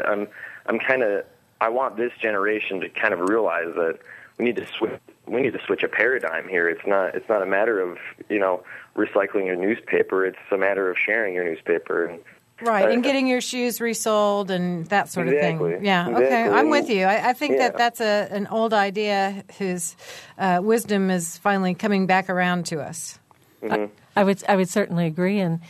I'm 0.06 0.28
I'm 0.66 0.78
kind 0.78 1.02
of 1.02 1.24
I 1.60 1.68
want 1.68 1.96
this 1.96 2.12
generation 2.20 2.80
to 2.80 2.88
kind 2.88 3.12
of 3.12 3.20
realize 3.28 3.74
that 3.74 3.98
we 4.38 4.44
need 4.44 4.56
to 4.56 4.66
switch 4.66 5.00
we 5.26 5.42
need 5.42 5.52
to 5.52 5.64
switch 5.64 5.82
a 5.82 5.88
paradigm 5.88 6.48
here. 6.48 6.68
It's 6.68 6.86
not 6.86 7.14
it's 7.14 7.28
not 7.28 7.42
a 7.42 7.46
matter 7.46 7.80
of 7.80 7.98
you 8.28 8.38
know 8.38 8.62
recycling 8.96 9.46
your 9.46 9.56
newspaper. 9.56 10.24
It's 10.24 10.38
a 10.50 10.58
matter 10.58 10.90
of 10.90 10.96
sharing 10.96 11.34
your 11.34 11.44
newspaper 11.44 12.06
and 12.06 12.20
Right, 12.62 12.90
and 12.90 13.02
getting 13.02 13.26
your 13.26 13.40
shoes 13.40 13.80
resold 13.80 14.50
and 14.50 14.86
that 14.86 15.10
sort 15.10 15.28
exactly. 15.28 15.74
of 15.74 15.78
thing. 15.78 15.84
Yeah, 15.86 16.08
exactly. 16.08 16.26
okay, 16.26 16.48
I'm 16.48 16.70
with 16.70 16.88
you. 16.88 17.04
I, 17.04 17.30
I 17.30 17.32
think 17.32 17.54
yeah. 17.54 17.68
that 17.68 17.78
that's 17.78 18.00
a, 18.00 18.28
an 18.30 18.46
old 18.48 18.72
idea 18.72 19.44
whose 19.58 19.96
uh, 20.38 20.60
wisdom 20.62 21.10
is 21.10 21.38
finally 21.38 21.74
coming 21.74 22.06
back 22.06 22.30
around 22.30 22.66
to 22.66 22.80
us. 22.80 23.18
Mm-hmm. 23.62 23.92
I, 24.16 24.20
I, 24.20 24.24
would 24.24 24.42
I 24.48 24.56
would 24.56 24.68
certainly 24.68 25.06
agree, 25.06 25.40
and 25.40 25.60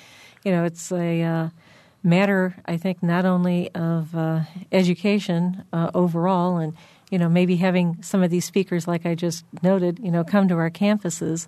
you 0.45 0.53
know, 0.53 0.65
it's 0.65 0.93
a 0.93 1.23
uh, 1.23 1.49
matter 2.03 2.57
I 2.67 2.77
think 2.77 3.03
not 3.03 3.25
only 3.25 3.71
of 3.75 4.15
uh, 4.15 4.41
education 4.71 5.65
uh, 5.73 5.91
overall, 5.95 6.59
and 6.59 6.75
you 7.11 7.19
know, 7.19 7.29
maybe 7.29 7.57
having 7.57 8.03
some 8.03 8.23
of 8.23 8.31
these 8.31 8.45
speakers, 8.45 8.89
like 8.89 9.05
I 9.05 9.15
just 9.15 9.45
noted, 9.63 9.99
you 9.99 10.11
know, 10.11 10.25
come 10.25 10.49
to 10.49 10.57
our 10.57 10.71
campuses 10.71 11.47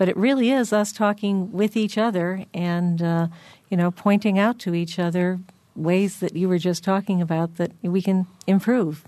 but 0.00 0.08
it 0.08 0.16
really 0.16 0.50
is 0.50 0.72
us 0.72 0.92
talking 0.92 1.52
with 1.52 1.76
each 1.76 1.98
other 1.98 2.46
and 2.54 3.02
uh, 3.02 3.28
you 3.70 3.76
know 3.76 3.90
pointing 3.90 4.38
out 4.38 4.58
to 4.60 4.74
each 4.74 4.98
other 4.98 5.38
ways 5.74 6.18
that 6.20 6.36
you 6.36 6.48
were 6.48 6.58
just 6.58 6.84
talking 6.84 7.22
about 7.22 7.56
that 7.56 7.72
we 7.82 8.02
can 8.02 8.26
improve. 8.46 9.04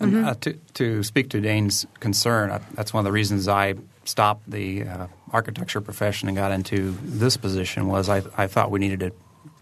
Mm-hmm. 0.00 0.24
Uh, 0.24 0.34
to, 0.34 0.52
to 0.74 1.02
speak 1.02 1.28
to 1.30 1.40
Dane's 1.40 1.86
concern, 2.00 2.50
uh, 2.50 2.60
that's 2.72 2.92
one 2.94 3.00
of 3.00 3.04
the 3.04 3.12
reasons 3.12 3.48
I 3.48 3.74
stopped 4.04 4.50
the 4.50 4.84
uh, 4.84 5.06
architecture 5.30 5.80
profession 5.80 6.28
and 6.28 6.36
got 6.36 6.52
into 6.52 6.96
this 7.02 7.36
position. 7.36 7.86
Was 7.86 8.08
I, 8.08 8.22
I 8.36 8.46
thought 8.46 8.70
we 8.70 8.78
needed 8.78 9.00
to 9.00 9.12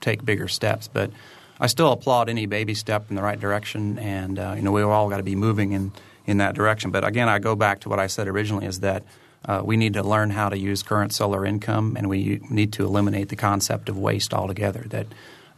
take 0.01 0.25
bigger 0.25 0.47
steps, 0.47 0.89
but 0.89 1.11
I 1.59 1.67
still 1.67 1.91
applaud 1.91 2.29
any 2.29 2.47
baby 2.47 2.75
step 2.75 3.11
in 3.11 3.17
the 3.17 3.23
right 3.23 3.39
direction, 3.39 3.99
and 3.99 4.39
uh, 4.39 4.55
you 4.57 4.63
know 4.63 4.71
we've 4.71 4.87
all 4.87 5.09
got 5.09 5.17
to 5.17 5.25
be 5.25 5.35
moving 5.35 5.73
in 5.73 5.93
in 6.25 6.39
that 6.39 6.55
direction. 6.55 6.93
But 6.93 7.05
again, 7.05 7.29
I 7.29 7.41
go 7.41 7.57
back 7.57 7.81
to 7.81 7.89
what 7.89 7.99
I 7.99 8.07
said 8.07 8.29
originally: 8.29 8.67
is 8.67 8.81
that 8.81 9.03
uh, 9.45 9.63
we 9.65 9.77
need 9.77 9.95
to 9.95 10.03
learn 10.03 10.31
how 10.31 10.49
to 10.49 10.59
use 10.59 10.83
current 10.83 11.13
solar 11.13 11.47
income, 11.47 11.97
and 11.97 12.09
we 12.09 12.41
need 12.51 12.73
to 12.75 12.85
eliminate 12.85 13.29
the 13.29 13.37
concept 13.37 13.89
of 13.89 13.97
waste 13.97 14.35
altogether. 14.35 14.85
That 14.89 15.07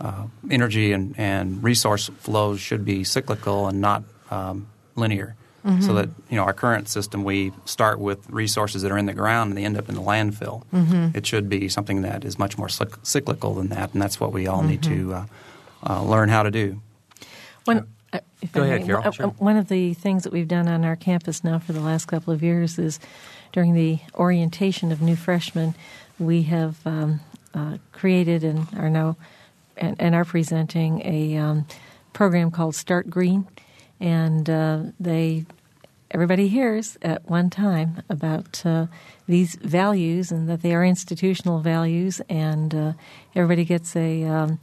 uh, 0.01 0.27
energy 0.51 0.93
and, 0.93 1.15
and 1.19 1.63
resource 1.63 2.11
flows 2.19 2.61
should 2.61 2.85
be 2.85 3.05
cyclical 3.05 3.69
and 3.69 3.81
not 3.81 4.05
um, 4.31 4.69
linear. 4.97 5.37
Mm-hmm. 5.65 5.83
So 5.83 5.93
that 5.93 6.09
you 6.31 6.37
know 6.37 6.45
our 6.45 6.55
current 6.55 6.89
system, 6.89 7.23
we 7.23 7.53
start 7.67 7.99
with 7.99 8.31
resources 8.31 8.81
that 8.81 8.91
are 8.91 8.97
in 8.97 9.05
the 9.05 9.13
ground 9.13 9.51
and 9.51 9.59
they 9.59 9.65
end 9.67 9.77
up 9.77 9.91
in 9.91 9.95
the 9.95 10.01
landfill. 10.01 10.65
Mm-hmm. 10.73 11.09
It 11.15 11.27
should 11.27 11.51
be 11.51 11.69
something 11.69 12.01
that 12.01 12.25
is 12.25 12.39
much 12.39 12.57
more 12.57 12.71
cyclical 12.71 13.55
than 13.55 13.69
that, 13.69 13.93
and 13.93 14.01
that's 14.01 14.19
what 14.19 14.33
we 14.33 14.47
all 14.47 14.61
mm-hmm. 14.61 14.69
need 14.69 14.83
to 14.85 14.89
mm-hmm. 14.89 15.93
uh, 15.93 15.99
uh, 15.99 16.03
learn 16.03 16.31
how 16.31 16.45
to 16.45 16.51
do. 16.51 16.81
When, 17.67 17.87
uh, 18.11 18.21
Go 18.53 18.63
ahead, 18.63 18.87
Carol. 18.87 19.07
Uh, 19.07 19.11
sure. 19.11 19.27
One 19.27 19.59
of 19.59 19.69
the 19.69 19.93
things 19.93 20.25
that 20.25 20.33
we've 20.33 20.49
done 20.49 20.67
on 20.67 20.83
our 20.83 20.97
campus 20.97 21.45
now 21.45 21.59
for 21.59 21.75
the 21.75 21.81
last 21.81 22.07
couple 22.07 22.33
of 22.33 22.43
years 22.43 22.79
is 22.79 22.99
during 23.53 23.75
the 23.75 23.99
orientation 24.15 24.93
of 24.93 25.01
new 25.01 25.17
freshmen, 25.17 25.75
we 26.19 26.43
have 26.43 26.79
um, 26.87 27.21
uh, 27.55 27.79
created 27.93 28.45
and 28.45 28.67
are 28.77 28.91
now 28.91 29.17
and, 29.77 29.97
and 29.99 30.15
are 30.15 30.25
presenting 30.25 31.01
a 31.05 31.37
um, 31.37 31.67
program 32.13 32.51
called 32.51 32.75
Start 32.75 33.09
Green, 33.09 33.47
and 33.99 34.49
uh, 34.49 34.83
they 34.99 35.47
everybody 36.11 36.49
hears 36.49 36.99
at 37.03 37.25
one 37.31 37.49
time 37.51 38.03
about 38.09 38.65
uh, 38.67 38.87
these 39.29 39.55
values 39.57 40.33
and 40.33 40.49
that 40.49 40.61
they 40.63 40.75
are 40.75 40.85
institutional 40.85 41.61
values, 41.61 42.21
and 42.29 42.75
uh, 42.75 42.93
everybody 43.35 43.65
gets 43.65 43.97
a 43.97 44.25
um, 44.25 44.61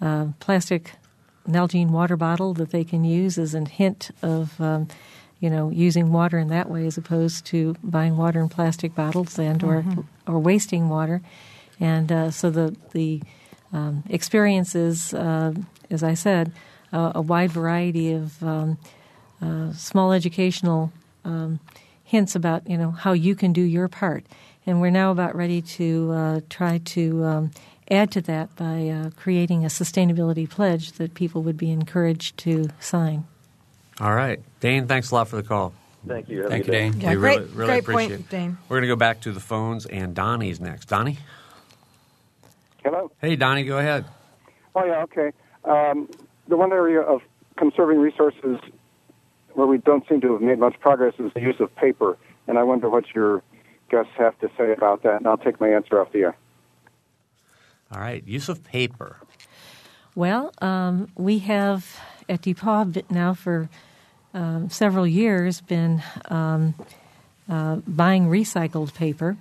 uh, 0.00 0.26
plastic 0.38 0.92
Nalgene 1.48 1.90
water 1.90 2.16
bottle 2.16 2.54
that 2.54 2.70
they 2.70 2.84
can 2.84 3.02
use 3.04 3.38
as 3.38 3.54
a 3.54 3.64
hint 3.64 4.10
of. 4.22 4.60
You 5.40 5.48
know, 5.48 5.70
using 5.70 6.12
water 6.12 6.38
in 6.38 6.48
that 6.48 6.68
way 6.68 6.86
as 6.86 6.98
opposed 6.98 7.46
to 7.46 7.74
buying 7.82 8.16
water 8.18 8.40
in 8.40 8.48
plastic 8.50 8.94
bottles 8.94 9.38
and 9.38 9.64
or 9.64 9.82
Mm-hmm. 9.82 10.00
or 10.30 10.38
wasting 10.38 10.88
water, 10.90 11.22
and 11.80 12.12
uh, 12.12 12.30
so 12.30 12.50
the 12.50 12.76
the 12.92 13.22
um, 13.72 14.02
experiences, 14.10 15.14
uh, 15.14 15.52
as 15.90 16.02
I 16.02 16.14
said, 16.14 16.52
uh, 16.92 17.12
a 17.14 17.22
wide 17.22 17.52
variety 17.52 18.12
of 18.12 18.42
um, 18.42 18.78
uh, 19.40 19.72
small 19.72 20.12
educational 20.12 20.92
um, 21.24 21.60
hints 22.04 22.34
about 22.34 22.68
you 22.68 22.76
know 22.76 22.90
how 22.90 23.12
you 23.14 23.34
can 23.34 23.52
do 23.54 23.62
your 23.62 23.88
part, 23.88 24.24
and 24.66 24.80
we're 24.80 24.90
now 24.90 25.10
about 25.10 25.34
ready 25.34 25.62
to 25.62 26.12
uh, 26.12 26.40
try 26.50 26.78
to 26.78 27.24
um, 27.24 27.50
add 27.90 28.10
to 28.10 28.20
that 28.20 28.54
by 28.56 28.88
uh, 28.88 29.10
creating 29.16 29.64
a 29.64 29.68
sustainability 29.68 30.48
pledge 30.48 30.92
that 30.92 31.14
people 31.14 31.42
would 31.42 31.56
be 31.56 31.70
encouraged 31.70 32.36
to 32.36 32.68
sign. 32.78 33.24
All 34.00 34.14
right. 34.14 34.40
Dane, 34.60 34.86
thanks 34.86 35.10
a 35.10 35.14
lot 35.14 35.28
for 35.28 35.36
the 35.36 35.42
call. 35.42 35.74
Thank 36.06 36.28
you. 36.30 36.42
Have 36.42 36.50
Thank 36.50 36.66
you. 36.66 36.72
Dane. 36.72 37.00
Yeah, 37.00 37.10
we 37.10 37.16
great, 37.16 37.38
really, 37.40 37.52
really 37.52 37.66
great 37.66 37.78
appreciate 37.80 38.08
point, 38.08 38.20
it. 38.20 38.30
Dane. 38.30 38.58
We're 38.68 38.76
going 38.76 38.88
to 38.88 38.88
go 38.88 38.96
back 38.96 39.20
to 39.22 39.32
the 39.32 39.40
phones, 39.40 39.84
and 39.84 40.14
Donnie's 40.14 40.58
next. 40.60 40.86
Donnie? 40.86 41.18
Hello. 42.82 43.10
Hey, 43.20 43.36
Donnie, 43.36 43.64
go 43.64 43.78
ahead. 43.78 44.06
Oh 44.74 44.84
yeah, 44.84 45.02
okay. 45.02 45.32
Um, 45.64 46.08
the 46.48 46.56
one 46.56 46.72
area 46.72 47.00
of 47.00 47.20
conserving 47.58 47.98
resources 47.98 48.58
where 49.52 49.66
we 49.66 49.78
don't 49.78 50.08
seem 50.08 50.20
to 50.22 50.32
have 50.32 50.40
made 50.40 50.58
much 50.58 50.78
progress 50.80 51.14
is 51.18 51.32
the 51.34 51.40
use 51.40 51.60
of 51.60 51.74
paper, 51.76 52.16
and 52.46 52.58
I 52.58 52.62
wonder 52.62 52.88
what 52.88 53.04
your 53.14 53.42
guests 53.90 54.12
have 54.16 54.38
to 54.38 54.48
say 54.56 54.72
about 54.72 55.02
that. 55.02 55.16
And 55.16 55.26
I'll 55.26 55.36
take 55.36 55.60
my 55.60 55.68
answer 55.68 56.00
off 56.00 56.12
the 56.12 56.20
air. 56.20 56.36
All 57.92 58.00
right. 58.00 58.26
Use 58.26 58.48
of 58.48 58.64
paper. 58.64 59.16
Well, 60.14 60.52
um, 60.62 61.08
we 61.16 61.40
have 61.40 62.00
at 62.28 62.42
DePauw 62.42 63.10
now 63.10 63.34
for 63.34 63.68
um, 64.34 64.70
several 64.70 65.06
years 65.06 65.60
been 65.60 66.02
um, 66.26 66.74
uh, 67.48 67.76
buying 67.86 68.26
recycled 68.26 68.94
paper, 68.94 69.36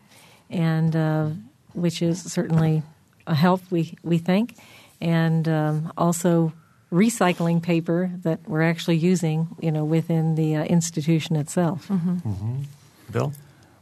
and 0.49 0.95
uh, 0.95 1.29
which 1.73 2.01
is 2.01 2.21
certainly 2.21 2.83
a 3.27 3.35
help 3.35 3.61
we 3.69 3.95
we 4.03 4.17
think, 4.17 4.55
and 4.99 5.47
um, 5.47 5.93
also 5.97 6.53
recycling 6.91 7.61
paper 7.61 8.11
that 8.23 8.39
we're 8.47 8.63
actually 8.63 8.97
using, 8.97 9.47
you 9.59 9.71
know, 9.71 9.85
within 9.85 10.35
the 10.35 10.55
uh, 10.55 10.63
institution 10.63 11.35
itself. 11.35 11.87
Bill? 13.11 13.33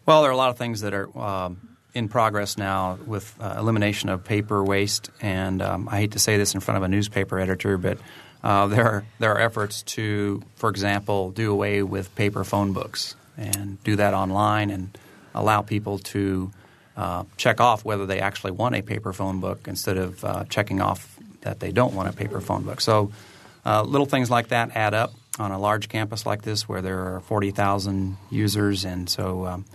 Well, 0.05 0.21
there 0.21 0.29
are 0.29 0.33
a 0.33 0.37
lot 0.37 0.49
of 0.49 0.57
things 0.57 0.81
that 0.81 0.93
are 0.93 1.17
um, 1.17 1.77
in 1.93 2.09
progress 2.09 2.57
now 2.57 2.97
with 3.05 3.33
uh, 3.39 3.55
elimination 3.57 4.09
of 4.09 4.23
paper 4.23 4.63
waste, 4.63 5.09
and 5.21 5.61
um, 5.61 5.87
I 5.89 5.97
hate 5.97 6.11
to 6.11 6.19
say 6.19 6.37
this 6.37 6.53
in 6.53 6.59
front 6.59 6.77
of 6.77 6.83
a 6.83 6.87
newspaper 6.87 7.39
editor, 7.39 7.77
but 7.77 7.97
uh, 8.43 8.67
there 8.67 8.85
are 8.85 9.05
there 9.19 9.33
are 9.33 9.39
efforts 9.39 9.83
to, 9.83 10.41
for 10.55 10.69
example, 10.69 11.31
do 11.31 11.51
away 11.51 11.83
with 11.83 12.13
paper 12.15 12.43
phone 12.43 12.73
books 12.73 13.15
and 13.37 13.81
do 13.83 13.95
that 13.95 14.13
online 14.13 14.69
and 14.69 14.97
allow 15.33 15.61
people 15.61 15.99
to 15.99 16.51
uh, 16.95 17.23
check 17.37 17.61
off 17.61 17.85
whether 17.85 18.05
they 18.05 18.19
actually 18.19 18.51
want 18.51 18.75
a 18.75 18.81
paper 18.81 19.13
phone 19.13 19.39
book 19.39 19.67
instead 19.67 19.97
of 19.97 20.25
uh, 20.25 20.43
checking 20.45 20.81
off 20.81 21.17
that 21.41 21.59
they 21.59 21.71
don't 21.71 21.93
want 21.93 22.09
a 22.09 22.13
paper 22.13 22.41
phone 22.41 22.63
book. 22.63 22.81
So 22.81 23.11
uh, 23.65 23.83
little 23.83 24.07
things 24.07 24.31
like 24.31 24.47
that 24.49 24.75
add 24.75 24.93
up 24.93 25.13
on 25.39 25.51
a 25.51 25.59
large 25.59 25.89
campus 25.89 26.25
like 26.25 26.41
this 26.41 26.67
where 26.67 26.81
there 26.81 27.15
are 27.15 27.19
40,000 27.21 28.17
users, 28.31 28.85
and 28.85 29.07
so 29.07 29.45
um, 29.45 29.65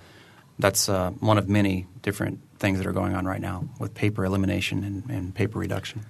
that's 0.58 0.88
uh, 0.88 1.10
one 1.20 1.38
of 1.38 1.48
many 1.48 1.86
different 2.02 2.40
things 2.58 2.78
that 2.78 2.86
are 2.86 2.92
going 2.92 3.14
on 3.14 3.24
right 3.24 3.40
now 3.40 3.68
with 3.78 3.94
paper 3.94 4.24
elimination 4.24 4.82
and, 4.82 5.10
and 5.10 5.34
paper 5.34 5.58
reduction. 5.58 6.04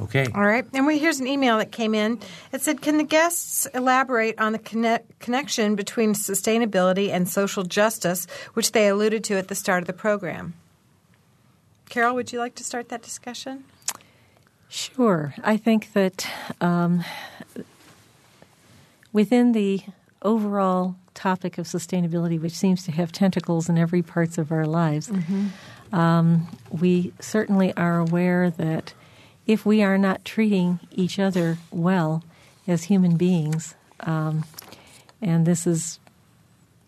Okay. 0.00 0.26
All 0.32 0.44
right. 0.44 0.64
And 0.72 0.86
we, 0.86 0.98
here's 0.98 1.18
an 1.18 1.26
email 1.26 1.58
that 1.58 1.72
came 1.72 1.94
in. 1.94 2.20
It 2.52 2.62
said, 2.62 2.80
Can 2.80 2.98
the 2.98 3.04
guests 3.04 3.66
elaborate 3.74 4.38
on 4.38 4.52
the 4.52 4.58
connect, 4.58 5.18
connection 5.18 5.74
between 5.74 6.14
sustainability 6.14 7.10
and 7.10 7.28
social 7.28 7.64
justice, 7.64 8.26
which 8.54 8.72
they 8.72 8.88
alluded 8.88 9.24
to 9.24 9.36
at 9.36 9.48
the 9.48 9.54
start 9.54 9.82
of 9.82 9.86
the 9.86 9.92
program? 9.92 10.54
Carol, 11.88 12.14
would 12.14 12.32
you 12.32 12.38
like 12.38 12.54
to 12.56 12.64
start 12.64 12.90
that 12.90 13.02
discussion? 13.02 13.64
Sure. 14.68 15.34
I 15.42 15.56
think 15.56 15.92
that 15.94 16.28
um, 16.60 17.02
within 19.12 19.52
the 19.52 19.80
overall 20.22 20.96
topic 21.14 21.58
of 21.58 21.66
sustainability, 21.66 22.40
which 22.40 22.52
seems 22.52 22.84
to 22.84 22.92
have 22.92 23.10
tentacles 23.10 23.68
in 23.68 23.78
every 23.78 24.02
parts 24.02 24.38
of 24.38 24.52
our 24.52 24.66
lives, 24.66 25.10
um, 25.92 26.46
we 26.70 27.12
certainly 27.18 27.74
are 27.76 27.98
aware 27.98 28.50
that 28.50 28.92
if 29.48 29.64
we 29.64 29.82
are 29.82 29.98
not 29.98 30.24
treating 30.24 30.78
each 30.92 31.18
other 31.18 31.56
well 31.72 32.22
as 32.68 32.84
human 32.84 33.16
beings, 33.16 33.74
um, 34.00 34.44
and 35.22 35.46
this 35.46 35.66
is, 35.66 35.98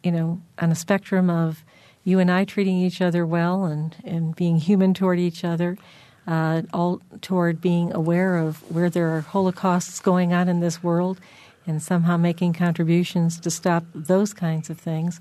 you 0.05 0.13
know, 0.13 0.41
on 0.59 0.71
a 0.71 0.75
spectrum 0.75 1.31
of 1.31 1.65
you 2.05 2.19
and 2.19 2.31
I 2.31 2.45
treating 2.45 2.77
each 2.77 3.01
other 3.01 3.27
well 3.27 3.65
and, 3.65 3.97
and 4.05 4.37
being 4.37 4.57
human 4.57 4.93
toward 4.93 5.19
each 5.19 5.43
other, 5.43 5.79
uh, 6.27 6.63
all 6.73 7.01
toward 7.23 7.63
being 7.63 7.93
aware 7.95 8.37
of 8.37 8.59
where 8.71 8.91
there 8.91 9.17
are 9.17 9.23
holocausts 9.23 10.01
going 10.01 10.35
on 10.35 10.49
in 10.49 10.61
this 10.61 10.83
world 10.83 11.19
and 11.67 11.83
somehow 11.83 12.19
making 12.19 12.53
contributions 12.53 13.41
to 13.41 13.51
stop 13.51 13.85
those 13.95 14.35
kinds 14.35 14.69
of 14.69 14.79
things. 14.79 15.19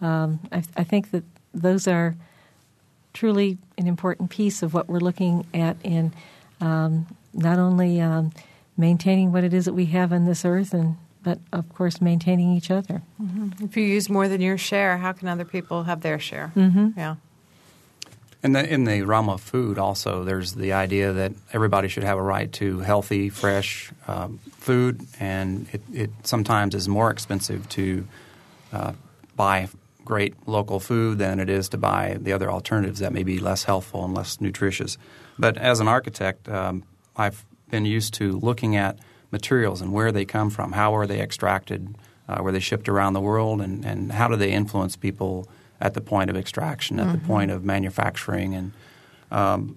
Um, 0.00 0.40
I, 0.52 0.62
I 0.76 0.84
think 0.84 1.10
that 1.10 1.24
those 1.52 1.88
are 1.88 2.16
truly 3.12 3.58
an 3.76 3.86
important 3.86 4.30
piece 4.30 4.62
of 4.62 4.72
what 4.72 4.88
we're 4.88 5.00
looking 5.00 5.46
at 5.52 5.76
in 5.82 6.12
um, 6.60 7.06
not 7.34 7.58
only 7.58 8.00
um, 8.00 8.32
maintaining 8.76 9.32
what 9.32 9.44
it 9.44 9.52
is 9.52 9.64
that 9.64 9.74
we 9.74 9.86
have 9.86 10.12
on 10.12 10.26
this 10.26 10.44
earth, 10.44 10.72
and 10.72 10.96
but 11.22 11.38
of 11.52 11.68
course 11.74 12.00
maintaining 12.00 12.52
each 12.52 12.70
other. 12.70 13.02
If 13.60 13.76
you 13.76 13.82
use 13.82 14.08
more 14.08 14.28
than 14.28 14.40
your 14.40 14.58
share, 14.58 14.98
how 14.98 15.12
can 15.12 15.28
other 15.28 15.44
people 15.44 15.84
have 15.84 16.02
their 16.02 16.18
share? 16.18 16.52
Mm-hmm. 16.54 16.90
Yeah. 16.96 17.16
In 18.42 18.52
the 18.52 18.72
in 18.72 18.84
the 18.84 19.02
realm 19.02 19.28
of 19.28 19.40
food, 19.40 19.78
also, 19.78 20.22
there's 20.22 20.54
the 20.54 20.72
idea 20.72 21.12
that 21.12 21.32
everybody 21.52 21.88
should 21.88 22.04
have 22.04 22.18
a 22.18 22.22
right 22.22 22.52
to 22.52 22.80
healthy, 22.80 23.28
fresh 23.28 23.90
um, 24.06 24.38
food, 24.52 25.04
and 25.18 25.66
it, 25.72 25.82
it 25.92 26.10
sometimes 26.22 26.74
is 26.74 26.86
more 26.88 27.10
expensive 27.10 27.68
to 27.70 28.06
uh, 28.72 28.92
buy 29.34 29.68
great 30.06 30.34
local 30.46 30.80
food 30.80 31.18
than 31.18 31.38
it 31.38 31.50
is 31.50 31.68
to 31.68 31.76
buy 31.76 32.16
the 32.18 32.32
other 32.32 32.50
alternatives 32.50 33.00
that 33.00 33.12
may 33.12 33.24
be 33.24 33.38
less 33.38 33.64
healthful 33.64 34.04
and 34.04 34.14
less 34.14 34.40
nutritious. 34.40 34.96
But 35.38 35.58
as 35.58 35.80
an 35.80 35.88
architect, 35.88 36.48
um, 36.48 36.84
I've 37.14 37.44
been 37.70 37.84
used 37.84 38.14
to 38.14 38.38
looking 38.38 38.76
at 38.76 38.98
materials 39.30 39.82
and 39.82 39.92
where 39.92 40.12
they 40.12 40.24
come 40.24 40.48
from, 40.50 40.72
how 40.72 40.96
are 40.96 41.06
they 41.06 41.20
extracted, 41.20 41.96
uh, 42.28 42.38
were 42.42 42.52
they 42.52 42.60
shipped 42.60 42.88
around 42.88 43.12
the 43.12 43.20
world, 43.20 43.60
and, 43.60 43.84
and 43.84 44.12
how 44.12 44.28
do 44.28 44.36
they 44.36 44.52
influence 44.52 44.96
people 44.96 45.48
at 45.80 45.92
the 45.94 46.00
point 46.00 46.30
of 46.30 46.36
extraction, 46.36 46.98
at 46.98 47.12
the 47.12 47.26
point 47.26 47.50
of 47.50 47.64
manufacturing, 47.64 48.54
and 48.54 48.72
um, 49.30 49.76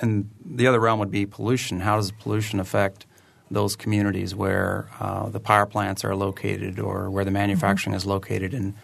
and 0.00 0.30
the 0.44 0.66
other 0.66 0.80
realm 0.80 0.98
would 0.98 1.10
be 1.10 1.26
pollution. 1.26 1.80
How 1.80 1.96
does 1.96 2.10
pollution 2.12 2.60
affect 2.60 3.06
those 3.50 3.76
communities 3.76 4.34
where 4.34 4.88
uh, 4.98 5.28
the 5.28 5.38
power 5.40 5.66
plants 5.66 6.04
are 6.04 6.16
located 6.16 6.80
or 6.80 7.10
where 7.10 7.24
the 7.24 7.30
manufacturing 7.30 7.94
is 7.94 8.04
located, 8.04 8.54
and 8.54 8.74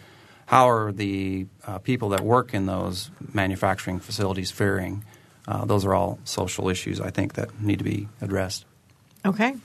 how 0.53 0.69
are 0.69 0.91
the 0.91 1.47
uh, 1.65 1.79
people 1.79 2.09
that 2.09 2.21
work 2.21 2.53
in 2.53 2.67
those 2.67 3.09
manufacturing 3.33 3.99
facilities 3.99 4.51
faring? 4.51 5.03
Uh, 5.47 5.65
those 5.65 5.83
are 5.83 5.95
all 5.95 6.19
social 6.25 6.69
issues 6.69 7.01
I 7.01 7.09
think 7.09 7.33
that 7.33 7.59
need 7.59 7.79
to 7.79 7.83
be 7.83 8.07
addressed. 8.21 8.65
Okay. 9.25 9.55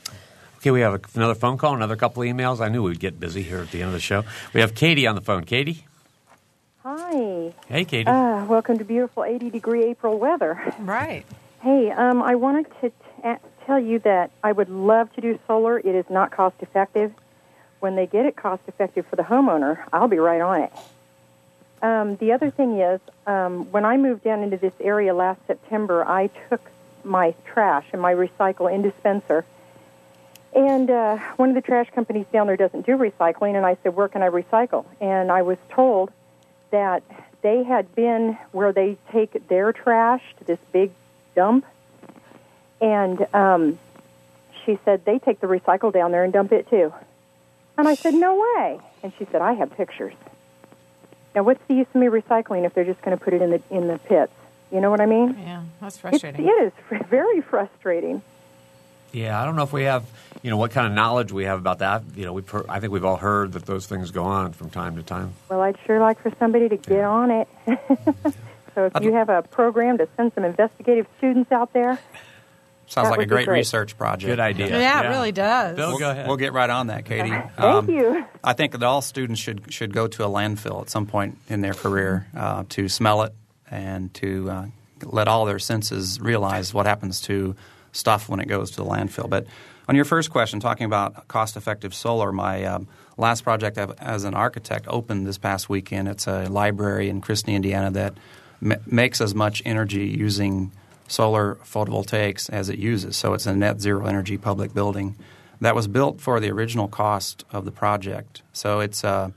Okay, 0.56 0.70
we 0.70 0.80
have 0.80 0.94
a, 0.94 1.00
another 1.14 1.34
phone 1.34 1.58
call, 1.58 1.74
another 1.74 1.94
couple 1.94 2.22
of 2.22 2.28
emails. 2.30 2.60
I 2.60 2.70
knew 2.70 2.82
we'd 2.82 3.00
get 3.00 3.20
busy 3.20 3.42
here 3.42 3.58
at 3.58 3.70
the 3.70 3.82
end 3.82 3.88
of 3.88 3.92
the 3.92 4.00
show. 4.00 4.24
We 4.54 4.62
have 4.62 4.74
Katie 4.74 5.06
on 5.06 5.14
the 5.14 5.20
phone. 5.20 5.44
Katie? 5.44 5.84
Hi. 6.84 7.52
Hey, 7.66 7.84
Katie. 7.84 8.08
Uh, 8.08 8.46
welcome 8.46 8.78
to 8.78 8.84
beautiful 8.84 9.24
80 9.24 9.50
degree 9.50 9.84
April 9.84 10.18
weather. 10.18 10.72
Right. 10.78 11.26
Hey, 11.60 11.90
um, 11.90 12.22
I 12.22 12.36
wanted 12.36 12.66
to 12.80 12.88
t- 12.88 12.94
a- 13.24 13.40
tell 13.66 13.78
you 13.78 13.98
that 14.00 14.30
I 14.42 14.52
would 14.52 14.70
love 14.70 15.12
to 15.16 15.20
do 15.20 15.38
solar. 15.46 15.78
It 15.78 15.94
is 15.94 16.06
not 16.08 16.30
cost 16.30 16.56
effective. 16.60 17.12
When 17.80 17.96
they 17.96 18.06
get 18.06 18.26
it 18.26 18.36
cost 18.36 18.62
effective 18.66 19.06
for 19.06 19.16
the 19.16 19.22
homeowner, 19.22 19.84
I'll 19.92 20.08
be 20.08 20.18
right 20.18 20.40
on 20.40 20.62
it. 20.62 20.72
Um, 21.80 22.16
the 22.16 22.32
other 22.32 22.50
thing 22.50 22.80
is, 22.80 23.00
um, 23.26 23.70
when 23.70 23.84
I 23.84 23.96
moved 23.96 24.24
down 24.24 24.42
into 24.42 24.56
this 24.56 24.72
area 24.80 25.14
last 25.14 25.40
September, 25.46 26.04
I 26.04 26.28
took 26.48 26.60
my 27.04 27.34
trash 27.44 27.86
and 27.92 28.02
my 28.02 28.14
recycle 28.14 28.72
in 28.72 28.82
dispenser. 28.82 29.44
And 30.54 30.90
uh, 30.90 31.18
one 31.36 31.50
of 31.50 31.54
the 31.54 31.60
trash 31.60 31.88
companies 31.94 32.26
down 32.32 32.46
there 32.46 32.56
doesn't 32.56 32.86
do 32.86 32.96
recycling, 32.96 33.54
and 33.54 33.64
I 33.64 33.76
said, 33.82 33.94
Where 33.94 34.08
can 34.08 34.22
I 34.22 34.28
recycle? 34.28 34.86
And 35.00 35.30
I 35.30 35.42
was 35.42 35.58
told 35.70 36.10
that 36.70 37.02
they 37.42 37.62
had 37.62 37.94
been 37.94 38.36
where 38.52 38.72
they 38.72 38.96
take 39.12 39.46
their 39.48 39.72
trash 39.72 40.22
to 40.38 40.44
this 40.44 40.58
big 40.72 40.90
dump, 41.36 41.64
and 42.80 43.26
um, 43.34 43.78
she 44.64 44.78
said 44.84 45.04
they 45.04 45.18
take 45.18 45.40
the 45.40 45.46
recycle 45.46 45.92
down 45.92 46.12
there 46.12 46.24
and 46.24 46.32
dump 46.32 46.52
it 46.52 46.68
too. 46.68 46.92
And 47.78 47.86
I 47.88 47.94
said, 47.94 48.14
no 48.14 48.36
way. 48.56 48.80
And 49.02 49.12
she 49.18 49.26
said, 49.30 49.40
I 49.40 49.52
have 49.54 49.70
pictures. 49.76 50.14
Now, 51.34 51.44
what's 51.44 51.60
the 51.68 51.74
use 51.74 51.86
of 51.94 52.00
me 52.00 52.08
recycling 52.08 52.66
if 52.66 52.74
they're 52.74 52.84
just 52.84 53.00
going 53.02 53.16
to 53.16 53.22
put 53.22 53.32
it 53.32 53.40
in 53.40 53.50
the 53.50 53.62
in 53.70 53.86
the 53.86 53.98
pits? 53.98 54.32
You 54.72 54.80
know 54.80 54.90
what 54.90 55.00
I 55.00 55.06
mean? 55.06 55.38
Yeah, 55.40 55.62
that's 55.80 55.96
frustrating. 55.96 56.46
it 56.46 56.50
is 56.50 56.72
fr- 56.88 57.04
very 57.08 57.40
frustrating. 57.40 58.22
Yeah, 59.12 59.40
I 59.40 59.44
don't 59.46 59.56
know 59.56 59.62
if 59.62 59.72
we 59.72 59.84
have, 59.84 60.04
you 60.42 60.50
know, 60.50 60.56
what 60.58 60.72
kind 60.72 60.86
of 60.86 60.92
knowledge 60.92 61.32
we 61.32 61.44
have 61.44 61.58
about 61.58 61.78
that. 61.78 62.02
You 62.14 62.26
know, 62.26 62.32
we 62.32 62.42
have 62.42 62.66
I 62.68 62.80
think 62.80 62.92
we've 62.92 63.04
all 63.04 63.16
heard 63.16 63.52
that 63.52 63.64
those 63.66 63.86
things 63.86 64.10
go 64.10 64.24
on 64.24 64.52
from 64.52 64.68
time 64.68 64.96
to 64.96 65.02
time. 65.02 65.32
Well, 65.48 65.60
I'd 65.60 65.76
sure 65.86 66.00
like 66.00 66.20
for 66.20 66.32
somebody 66.38 66.68
to 66.68 66.76
get 66.76 67.04
on 67.04 67.30
it. 67.30 67.48
so 68.74 68.90
if 68.92 69.02
you 69.02 69.12
have 69.12 69.28
a 69.28 69.42
program 69.42 69.98
to 69.98 70.08
send 70.16 70.32
some 70.34 70.44
investigative 70.44 71.06
students 71.18 71.52
out 71.52 71.72
there, 71.72 71.98
Sounds 72.88 73.08
That 73.08 73.18
like 73.18 73.26
a 73.26 73.26
great, 73.26 73.46
great. 73.46 73.58
research 73.58 73.98
project. 73.98 74.28
Good 74.30 74.40
idea. 74.40 74.68
Yeah, 74.80 75.02
it 75.02 75.08
really 75.10 75.30
does. 75.32 75.76
Bill, 75.76 75.90
We'll, 75.90 75.98
go 75.98 76.10
ahead. 76.10 76.26
we'll 76.26 76.38
get 76.38 76.54
right 76.54 76.70
on 76.70 76.86
that, 76.86 77.04
Katie. 77.04 77.28
thank 77.28 77.60
Um, 77.60 77.88
you. 77.90 78.24
I 78.42 78.54
think 78.54 78.72
that 78.72 78.82
all 78.82 79.02
students 79.02 79.40
should 79.40 79.70
should 79.72 79.92
go 79.92 80.06
to 80.08 80.24
a 80.24 80.28
landfill 80.28 80.80
at 80.80 80.88
some 80.88 81.04
point 81.06 81.36
in 81.48 81.60
their 81.60 81.74
career 81.74 82.26
uh, 82.34 82.64
to 82.70 82.88
smell 82.88 83.22
it 83.22 83.34
and 83.70 84.12
to 84.14 84.50
uh, 84.50 84.66
let 85.04 85.28
all 85.28 85.44
their 85.44 85.58
senses 85.58 86.18
realize 86.20 86.72
what 86.72 86.86
happens 86.86 87.20
to 87.22 87.54
stuff 87.92 88.28
when 88.28 88.40
it 88.40 88.48
goes 88.48 88.70
to 88.72 88.76
the 88.78 88.84
landfill. 88.86 89.28
But 89.28 89.46
on 89.86 89.94
your 89.94 90.04
first 90.06 90.30
question, 90.30 90.58
talking 90.60 90.86
about 90.86 91.28
cost-effective 91.28 91.94
solar, 91.94 92.32
my 92.32 92.64
um, 92.64 92.88
last 93.18 93.42
project 93.42 93.76
as 93.78 94.24
an 94.24 94.32
architect 94.34 94.86
opened 94.88 95.26
this 95.26 95.36
past 95.38 95.68
weekend. 95.68 96.08
It's 96.08 96.26
a 96.26 96.46
library 96.48 97.08
in 97.10 97.20
Chrisney, 97.20 97.54
Indiana 97.54 97.90
that 97.92 98.14
ma- 98.60 98.76
makes 98.86 99.20
as 99.20 99.34
much 99.34 99.62
energy 99.66 100.06
using 100.06 100.72
solar 101.08 101.56
photovoltaics 101.64 102.48
as 102.50 102.68
it 102.68 102.78
uses. 102.78 103.16
So 103.16 103.34
it's 103.34 103.46
a 103.46 103.54
net 103.54 103.80
zero 103.80 104.06
energy 104.06 104.38
public 104.38 104.72
building 104.72 105.16
that 105.60 105.74
was 105.74 105.88
built 105.88 106.20
for 106.20 106.38
the 106.38 106.50
original 106.50 106.86
cost 106.86 107.44
of 107.50 107.64
the 107.64 107.72
project. 107.72 108.42
So 108.52 108.80
it's 108.80 109.02
uh, 109.02 109.30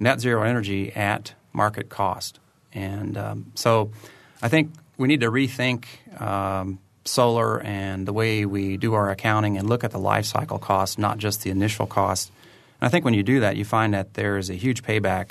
net 0.00 0.20
zero 0.20 0.42
energy 0.42 0.92
at 0.92 1.34
market 1.52 1.88
cost. 1.88 2.40
And 2.72 3.16
um, 3.16 3.52
so 3.54 3.92
I 4.42 4.48
think 4.48 4.72
we 4.96 5.06
need 5.06 5.20
to 5.20 5.30
rethink 5.30 5.86
um, 6.20 6.78
solar 7.04 7.60
and 7.62 8.06
the 8.06 8.12
way 8.12 8.44
we 8.44 8.76
do 8.76 8.94
our 8.94 9.10
accounting 9.10 9.56
and 9.56 9.68
look 9.68 9.84
at 9.84 9.90
the 9.90 9.98
life 9.98 10.24
cycle 10.24 10.58
cost, 10.58 10.98
not 10.98 11.18
just 11.18 11.42
the 11.42 11.50
initial 11.50 11.86
cost. 11.86 12.32
And 12.80 12.86
I 12.86 12.90
think 12.90 13.04
when 13.04 13.14
you 13.14 13.22
do 13.22 13.40
that, 13.40 13.56
you 13.56 13.64
find 13.64 13.94
that 13.94 14.14
there 14.14 14.38
is 14.38 14.50
a 14.50 14.54
huge 14.54 14.82
payback 14.82 15.30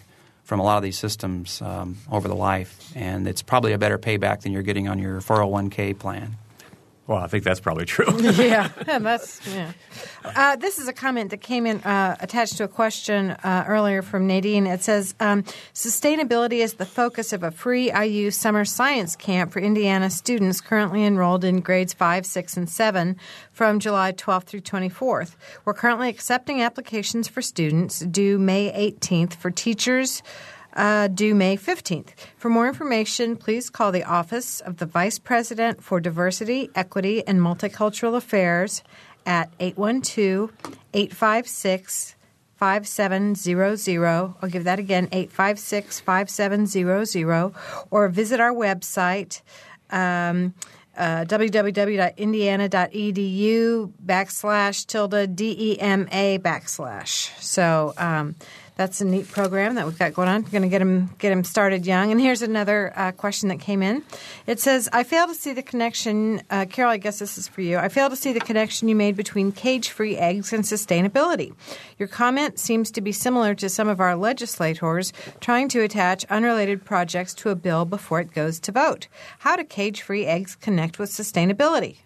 from 0.49 0.59
a 0.59 0.63
lot 0.63 0.77
of 0.77 0.83
these 0.83 0.97
systems 0.97 1.61
um, 1.61 1.95
over 2.11 2.27
the 2.27 2.35
life, 2.35 2.91
and 2.95 3.27
it's 3.27 3.43
probably 3.43 3.71
a 3.71 3.77
better 3.77 3.99
payback 3.99 4.41
than 4.41 4.51
you're 4.51 4.63
getting 4.63 4.87
on 4.87 4.97
your 4.97 5.21
401k 5.21 5.99
plan. 5.99 6.37
Well, 7.09 7.17
I 7.17 7.25
think 7.25 7.43
that's 7.43 7.59
probably 7.59 7.85
true. 7.85 8.05
yeah, 8.21 8.69
that's 8.85 9.41
yeah. 9.47 9.71
Uh, 10.23 10.55
this 10.57 10.77
is 10.77 10.87
a 10.87 10.93
comment 10.93 11.31
that 11.31 11.41
came 11.41 11.65
in 11.65 11.77
uh, 11.77 12.15
attached 12.19 12.57
to 12.57 12.65
a 12.65 12.67
question 12.67 13.31
uh, 13.31 13.65
earlier 13.67 14.03
from 14.03 14.27
Nadine. 14.27 14.67
It 14.67 14.83
says 14.83 15.15
um, 15.19 15.41
sustainability 15.73 16.59
is 16.59 16.75
the 16.75 16.85
focus 16.85 17.33
of 17.33 17.41
a 17.41 17.49
free 17.49 17.91
IU 17.91 18.29
summer 18.29 18.63
science 18.63 19.15
camp 19.15 19.51
for 19.51 19.59
Indiana 19.59 20.11
students 20.11 20.61
currently 20.61 21.03
enrolled 21.03 21.43
in 21.43 21.61
grades 21.61 21.93
five, 21.93 22.27
six, 22.27 22.55
and 22.55 22.69
seven 22.69 23.17
from 23.51 23.79
July 23.79 24.11
12th 24.11 24.43
through 24.43 24.61
24th. 24.61 25.35
We're 25.65 25.73
currently 25.73 26.09
accepting 26.09 26.61
applications 26.61 27.27
for 27.27 27.41
students 27.41 28.01
due 28.01 28.37
May 28.37 28.71
18th 28.91 29.33
for 29.33 29.49
teachers 29.49 30.21
uh, 30.73 31.07
due 31.07 31.35
May 31.35 31.57
15th. 31.57 32.09
For 32.37 32.49
more 32.49 32.67
information, 32.67 33.35
please 33.35 33.69
call 33.69 33.91
the 33.91 34.03
Office 34.03 34.59
of 34.59 34.77
the 34.77 34.85
Vice 34.85 35.19
President 35.19 35.83
for 35.83 35.99
Diversity, 35.99 36.69
Equity, 36.75 37.25
and 37.27 37.39
Multicultural 37.39 38.15
Affairs 38.15 38.83
at 39.25 39.51
812 39.59 40.51
856 40.93 42.15
5700. 42.57 44.35
I'll 44.41 44.49
give 44.49 44.65
that 44.65 44.79
again 44.79 45.07
856 45.11 45.99
5700. 46.01 47.53
Or 47.89 48.09
visit 48.09 48.39
our 48.39 48.53
website. 48.53 49.41
Um, 49.89 50.53
uh, 50.97 51.25
www.indiana.edu 51.25 53.91
backslash 54.05 54.85
tilde 54.85 55.35
DEMA 55.35 56.39
backslash. 56.39 57.41
So 57.41 57.93
um, 57.97 58.35
that's 58.79 59.01
a 59.01 59.05
neat 59.05 59.29
program 59.29 59.75
that 59.75 59.85
we've 59.85 59.99
got 59.99 60.13
going 60.13 60.29
on. 60.29 60.43
Going 60.43 60.61
to 60.61 60.69
get 60.69 60.79
them 60.79 61.13
get 61.19 61.31
them 61.31 61.43
started 61.43 61.85
young. 61.85 62.13
And 62.13 62.21
here's 62.21 62.41
another 62.41 62.93
uh, 62.95 63.11
question 63.11 63.49
that 63.49 63.59
came 63.59 63.83
in. 63.83 64.03
It 64.47 64.61
says, 64.61 64.87
"I 64.93 65.03
fail 65.03 65.27
to 65.27 65.35
see 65.35 65.51
the 65.51 65.61
connection." 65.61 66.41
Uh, 66.49 66.65
Carol, 66.65 66.89
I 66.89 66.95
guess 66.95 67.19
this 67.19 67.37
is 67.37 67.45
for 67.45 67.59
you. 67.59 67.77
I 67.77 67.89
fail 67.89 68.09
to 68.09 68.15
see 68.15 68.31
the 68.31 68.39
connection 68.39 68.87
you 68.87 68.95
made 68.95 69.17
between 69.17 69.51
cage-free 69.51 70.15
eggs 70.15 70.53
and 70.53 70.63
sustainability. 70.63 71.53
Your 71.97 72.07
comment 72.07 72.57
seems 72.57 72.89
to 72.91 73.01
be 73.01 73.11
similar 73.11 73.53
to 73.55 73.67
some 73.67 73.89
of 73.89 73.99
our 73.99 74.15
legislators 74.15 75.11
trying 75.41 75.67
to 75.69 75.81
attach 75.81 76.23
unrelated 76.29 76.85
projects 76.85 77.33
to 77.33 77.49
a 77.49 77.55
bill 77.55 77.83
before 77.83 78.21
it 78.21 78.31
goes 78.33 78.61
to 78.61 78.71
vote. 78.71 79.09
How 79.39 79.57
do 79.57 79.65
cage-free 79.65 80.25
eggs 80.25 80.55
connect 80.55 80.99
with 80.99 81.09
sustainability? 81.09 81.97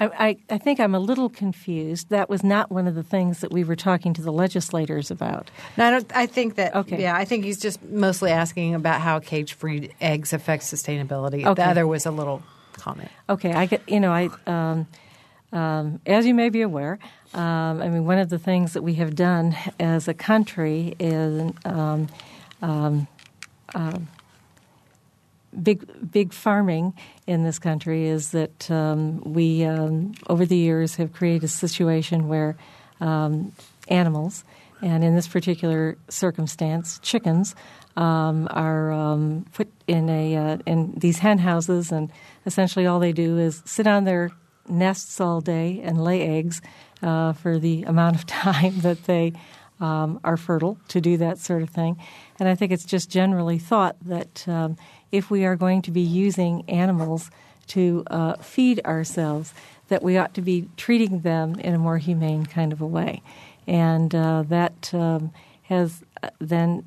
I, 0.00 0.36
I, 0.48 0.58
think 0.58 0.78
I'm 0.78 0.94
a 0.94 1.00
little 1.00 1.28
confused. 1.28 2.10
That 2.10 2.30
was 2.30 2.44
not 2.44 2.70
one 2.70 2.86
of 2.86 2.94
the 2.94 3.02
things 3.02 3.40
that 3.40 3.50
we 3.50 3.64
were 3.64 3.74
talking 3.74 4.14
to 4.14 4.22
the 4.22 4.32
legislators 4.32 5.10
about. 5.10 5.50
No, 5.76 5.86
I, 5.86 5.90
don't, 5.90 6.16
I 6.16 6.26
think 6.26 6.54
that. 6.54 6.74
Okay. 6.74 7.02
Yeah, 7.02 7.16
I 7.16 7.24
think 7.24 7.44
he's 7.44 7.58
just 7.58 7.82
mostly 7.82 8.30
asking 8.30 8.74
about 8.74 9.00
how 9.00 9.18
cage-free 9.18 9.90
eggs 10.00 10.32
affect 10.32 10.62
sustainability. 10.62 11.44
Okay. 11.44 11.62
The 11.62 11.68
other 11.68 11.86
was 11.86 12.06
a 12.06 12.12
little 12.12 12.42
comment. 12.74 13.10
Okay, 13.28 13.52
I 13.52 13.66
get 13.66 13.82
you 13.88 14.00
know 14.00 14.12
I 14.12 14.28
um, 14.46 14.86
um, 15.52 16.00
as 16.06 16.26
you 16.26 16.34
may 16.34 16.48
be 16.48 16.62
aware, 16.62 16.98
um, 17.34 17.82
I 17.82 17.88
mean 17.88 18.06
one 18.06 18.18
of 18.18 18.28
the 18.28 18.38
things 18.38 18.72
that 18.72 18.82
we 18.82 18.94
have 18.94 19.14
done 19.14 19.56
as 19.78 20.08
a 20.08 20.14
country 20.14 20.94
is 20.98 21.52
um, 21.64 22.08
um, 22.62 23.08
um, 23.74 24.08
big 25.62 26.10
big 26.10 26.32
farming 26.32 26.94
in 27.26 27.44
this 27.44 27.58
country 27.58 28.06
is 28.06 28.30
that 28.30 28.70
um, 28.70 29.20
we 29.20 29.64
um, 29.64 30.12
over 30.28 30.44
the 30.44 30.56
years 30.56 30.96
have 30.96 31.12
created 31.12 31.44
a 31.44 31.48
situation 31.48 32.28
where 32.28 32.56
um, 33.00 33.52
animals 33.88 34.44
and 34.82 35.02
in 35.02 35.14
this 35.14 35.28
particular 35.28 35.96
circumstance 36.08 36.98
chickens 37.00 37.54
um, 37.96 38.46
are 38.50 38.92
um, 38.92 39.44
put 39.52 39.68
in 39.86 40.08
a 40.08 40.36
uh, 40.36 40.58
in 40.66 40.92
these 40.96 41.18
hen 41.18 41.38
houses 41.38 41.90
and 41.90 42.10
essentially 42.46 42.86
all 42.86 43.00
they 43.00 43.12
do 43.12 43.38
is 43.38 43.62
sit 43.64 43.86
on 43.86 44.04
their 44.04 44.30
nests 44.68 45.20
all 45.20 45.40
day 45.40 45.80
and 45.82 46.02
lay 46.02 46.22
eggs 46.38 46.60
uh, 47.02 47.32
for 47.32 47.58
the 47.58 47.82
amount 47.84 48.16
of 48.16 48.26
time 48.26 48.80
that 48.80 49.04
they 49.04 49.32
um, 49.80 50.20
are 50.24 50.36
fertile 50.36 50.78
to 50.88 51.00
do 51.00 51.16
that 51.18 51.38
sort 51.38 51.62
of 51.62 51.70
thing. 51.70 51.96
And 52.38 52.48
I 52.48 52.54
think 52.54 52.72
it's 52.72 52.84
just 52.84 53.10
generally 53.10 53.58
thought 53.58 53.96
that 54.02 54.46
um, 54.48 54.76
if 55.12 55.30
we 55.30 55.44
are 55.44 55.56
going 55.56 55.82
to 55.82 55.90
be 55.90 56.00
using 56.00 56.64
animals 56.68 57.30
to 57.68 58.04
uh, 58.10 58.34
feed 58.36 58.80
ourselves, 58.84 59.52
that 59.88 60.02
we 60.02 60.16
ought 60.16 60.34
to 60.34 60.42
be 60.42 60.68
treating 60.76 61.20
them 61.20 61.54
in 61.56 61.74
a 61.74 61.78
more 61.78 61.98
humane 61.98 62.46
kind 62.46 62.72
of 62.72 62.80
a 62.80 62.86
way. 62.86 63.22
And 63.66 64.14
uh, 64.14 64.44
that 64.48 64.92
um, 64.94 65.32
has 65.64 66.02
uh, 66.22 66.30
then 66.38 66.84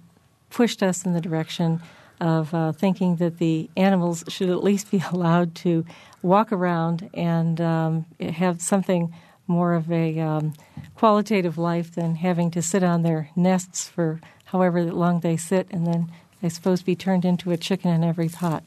pushed 0.50 0.84
us 0.84 1.06
in 1.06 1.14
the 1.14 1.22
direction 1.22 1.82
of 2.20 2.54
uh, 2.54 2.72
thinking 2.72 3.16
that 3.18 3.40
the 3.40 3.70
animals 3.76 4.24
should 4.28 4.50
at 4.50 4.64
least 4.64 4.92
be 4.92 5.04
allowed 5.12 5.56
to 5.56 5.86
walk 6.22 6.52
around 6.52 7.10
and 7.14 7.60
um, 7.60 8.06
have 8.20 8.62
something 8.62 9.14
more 9.52 9.74
of 9.74 9.92
a 9.92 10.20
um, 10.20 10.54
qualitative 10.96 11.58
life 11.58 11.94
than 11.94 12.16
having 12.16 12.50
to 12.52 12.62
sit 12.62 12.84
on 12.84 13.04
their 13.04 13.30
nests 13.36 13.88
for 13.88 14.20
however 14.46 14.84
long 14.86 15.20
they 15.20 15.38
sit 15.38 15.68
and 15.72 15.86
then 15.86 16.12
I 16.44 16.48
suppose 16.48 16.82
be 16.82 16.96
turned 16.96 17.26
into 17.26 17.52
a 17.52 17.58
chicken 17.58 17.92
in 17.92 18.04
every 18.04 18.30
pot. 18.30 18.64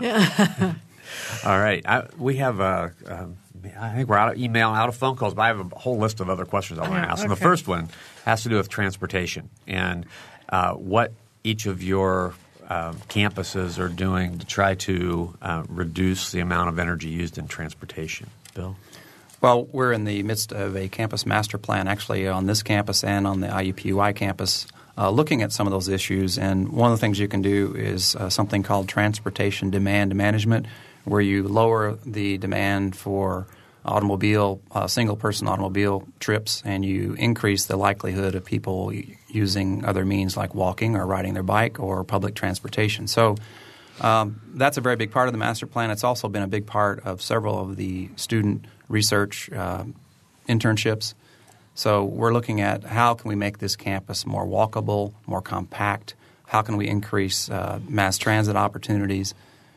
Yeah. 0.00 0.74
All 1.44 1.58
right. 1.58 1.86
I, 1.86 2.08
we 2.18 2.36
have 2.36 2.60
a. 2.60 2.92
Um, 3.06 3.36
I 3.78 3.94
think 3.94 4.08
we're 4.08 4.16
out 4.16 4.32
of 4.32 4.38
email, 4.38 4.70
out 4.70 4.88
of 4.88 4.96
phone 4.96 5.16
calls, 5.16 5.34
but 5.34 5.42
I 5.42 5.48
have 5.48 5.72
a 5.72 5.76
whole 5.76 5.98
list 5.98 6.20
of 6.20 6.30
other 6.30 6.44
questions 6.44 6.78
I 6.78 6.88
want 6.88 7.02
to 7.02 7.10
ask. 7.10 7.22
And 7.22 7.32
the 7.32 7.36
first 7.36 7.66
one 7.66 7.88
has 8.24 8.44
to 8.44 8.48
do 8.48 8.56
with 8.56 8.68
transportation 8.68 9.50
and 9.66 10.06
uh, 10.48 10.74
what 10.74 11.12
each 11.42 11.66
of 11.66 11.82
your 11.82 12.34
um, 12.68 12.96
campuses 13.08 13.78
are 13.78 13.88
doing 13.88 14.38
to 14.38 14.46
try 14.46 14.74
to 14.74 15.36
uh, 15.42 15.64
reduce 15.68 16.30
the 16.30 16.40
amount 16.40 16.68
of 16.68 16.78
energy 16.78 17.08
used 17.08 17.38
in 17.38 17.48
transportation. 17.48 18.30
Bill? 18.54 18.76
Well, 19.40 19.64
we're 19.66 19.92
in 19.92 20.04
the 20.04 20.22
midst 20.22 20.52
of 20.52 20.76
a 20.76 20.88
campus 20.88 21.26
master 21.26 21.58
plan, 21.58 21.88
actually, 21.88 22.26
on 22.26 22.46
this 22.46 22.62
campus 22.62 23.04
and 23.04 23.26
on 23.26 23.40
the 23.40 23.48
IUPUI 23.48 24.16
campus, 24.16 24.66
uh, 24.96 25.10
looking 25.10 25.42
at 25.42 25.52
some 25.52 25.66
of 25.66 25.72
those 25.72 25.88
issues. 25.88 26.38
And 26.38 26.70
one 26.70 26.90
of 26.90 26.98
the 26.98 27.00
things 27.00 27.18
you 27.18 27.28
can 27.28 27.42
do 27.42 27.74
is 27.76 28.16
uh, 28.16 28.30
something 28.30 28.62
called 28.62 28.88
transportation 28.88 29.70
demand 29.70 30.14
management, 30.14 30.66
where 31.04 31.20
you 31.20 31.46
lower 31.46 31.98
the 32.06 32.38
demand 32.38 32.96
for 32.96 33.46
automobile, 33.84 34.60
uh, 34.72 34.86
single 34.86 35.16
person 35.16 35.46
automobile 35.46 36.08
trips, 36.18 36.62
and 36.64 36.84
you 36.84 37.14
increase 37.18 37.66
the 37.66 37.76
likelihood 37.76 38.34
of 38.34 38.44
people 38.44 38.92
using 39.28 39.84
other 39.84 40.04
means 40.04 40.36
like 40.36 40.54
walking 40.54 40.96
or 40.96 41.06
riding 41.06 41.34
their 41.34 41.42
bike 41.42 41.78
or 41.78 42.02
public 42.04 42.34
transportation. 42.34 43.06
So 43.06 43.36
um, 44.00 44.40
that's 44.54 44.76
a 44.76 44.80
very 44.80 44.96
big 44.96 45.10
part 45.10 45.28
of 45.28 45.32
the 45.32 45.38
master 45.38 45.66
plan. 45.66 45.90
It's 45.90 46.04
also 46.04 46.28
been 46.28 46.42
a 46.42 46.48
big 46.48 46.66
part 46.66 47.06
of 47.06 47.22
several 47.22 47.60
of 47.60 47.76
the 47.76 48.08
student 48.16 48.64
research 48.88 49.50
uh, 49.52 49.84
internships 50.48 51.14
So 51.76 52.04
we're 52.04 52.32
looking 52.32 52.62
at 52.62 52.84
how 52.84 53.12
can 53.12 53.28
we 53.28 53.34
make 53.34 53.58
this 53.58 53.76
campus 53.76 54.24
more 54.24 54.46
walkable, 54.46 55.12
more 55.26 55.42
compact. 55.42 56.14
How 56.46 56.62
can 56.62 56.78
we 56.78 56.88
increase 56.88 57.50
uh, 57.50 57.80
mass 57.86 58.16
transit 58.16 58.56
opportunities, 58.56 59.34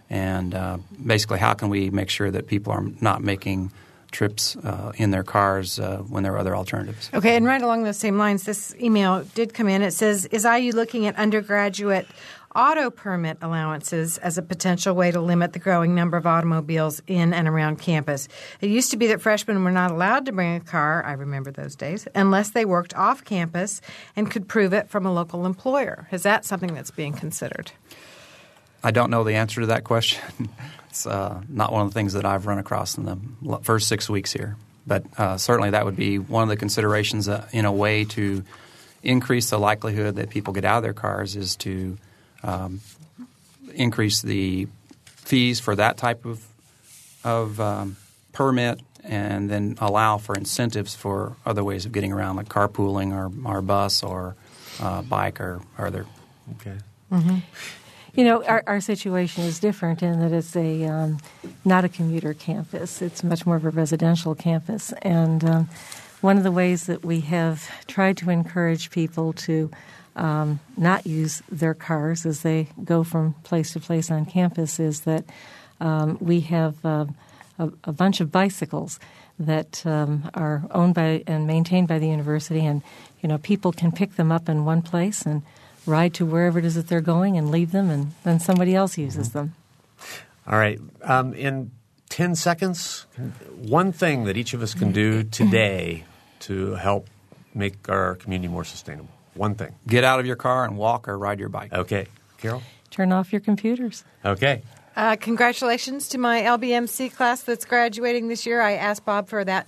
and 0.09 0.55
uh, 0.55 0.77
basically 1.05 1.39
how 1.39 1.55
can 1.55 1.67
we 1.67 1.89
make 1.89 2.09
sure 2.09 2.31
that 2.31 2.47
people 2.47 2.71
are 2.71 2.85
not 3.01 3.21
making 3.21 3.73
trips 4.11 4.55
uh, 4.55 4.91
in 4.95 5.11
their 5.11 5.23
cars 5.23 5.77
uh, 5.77 5.97
when 5.97 6.23
there 6.23 6.33
are 6.33 6.37
other 6.37 6.55
alternatives. 6.55 7.09
Okay, 7.13 7.35
and 7.35 7.45
right 7.45 7.61
along 7.61 7.83
those 7.83 7.97
same 7.97 8.17
lines, 8.17 8.43
this 8.43 8.73
email 8.81 9.23
did 9.35 9.53
come 9.53 9.67
in. 9.67 9.81
It 9.81 9.91
says, 9.91 10.25
"Is 10.27 10.45
IU 10.45 10.71
looking 10.71 11.05
at 11.05 11.15
undergraduate 11.15 12.07
auto 12.55 12.89
permit 12.89 13.37
allowances 13.41 14.17
as 14.17 14.37
a 14.37 14.41
potential 14.41 14.95
way 14.95 15.11
to 15.11 15.19
limit 15.19 15.53
the 15.53 15.59
growing 15.59 15.95
number 15.95 16.17
of 16.17 16.25
automobiles 16.25 17.01
in 17.07 17.33
and 17.33 17.47
around 17.47 17.79
campus. 17.79 18.27
It 18.61 18.69
used 18.69 18.91
to 18.91 18.97
be 18.97 19.07
that 19.07 19.21
freshmen 19.21 19.63
were 19.63 19.71
not 19.71 19.91
allowed 19.91 20.25
to 20.25 20.31
bring 20.31 20.55
a 20.55 20.59
car, 20.59 21.03
I 21.05 21.13
remember 21.13 21.51
those 21.51 21.75
days, 21.75 22.07
unless 22.15 22.51
they 22.51 22.65
worked 22.65 22.95
off 22.95 23.23
campus 23.23 23.81
and 24.15 24.29
could 24.29 24.47
prove 24.47 24.73
it 24.73 24.89
from 24.89 25.05
a 25.05 25.13
local 25.13 25.45
employer. 25.45 26.07
Is 26.11 26.23
that 26.23 26.45
something 26.45 26.73
that's 26.73 26.91
being 26.91 27.13
considered? 27.13 27.71
I 28.83 28.91
don't 28.91 29.09
know 29.09 29.23
the 29.23 29.35
answer 29.35 29.61
to 29.61 29.67
that 29.67 29.83
question. 29.83 30.49
it's 30.89 31.05
uh, 31.05 31.41
not 31.49 31.71
one 31.71 31.83
of 31.83 31.89
the 31.89 31.93
things 31.93 32.13
that 32.13 32.25
I've 32.25 32.45
run 32.45 32.57
across 32.57 32.97
in 32.97 33.05
the 33.05 33.59
first 33.61 33.87
six 33.87 34.09
weeks 34.09 34.31
here. 34.31 34.55
But 34.87 35.05
uh, 35.17 35.37
certainly 35.37 35.71
that 35.71 35.85
would 35.85 35.95
be 35.95 36.17
one 36.17 36.43
of 36.43 36.49
the 36.49 36.57
considerations 36.57 37.29
uh, 37.29 37.47
in 37.51 37.65
a 37.65 37.71
way 37.71 38.05
to 38.05 38.43
increase 39.03 39.49
the 39.49 39.59
likelihood 39.59 40.15
that 40.15 40.29
people 40.29 40.53
get 40.53 40.65
out 40.65 40.77
of 40.77 40.83
their 40.83 40.93
cars 40.93 41.35
is 41.35 41.55
to 41.57 41.97
um, 42.43 42.81
increase 43.73 44.21
the 44.21 44.67
fees 45.05 45.59
for 45.59 45.75
that 45.75 45.97
type 45.97 46.25
of, 46.25 46.45
of 47.23 47.59
um, 47.59 47.97
permit 48.33 48.81
and 49.03 49.49
then 49.49 49.77
allow 49.79 50.17
for 50.17 50.35
incentives 50.35 50.95
for 50.95 51.35
other 51.45 51.63
ways 51.63 51.85
of 51.85 51.91
getting 51.91 52.11
around, 52.11 52.35
like 52.35 52.49
carpooling 52.49 53.11
or, 53.13 53.31
or 53.49 53.61
bus 53.61 54.03
or 54.03 54.35
uh, 54.81 55.01
bike 55.01 55.39
or, 55.39 55.61
or 55.77 55.87
other. 55.87 56.05
Okay. 56.55 56.77
Mm-hmm. 57.11 57.37
You 58.15 58.23
know, 58.23 58.43
our, 58.43 58.63
our 58.67 58.81
situation 58.81 59.43
is 59.43 59.59
different 59.59 60.03
in 60.03 60.19
that 60.19 60.31
it's 60.31 60.55
a 60.55 60.85
um, 60.85 61.19
not 61.63 61.85
a 61.85 61.89
commuter 61.89 62.33
campus. 62.33 63.01
It's 63.01 63.23
much 63.23 63.45
more 63.45 63.55
of 63.55 63.65
a 63.65 63.69
residential 63.69 64.35
campus, 64.35 64.93
and 65.03 65.45
um, 65.45 65.69
one 66.21 66.37
of 66.37 66.43
the 66.43 66.51
ways 66.51 66.85
that 66.87 67.05
we 67.05 67.21
have 67.21 67.69
tried 67.87 68.17
to 68.17 68.29
encourage 68.29 68.89
people 68.89 69.31
to 69.33 69.71
um, 70.19 70.59
not 70.77 71.07
use 71.07 71.41
their 71.49 71.73
cars 71.73 72.25
as 72.25 72.41
they 72.41 72.67
go 72.83 73.03
from 73.03 73.33
place 73.43 73.73
to 73.73 73.79
place 73.79 74.11
on 74.11 74.25
campus 74.25 74.79
is 74.79 75.01
that 75.01 75.23
um, 75.79 76.17
we 76.19 76.41
have 76.41 76.83
uh, 76.85 77.05
a, 77.57 77.71
a, 77.85 77.93
bunch 77.93 78.19
of 78.19 78.29
bicycles 78.31 78.99
that 79.39 79.85
um, 79.85 80.29
are 80.33 80.63
owned 80.71 80.93
by 80.93 81.23
and 81.25 81.47
maintained 81.47 81.87
by 81.87 81.99
the 81.99 82.07
university, 82.07 82.65
and 82.65 82.81
you 83.21 83.29
know 83.29 83.37
people 83.37 83.71
can 83.71 83.93
pick 83.93 84.17
them 84.17 84.29
up 84.29 84.49
in 84.49 84.65
one 84.65 84.81
place 84.81 85.25
and 85.25 85.41
ride 85.85 86.13
to 86.15 86.25
wherever 86.25 86.59
it 86.59 86.65
is 86.65 86.75
that 86.75 86.89
they're 86.89 86.99
going 86.99 87.37
and 87.37 87.49
leave 87.49 87.71
them, 87.71 87.89
and 87.89 88.11
then 88.23 88.41
somebody 88.41 88.75
else 88.75 88.97
uses 88.97 89.29
mm-hmm. 89.29 89.37
them. 89.37 89.55
All 90.45 90.59
right. 90.59 90.79
Um, 91.03 91.33
in 91.33 91.71
10 92.09 92.35
seconds, 92.35 93.05
one 93.55 93.93
thing 93.93 94.25
that 94.25 94.35
each 94.35 94.53
of 94.53 94.61
us 94.61 94.73
can 94.73 94.91
do 94.91 95.23
today 95.39 96.03
to 96.41 96.73
help 96.75 97.07
make 97.53 97.87
our 97.87 98.15
community 98.15 98.49
more 98.49 98.65
sustainable. 98.65 99.11
One 99.33 99.55
thing. 99.55 99.75
Get 99.87 100.03
out 100.03 100.19
of 100.19 100.25
your 100.25 100.35
car 100.35 100.65
and 100.65 100.77
walk 100.77 101.07
or 101.07 101.17
ride 101.17 101.39
your 101.39 101.49
bike. 101.49 101.71
Okay. 101.73 102.07
Carol? 102.37 102.61
Turn 102.89 103.11
off 103.11 103.31
your 103.31 103.41
computers. 103.41 104.03
Okay. 104.25 104.63
Uh, 104.95 105.15
congratulations 105.15 106.09
to 106.09 106.17
my 106.17 106.41
LBMC 106.41 107.15
class 107.15 107.41
that's 107.41 107.63
graduating 107.63 108.27
this 108.27 108.45
year. 108.45 108.59
I 108.61 108.73
asked 108.73 109.05
Bob 109.05 109.29
for 109.29 109.45
that 109.45 109.67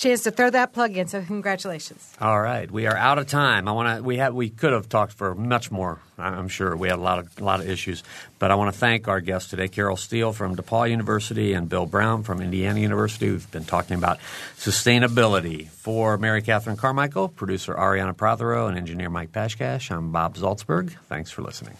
chance 0.00 0.22
to 0.22 0.30
throw 0.30 0.50
that 0.50 0.72
plug 0.72 0.96
in. 0.96 1.06
So 1.06 1.22
congratulations. 1.22 2.12
All 2.20 2.40
right, 2.40 2.70
we 2.70 2.86
are 2.86 2.96
out 2.96 3.18
of 3.18 3.26
time. 3.26 3.68
I 3.68 3.72
want 3.72 3.98
to. 3.98 4.02
We 4.02 4.16
had. 4.16 4.32
We 4.32 4.50
could 4.50 4.72
have 4.72 4.88
talked 4.88 5.12
for 5.12 5.34
much 5.34 5.70
more. 5.70 6.00
I'm 6.18 6.48
sure 6.48 6.76
we 6.76 6.88
had 6.88 6.98
a 6.98 7.02
lot 7.02 7.18
of 7.18 7.38
a 7.40 7.44
lot 7.44 7.60
of 7.60 7.68
issues, 7.68 8.02
but 8.38 8.50
I 8.50 8.54
want 8.54 8.72
to 8.72 8.78
thank 8.78 9.08
our 9.08 9.20
guests 9.20 9.50
today, 9.50 9.68
Carol 9.68 9.96
Steele 9.96 10.32
from 10.32 10.56
DePauw 10.56 10.90
University 10.90 11.52
and 11.52 11.68
Bill 11.68 11.86
Brown 11.86 12.22
from 12.22 12.40
Indiana 12.40 12.80
University. 12.80 13.30
We've 13.30 13.50
been 13.50 13.64
talking 13.64 13.96
about 13.96 14.18
sustainability. 14.56 15.68
For 15.68 16.18
Mary 16.18 16.42
Catherine 16.42 16.76
Carmichael, 16.76 17.28
producer 17.28 17.74
Ariana 17.74 18.16
Prothero, 18.16 18.66
and 18.68 18.76
engineer 18.76 19.08
Mike 19.08 19.32
Pashkash, 19.32 19.90
I'm 19.90 20.12
Bob 20.12 20.36
Zaltsberg. 20.36 20.92
Thanks 21.08 21.30
for 21.30 21.42
listening. 21.42 21.76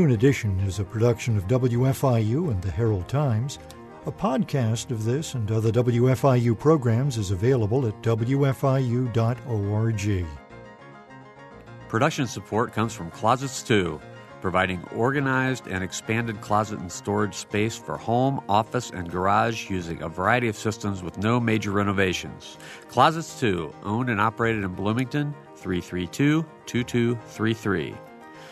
Noon 0.00 0.12
Edition 0.12 0.58
is 0.60 0.78
a 0.78 0.84
production 0.84 1.36
of 1.36 1.46
WFIU 1.46 2.50
and 2.50 2.62
the 2.62 2.70
Herald 2.70 3.06
Times. 3.06 3.58
A 4.06 4.10
podcast 4.10 4.90
of 4.90 5.04
this 5.04 5.34
and 5.34 5.52
other 5.52 5.70
WFIU 5.70 6.58
programs 6.58 7.18
is 7.18 7.32
available 7.32 7.86
at 7.86 8.02
WFIU.org. 8.02 9.16
Production 11.86 12.26
support 12.26 12.72
comes 12.72 12.94
from 12.94 13.10
Closets 13.10 13.62
2, 13.62 14.00
providing 14.40 14.82
organized 14.96 15.66
and 15.66 15.84
expanded 15.84 16.40
closet 16.40 16.78
and 16.78 16.90
storage 16.90 17.34
space 17.34 17.76
for 17.76 17.98
home, 17.98 18.42
office, 18.48 18.88
and 18.88 19.10
garage 19.10 19.68
using 19.68 20.00
a 20.00 20.08
variety 20.08 20.48
of 20.48 20.56
systems 20.56 21.02
with 21.02 21.18
no 21.18 21.38
major 21.38 21.72
renovations. 21.72 22.56
Closets 22.88 23.38
2, 23.38 23.70
owned 23.82 24.08
and 24.08 24.18
operated 24.18 24.64
in 24.64 24.72
Bloomington, 24.72 25.34
332 25.56 26.42
2233. 26.64 27.94